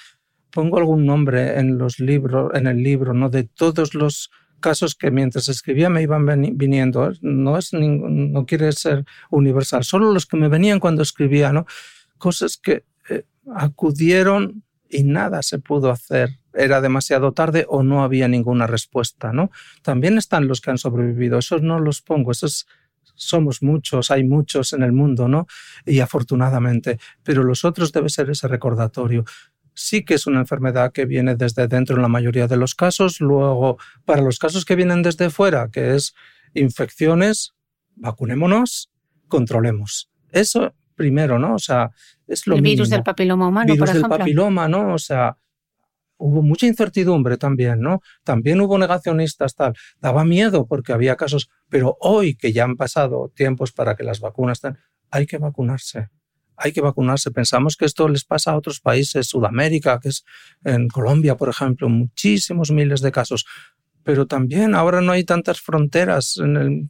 [0.50, 3.30] pongo algún nombre en los libros, en el libro, ¿no?
[3.30, 7.12] De todos los casos que mientras escribía me iban viniendo.
[7.20, 11.64] No es no quiere ser universal, solo los que me venían cuando escribía, ¿no?
[12.18, 16.40] Cosas que eh, acudieron y nada se pudo hacer.
[16.54, 19.52] Era demasiado tarde o no había ninguna respuesta, ¿no?
[19.82, 21.38] También están los que han sobrevivido.
[21.38, 22.32] Esos no los pongo.
[22.32, 22.66] Esos
[23.14, 25.46] somos muchos, hay muchos en el mundo, ¿no?
[25.84, 29.24] Y afortunadamente, pero los otros debe ser ese recordatorio.
[29.74, 33.20] Sí que es una enfermedad que viene desde dentro en la mayoría de los casos.
[33.20, 36.14] Luego, para los casos que vienen desde fuera, que es
[36.54, 37.54] infecciones,
[37.96, 38.90] vacunémonos,
[39.28, 40.10] controlemos.
[40.30, 41.54] Eso primero, ¿no?
[41.54, 41.90] O sea,
[42.26, 44.08] es lo El virus del papiloma humano, virus por ejemplo.
[44.08, 44.94] del papiloma, ¿no?
[44.94, 45.36] O sea,
[46.16, 48.00] hubo mucha incertidumbre también, ¿no?
[48.22, 49.74] También hubo negacionistas, tal.
[50.00, 54.20] Daba miedo porque había casos, pero hoy que ya han pasado tiempos para que las
[54.20, 54.78] vacunas estén,
[55.10, 56.08] hay que vacunarse.
[56.56, 57.30] Hay que vacunarse.
[57.30, 60.24] Pensamos que esto les pasa a otros países, Sudamérica, que es
[60.64, 63.44] en Colombia, por ejemplo, muchísimos miles de casos.
[64.04, 66.38] Pero también ahora no hay tantas fronteras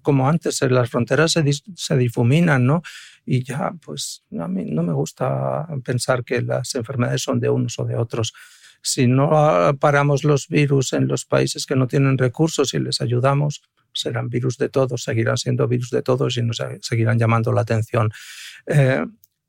[0.03, 0.61] como antes.
[0.63, 1.45] Las fronteras se,
[1.77, 2.83] se difuminan, ¿no?
[3.25, 7.79] Y ya, pues a mí no me gusta pensar que las enfermedades son de unos
[7.79, 8.35] o de otros
[8.85, 9.31] si no
[9.81, 13.63] paramos los virus en los países que no tienen recursos y les ayudamos,
[13.95, 18.13] serán virus de todos, seguirán siendo virus de todos y nos seguirán llamando la atención.
[18.67, 19.07] Eh,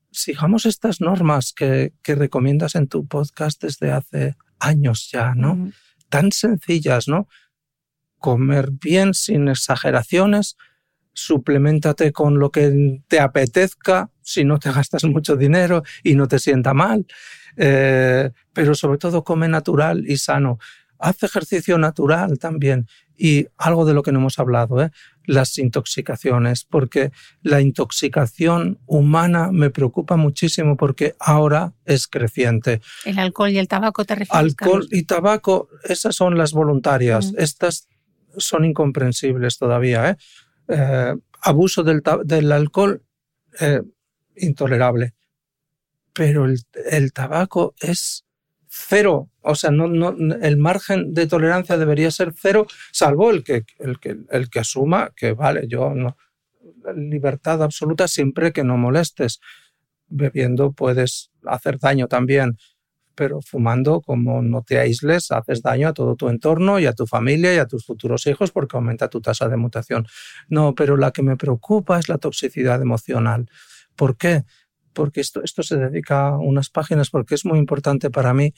[0.09, 5.69] sigamos estas normas que, recomiendas en tu podcast desde hace años ya, ¿no?
[6.07, 7.27] Tan sencillas, ¿no?
[8.17, 10.55] Comer bien sin exageraciones,
[11.11, 16.39] suplementate con lo que te apetezca, si no te gastas mucho dinero y no te
[16.39, 17.05] sienta mal.
[17.55, 20.59] Eh, pero sobre todo come natural y sano.
[20.99, 22.87] Haz ejercicio natural también.
[23.17, 24.91] Y algo de lo que no hemos hablado, ¿eh?
[25.25, 27.11] las intoxicaciones, porque
[27.43, 32.81] la intoxicación humana me preocupa muchísimo porque ahora es creciente.
[33.05, 34.37] ¿El alcohol y el tabaco te refieres?
[34.37, 37.33] Alcohol y tabaco, esas son las voluntarias.
[37.37, 37.87] Estas
[38.37, 40.09] son incomprensibles todavía.
[40.09, 40.15] ¿eh?
[40.67, 43.03] eh abuso del, del alcohol,
[44.37, 45.13] intolerable
[46.15, 48.25] pero el, tabaco es
[48.69, 49.29] cero.
[49.41, 53.99] O sea, no, no, el margen de tolerancia debería ser cero, salvo el que, el
[53.99, 56.15] que, el que asuma que, vale, yo no.
[56.95, 59.39] Libertad absoluta siempre que no molestes.
[60.07, 62.57] Bebiendo puedes hacer daño también,
[63.13, 67.07] pero fumando, como no te aísles, haces daño a todo tu entorno y a tu
[67.07, 70.07] familia y a tus futuros hijos porque aumenta tu tasa de mutación.
[70.47, 73.49] No, pero la que me preocupa es la toxicidad emocional.
[73.95, 74.43] ¿Por qué?
[74.95, 78.53] porque esto, esto se dedica a unas páginas porque es muy importante para mí,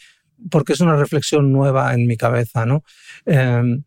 [0.49, 2.65] porque es una reflexión nueva en mi cabeza.
[2.65, 2.84] ¿no?
[3.26, 3.84] Em,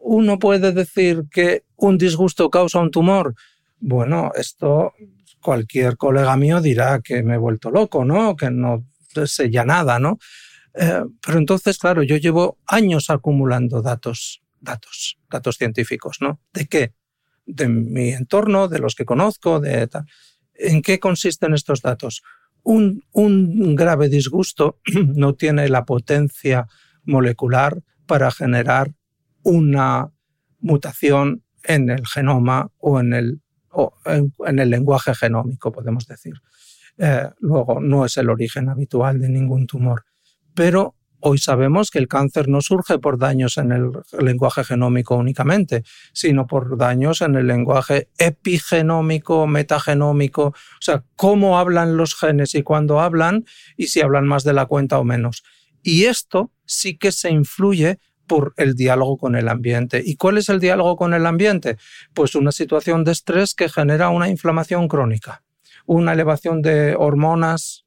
[0.00, 3.34] uno puede decir que un disgusto causa un tumor.
[3.78, 4.94] Bueno, esto
[5.40, 8.34] cualquier colega mío dirá que me he vuelto loco, ¿no?
[8.34, 8.86] Que no
[9.26, 10.18] sé ya nada, ¿no?
[10.72, 16.40] Eh, pero entonces, claro, yo llevo años acumulando datos, datos, datos científicos, ¿no?
[16.54, 16.94] ¿De qué?
[17.46, 20.04] De mi entorno, de los que conozco, de tal.
[20.54, 22.22] ¿En qué consisten estos datos?
[22.62, 23.02] Un,
[23.76, 24.78] grave disgusto
[25.14, 26.66] no tiene la potencia
[27.04, 28.92] molecular para generar
[29.42, 30.10] una
[30.60, 33.42] mutación en el genoma o en el,
[34.06, 36.34] en, el lenguaje genómico, podemos decir.
[36.96, 40.04] Eh, luego, no es el origen habitual de ningún tumor,
[40.54, 40.94] pero
[41.26, 45.82] Hoy sabemos que el cáncer no surge por daños en el lenguaje genómico únicamente,
[46.12, 52.62] sino por daños en el lenguaje epigenómico, metagenómico, o sea, cómo hablan los genes y
[52.62, 53.46] cuándo hablan
[53.78, 55.44] y si hablan más de la cuenta o menos.
[55.82, 60.02] Y esto sí que se influye por el diálogo con el ambiente.
[60.04, 61.78] ¿Y cuál es el diálogo con el ambiente?
[62.12, 65.42] Pues una situación de estrés que genera una inflamación crónica,
[65.86, 67.83] una elevación de hormonas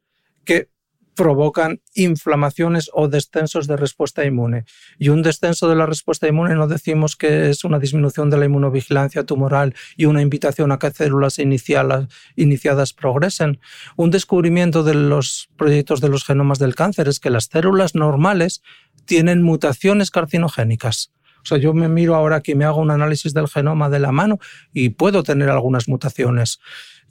[1.18, 4.66] provocan inflamaciones o descensos de respuesta inmune.
[5.00, 8.46] Y un descenso de la respuesta inmune no decimos que es una disminución de la
[8.46, 13.60] inmunovigilancia tumoral y una invitación a que células iniciadas progresen.
[13.98, 18.62] Un descubrimiento de los proyectos de los genomas del cáncer es que las células normales
[19.06, 21.12] tienen mutaciones carcinogénicas.
[21.42, 24.12] O sea, yo me miro ahora que me hago un análisis del genoma de la
[24.12, 24.38] mano
[24.72, 26.60] y puedo tener algunas mutaciones.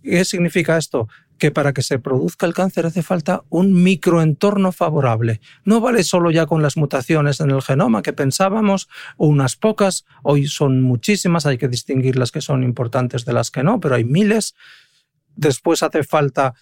[0.03, 1.09] ¿Qué significa esto?
[1.39, 5.41] Que para que se produzca el cáncer hace falta un microentorno favorable.
[5.65, 10.47] No vale solo ya con las mutaciones en el genoma que pensábamos, unas pocas, hoy
[10.47, 14.05] son muchísimas, hay que distinguir las que son importantes de las que no, pero hay
[14.05, 14.55] miles.
[15.35, 16.55] Después hace falta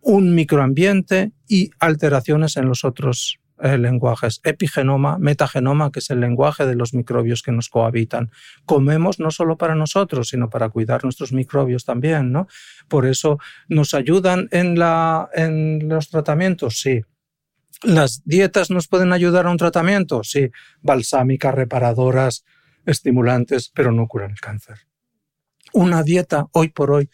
[0.00, 6.74] un microambiente y alteraciones en los otros lenguajes, epigenoma, metagenoma, que es el lenguaje de
[6.74, 8.30] los microbios que nos cohabitan.
[8.64, 12.48] Comemos no solo para nosotros, sino para cuidar nuestros microbios también, ¿no?
[12.88, 17.02] Por eso nos ayudan en, la, en los tratamientos, sí.
[17.82, 20.22] ¿Las dietas nos pueden ayudar a un tratamiento?
[20.22, 20.50] Sí,
[20.82, 22.44] balsámicas, reparadoras,
[22.86, 24.78] estimulantes, pero no curan el cáncer.
[25.72, 27.08] Una dieta, hoy por hoy,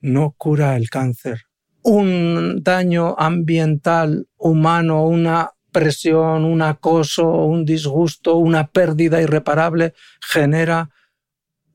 [0.00, 1.44] no cura el cáncer.
[1.82, 10.90] Un daño ambiental humano, una presión, un acoso, un disgusto, una pérdida irreparable, genera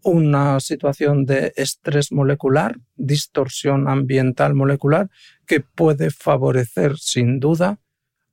[0.04, 5.10] una situación de estrés molecular, distorsión ambiental molecular,
[5.46, 7.80] que puede favorecer sin duda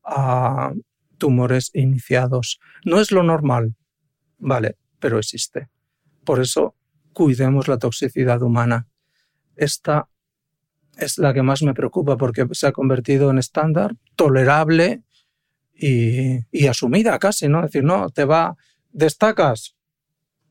[0.04, 0.72] a
[1.18, 2.60] tumores iniciados.
[2.84, 3.74] No es lo normal,
[4.38, 5.68] vale, pero existe.
[6.24, 6.76] Por eso
[7.12, 8.86] cuidemos la toxicidad humana.
[9.56, 10.08] Esta
[10.96, 15.02] es la que más me preocupa porque se ha convertido en estándar, tolerable
[15.76, 17.60] y, asumida casi, ¿no?
[17.60, 18.56] Es decir, no, te va,
[18.92, 19.76] destacas,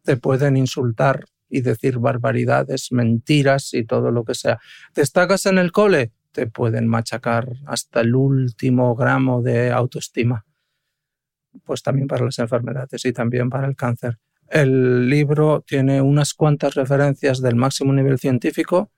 [0.04, 4.60] te pueden insultar y decir barbaridades, mentiras y todo lo que sea.
[4.94, 10.46] Destacas en el cole, te pueden machacar hasta el último gramo de autoestima.
[11.64, 14.20] Pues también para las enfermedades y también para el cáncer.
[14.50, 18.92] El libro tiene unas cuantas referencias del máximo nivel científico,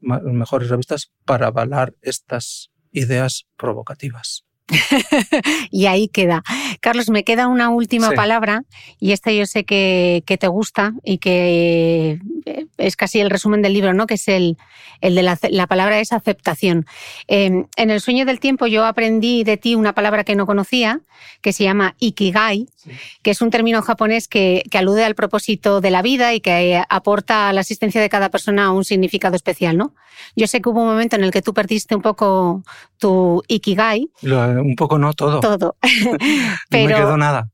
[0.00, 4.44] mejores revistas, para avalar estas ideas provocativas.
[5.70, 6.42] y ahí queda.
[6.80, 8.62] Carlos, me queda una última palabra
[9.00, 13.72] y esta yo sé que, te gusta y que eh, es casi el resumen del
[13.72, 14.06] libro, ¿no?
[14.06, 14.56] Que es el,
[15.00, 16.86] el de la, palabra es aceptación.
[17.28, 21.00] Em, en el sueño del tiempo yo aprendí de ti una palabra que no conocía,
[21.40, 22.66] que se llama ikigai,
[23.22, 26.82] que es un término japonés que, que, alude al propósito de la vida y que
[26.88, 29.94] aporta a la existencia de cada persona un significado especial, ¿no?
[30.36, 32.62] Yo sé que hubo un momento en el que tú perdiste un poco
[32.98, 35.40] tu ikigai un poco no, todo.
[35.40, 35.76] Todo.
[36.68, 37.50] pero, no me quedó nada.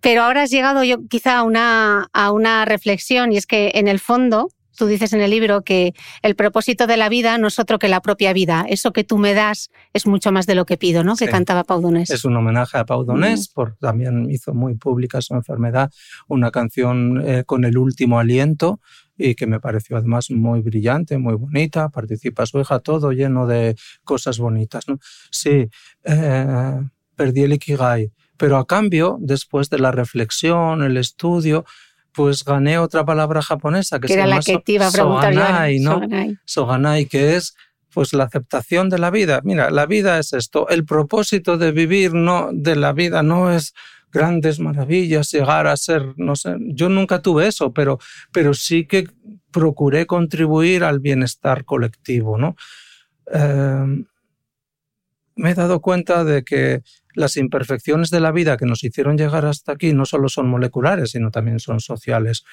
[0.00, 3.88] Pero ahora has llegado yo quizá a una, a una reflexión y es que en
[3.88, 7.58] el fondo tú dices en el libro que el propósito de la vida no es
[7.58, 8.64] otro que la propia vida.
[8.68, 11.16] Eso que tú me das es mucho más de lo que pido, ¿no?
[11.16, 12.10] Que cantaba Pau Donés.
[12.10, 13.52] Es un homenaje a Pau Donés, mm.
[13.54, 15.90] porque también hizo muy pública su enfermedad,
[16.28, 18.80] una canción eh, con el último aliento
[19.16, 21.88] y que me pareció además muy brillante, muy bonita.
[21.88, 24.88] Participa su hija, todo lleno de cosas bonitas.
[24.88, 24.98] ¿no?
[25.30, 25.68] Sí,
[26.04, 26.80] eh,
[27.14, 31.64] perdí el Ikigai, pero a cambio, después de la reflexión, el estudio,
[32.12, 35.34] pues gané otra palabra japonesa que, se era llama la que te iba a preguntar
[35.34, 36.00] soganai, ¿no?
[36.44, 37.06] Soganai.
[37.06, 37.54] que es
[37.92, 39.40] pues la aceptación de la vida.
[39.44, 40.68] Mira, la vida es esto.
[40.68, 43.74] El propósito de vivir no de la vida no es
[44.12, 47.98] grandes maravillas, llegar a ser, no sé, yo nunca tuve eso, pero,
[48.30, 49.08] pero sí que
[49.50, 52.54] procuré contribuir al bienestar colectivo, ¿no?
[53.26, 54.04] Em,
[55.34, 56.82] me he dado cuenta de que
[57.14, 61.12] las imperfecciones de la vida que nos hicieron llegar hasta aquí no solo son moleculares,
[61.12, 62.44] sino también son sociales.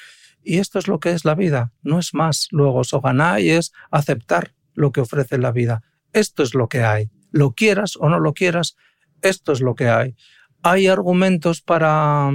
[0.43, 2.47] Y esto es lo que es la vida, no es más.
[2.51, 5.83] Luego, Soganai es aceptar lo que ofrece la vida.
[6.13, 7.09] Esto es lo que hay.
[7.31, 8.75] Lo quieras o no lo quieras,
[9.21, 10.15] esto es lo que hay.
[10.63, 12.31] ¿Hay argumentos para,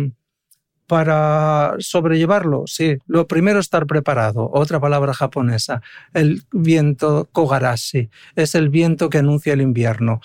[0.86, 2.64] para sobrellevarlo?
[2.66, 2.98] Sí.
[3.06, 4.50] Lo primero, estar preparado.
[4.52, 5.82] Otra palabra japonesa.
[6.12, 8.10] El viento Kogarashi.
[8.36, 10.20] Es el viento que anuncia el invierno.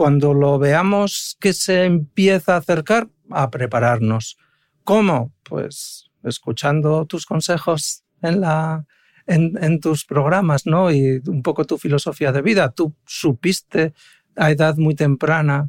[0.00, 4.38] Cuando lo veamos que se empieza a acercar, a prepararnos.
[4.82, 5.34] ¿Cómo?
[5.42, 8.86] Pues escuchando tus consejos en, la,
[9.26, 10.90] en, tus programas, ¿no?
[10.90, 12.70] Y un poco tu filosofía de vida.
[12.70, 13.92] Tú supiste
[14.36, 15.68] a edad muy temprana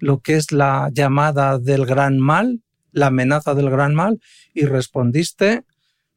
[0.00, 2.60] lo que es la llamada del gran mal,
[2.90, 4.20] la amenaza del gran mal,
[4.54, 5.62] y respondiste,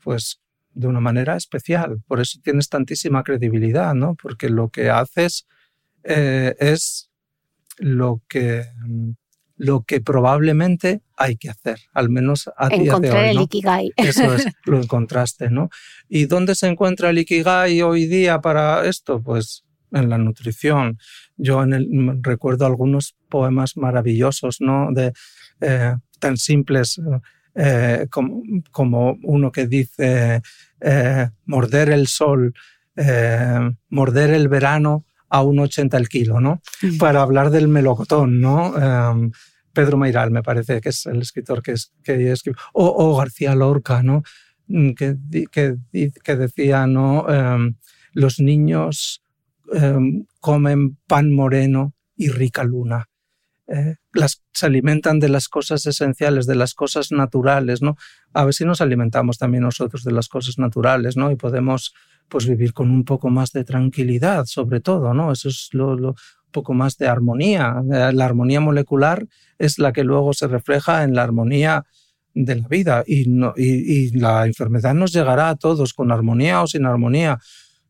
[0.04, 0.42] pues,
[0.74, 2.02] de una manera especial.
[2.08, 4.16] Por eso tienes tantísima credibilidad, ¿no?
[4.16, 5.46] Porque lo que haces
[6.04, 7.11] eh, es
[7.82, 8.64] lo que,
[9.58, 13.30] lo que probablemente hay que hacer, al menos a día de hoy.
[13.30, 13.92] el Ikigai.
[13.98, 15.70] Eso es, lo encontraste, ¿no?
[16.08, 19.22] ¿Y dónde se encuentra el Ikigai hoy día para esto?
[19.22, 20.98] Pues en la nutrición.
[21.38, 24.92] Yo en el, recuerdo algunos poemas maravillosos, ¿no?
[24.94, 25.12] De,
[25.60, 27.02] eh, tan simples
[27.56, 30.42] eh, como, como, uno que dice
[30.80, 32.54] eh, morder el sol,
[33.90, 36.62] morder el verano a 1,80 el kilo, ¿no?
[37.00, 38.78] Para hablar del melocotón, ¿no?
[38.78, 39.32] Em,
[39.74, 44.04] Pedro Meiral, me parece que es el escritor que, es, que escribe, o, García Lorca,
[44.04, 44.24] ¿no?
[44.68, 45.16] Mm, que,
[45.50, 45.78] que,
[46.24, 47.30] que decía, ¿no?
[47.30, 47.76] Em,
[48.12, 49.24] los niños
[49.74, 53.08] em, comen pan moreno y rica luna.
[53.68, 57.96] Eh, las, se alimentan de las cosas esenciales, de las cosas naturales, ¿no?
[58.34, 61.32] A ver si nos alimentamos también nosotros de las cosas naturales, ¿no?
[61.32, 61.94] Y podemos
[62.32, 65.34] pues vivir con un poco más de tranquilidad, sobre todo, ¿no?
[65.34, 66.16] Eso es lo,
[66.50, 67.76] poco más de armonía.
[67.94, 69.28] Eh, la armonía molecular
[69.60, 71.86] es la que luego se refleja en la armonía
[72.34, 76.68] de la vida y, no, y, la enfermedad nos llegará a todos con armonía o
[76.68, 77.38] sin armonía.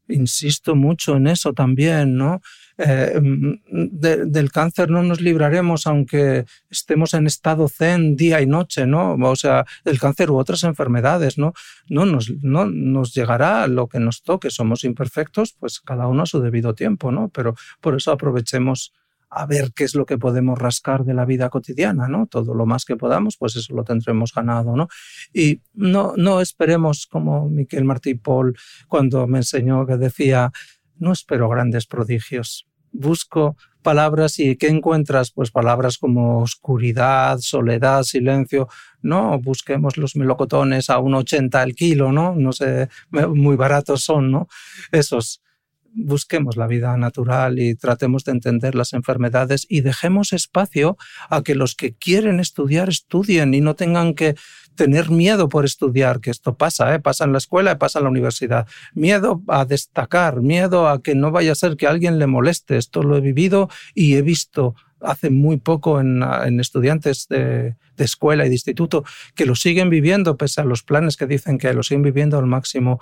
[0.08, 2.42] Insisto mucho en eso también, ¿no?
[2.84, 3.22] Eh,
[3.70, 9.14] del cáncer no nos libraremos aunque estemos en estado zen día y noche, ¿no?
[9.14, 11.53] O sea, el cáncer u otras enfermedades, ¿no?
[11.90, 16.26] No nos, no nos llegará lo que nos toque, somos imperfectos, pues cada uno a
[16.26, 17.30] su debido tiempo, ¿no?
[17.30, 18.94] Pero por eso aprovechemos
[19.30, 22.26] a ver qué es lo que podemos rascar de la vida cotidiana, ¿no?
[22.26, 24.88] Todo lo más que podamos, pues eso lo tendremos ganado, ¿no?
[25.34, 30.52] Y no, no esperemos como Miquel Martí Paul cuando me enseñó que decía,
[30.98, 35.32] no espero grandes prodigios, busco palabras y ¿qué encuentras?
[35.32, 38.68] Pues palabras como oscuridad, soledad, silencio.
[39.02, 42.36] No busquemos los melocotones a 1,80 al kilo, ¿no?
[42.36, 44.48] No sé, muy baratos son, ¿no?
[44.92, 45.42] Esos
[45.94, 50.98] busquemos la vida natural y tratemos de entender las enfermedades y dejemos espacio
[51.30, 54.36] a que los que quieren estudiar estudien y no tengan que
[54.76, 57.00] tener miedo por estudiar, que esto pasa, ¿eh?
[57.00, 58.68] pasa en la escuela y pasa en la universidad.
[58.94, 62.78] Miedo a destacar, miedo a que no vaya a ser que alguien le moleste.
[62.78, 66.24] Esto lo he vivido y he visto hace muy poco en,
[66.60, 69.04] estudiantes de, de, escuela y de instituto
[69.36, 72.46] que lo siguen viviendo, pese a los planes que dicen que lo siguen viviendo al
[72.46, 73.00] máximo.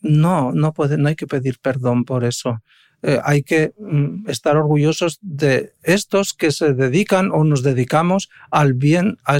[0.00, 2.62] No, no, puede, no hay que pedir perdón por eso.
[3.02, 8.74] Eh, hay que mm, estar orgullosos de estos que se dedican o nos dedicamos al
[8.74, 9.38] bien, a,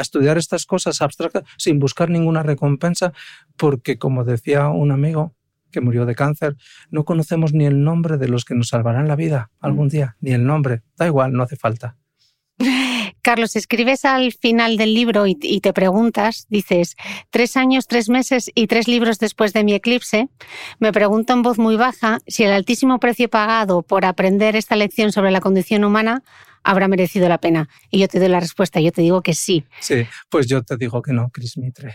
[0.00, 3.12] estudiar estas cosas abstractas sin buscar ninguna recompensa,
[3.56, 5.34] porque como decía un amigo
[5.70, 6.56] que murió de cáncer,
[6.90, 10.32] no conocemos ni el nombre de los que nos salvarán la vida algún día, ni
[10.32, 10.82] el nombre.
[10.96, 11.96] Da igual, no hace falta.
[13.22, 16.96] Carlos, escribes al final del libro y, te preguntas, dices,
[17.30, 20.28] tres años, tres meses y tres libros después de mi eclipse,
[20.80, 25.12] me pregunto en voz muy baja si el altísimo precio pagado por aprender esta lección
[25.12, 26.24] sobre la condición humana
[26.64, 27.68] habrá merecido la pena.
[27.90, 29.64] Y yo te doy la respuesta, yo te digo que sí.
[29.78, 31.94] Sí, pues yo te digo que no, Cris Mitre.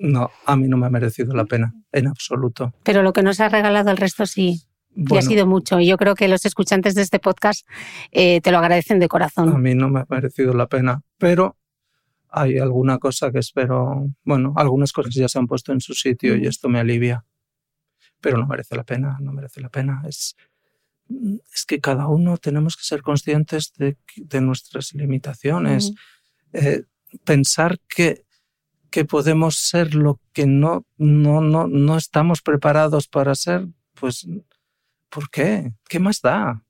[0.00, 2.74] No, a mí no me ha merecido la pena, en absoluto.
[2.82, 4.64] Pero lo que nos ha regalado el resto sí
[4.94, 5.80] y ha sido mucho.
[5.80, 7.66] Y yo creo que los escuchantes de este podcast
[8.10, 9.48] eh, te lo agradecen de corazón.
[9.48, 11.56] A mí no me ha merecido la pena, pero
[12.28, 14.06] hay alguna cosa que espero.
[14.24, 17.24] Bueno, algunas cosas ya se han puesto en su sitio y esto me alivia.
[18.20, 20.02] Pero no merece la pena, no merece la pena.
[20.08, 20.36] Es,
[21.52, 25.92] es que cada uno tenemos que ser conscientes de, de nuestras limitaciones.
[26.52, 26.84] Eh,
[27.24, 28.24] pensar que,
[28.90, 34.26] que podemos ser lo que no, no, no, no estamos preparados para ser, pues
[35.12, 35.72] ¿Por qué?
[35.88, 36.64] ¿Qué más da?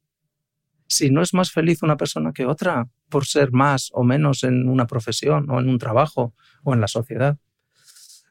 [0.88, 4.68] Si no es más feliz una persona que otra por ser más o menos en
[4.68, 7.38] una profesión o en un trabajo o en la sociedad.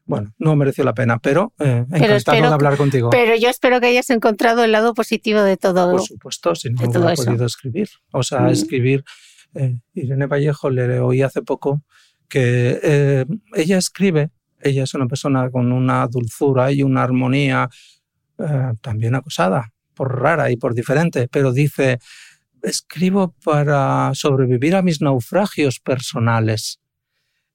[0.03, 3.09] Bueno, no mereció la pena, pero, eh, encantado de hablar contigo.
[3.09, 5.91] Pero yo espero que hayas encontrado el lado positivo de todo.
[5.91, 7.87] Por supuesto, si no, hubiera podido escribir.
[8.11, 9.05] O sea, escribir.
[9.53, 11.83] Eh, Irene Vallejo le oí hace poco
[12.27, 13.25] que eh,
[13.55, 17.69] ella escribe, ella es una persona con una dulzura y una armonía
[18.81, 21.99] también acosada, por rara y por diferente, pero dice,
[22.61, 26.79] escribo para sobrevivir a mis naufragios personales.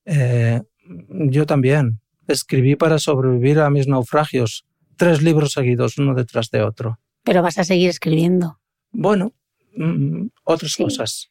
[0.05, 0.63] Eh,
[1.09, 4.65] yo también escribí para sobrevivir a mis naufragios,
[4.97, 6.99] tres libros seguidos, uno detrás de otro.
[7.25, 8.59] Pero vas a seguir escribiendo.
[8.93, 9.33] Bueno,
[9.77, 11.31] mm, otras cosas.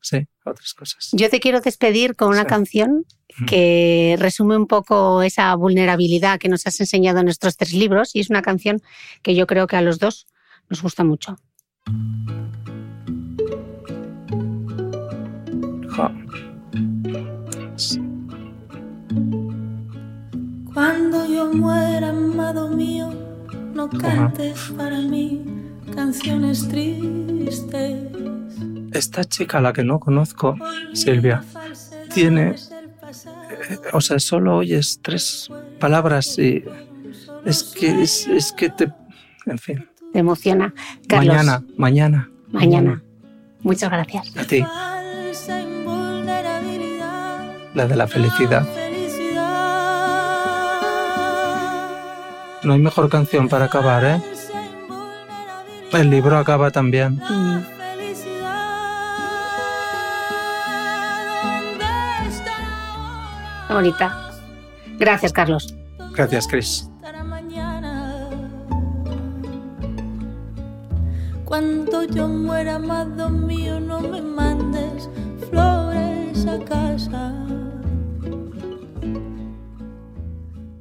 [0.00, 1.10] Sí, otras cosas.
[1.12, 3.04] Yo te quiero despedir con una canción
[3.48, 8.20] que resume un poco esa vulnerabilidad que nos has enseñado en nuestros tres libros y
[8.20, 8.80] es una canción
[9.22, 10.26] que yo creo que a los dos
[10.68, 11.36] nos gusta mucho.
[20.72, 23.10] Cuando yo muera, amado mío,
[23.72, 25.44] no cantes para mí
[25.94, 28.12] canciones tristes.
[28.92, 30.56] Esta chica, la que no conozco,
[30.92, 31.42] Silvia,
[32.12, 32.50] tiene.
[32.50, 35.48] Eh, o sea, solo oyes tres
[35.78, 36.64] palabras y.
[37.44, 38.92] Es que, es, es que te.
[39.46, 40.72] En fin Me emociona.
[41.06, 42.30] Carlos, Mañana, mañana.
[42.50, 43.02] Mañana.
[43.60, 44.34] Muchas gracias.
[44.34, 44.64] A ti,
[47.74, 48.66] la de la felicidad.
[52.62, 54.22] No hay mejor canción para acabar, ¿eh?
[55.92, 57.16] El libro acaba también.
[57.16, 57.58] Mm.
[63.68, 64.30] Bonita.
[64.98, 65.76] Gracias, Carlos.
[66.14, 66.88] Gracias, Chris.
[72.14, 75.08] Yo amado mío, no me mandes
[75.48, 77.30] flores a casa.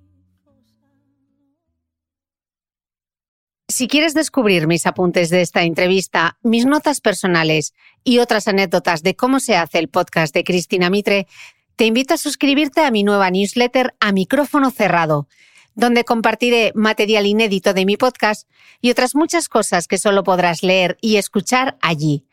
[3.67, 7.73] Si quieres descubrir mis apuntes de esta entrevista, mis notas personales
[8.03, 11.27] y otras anécdotas de cómo se hace el podcast de Cristina Mitre,
[11.75, 15.27] te invito a suscribirte a mi nueva newsletter a micrófono cerrado,
[15.75, 18.49] donde compartiré material inédito de mi podcast
[18.81, 22.25] y otras muchas cosas que solo podrás leer y escuchar allí.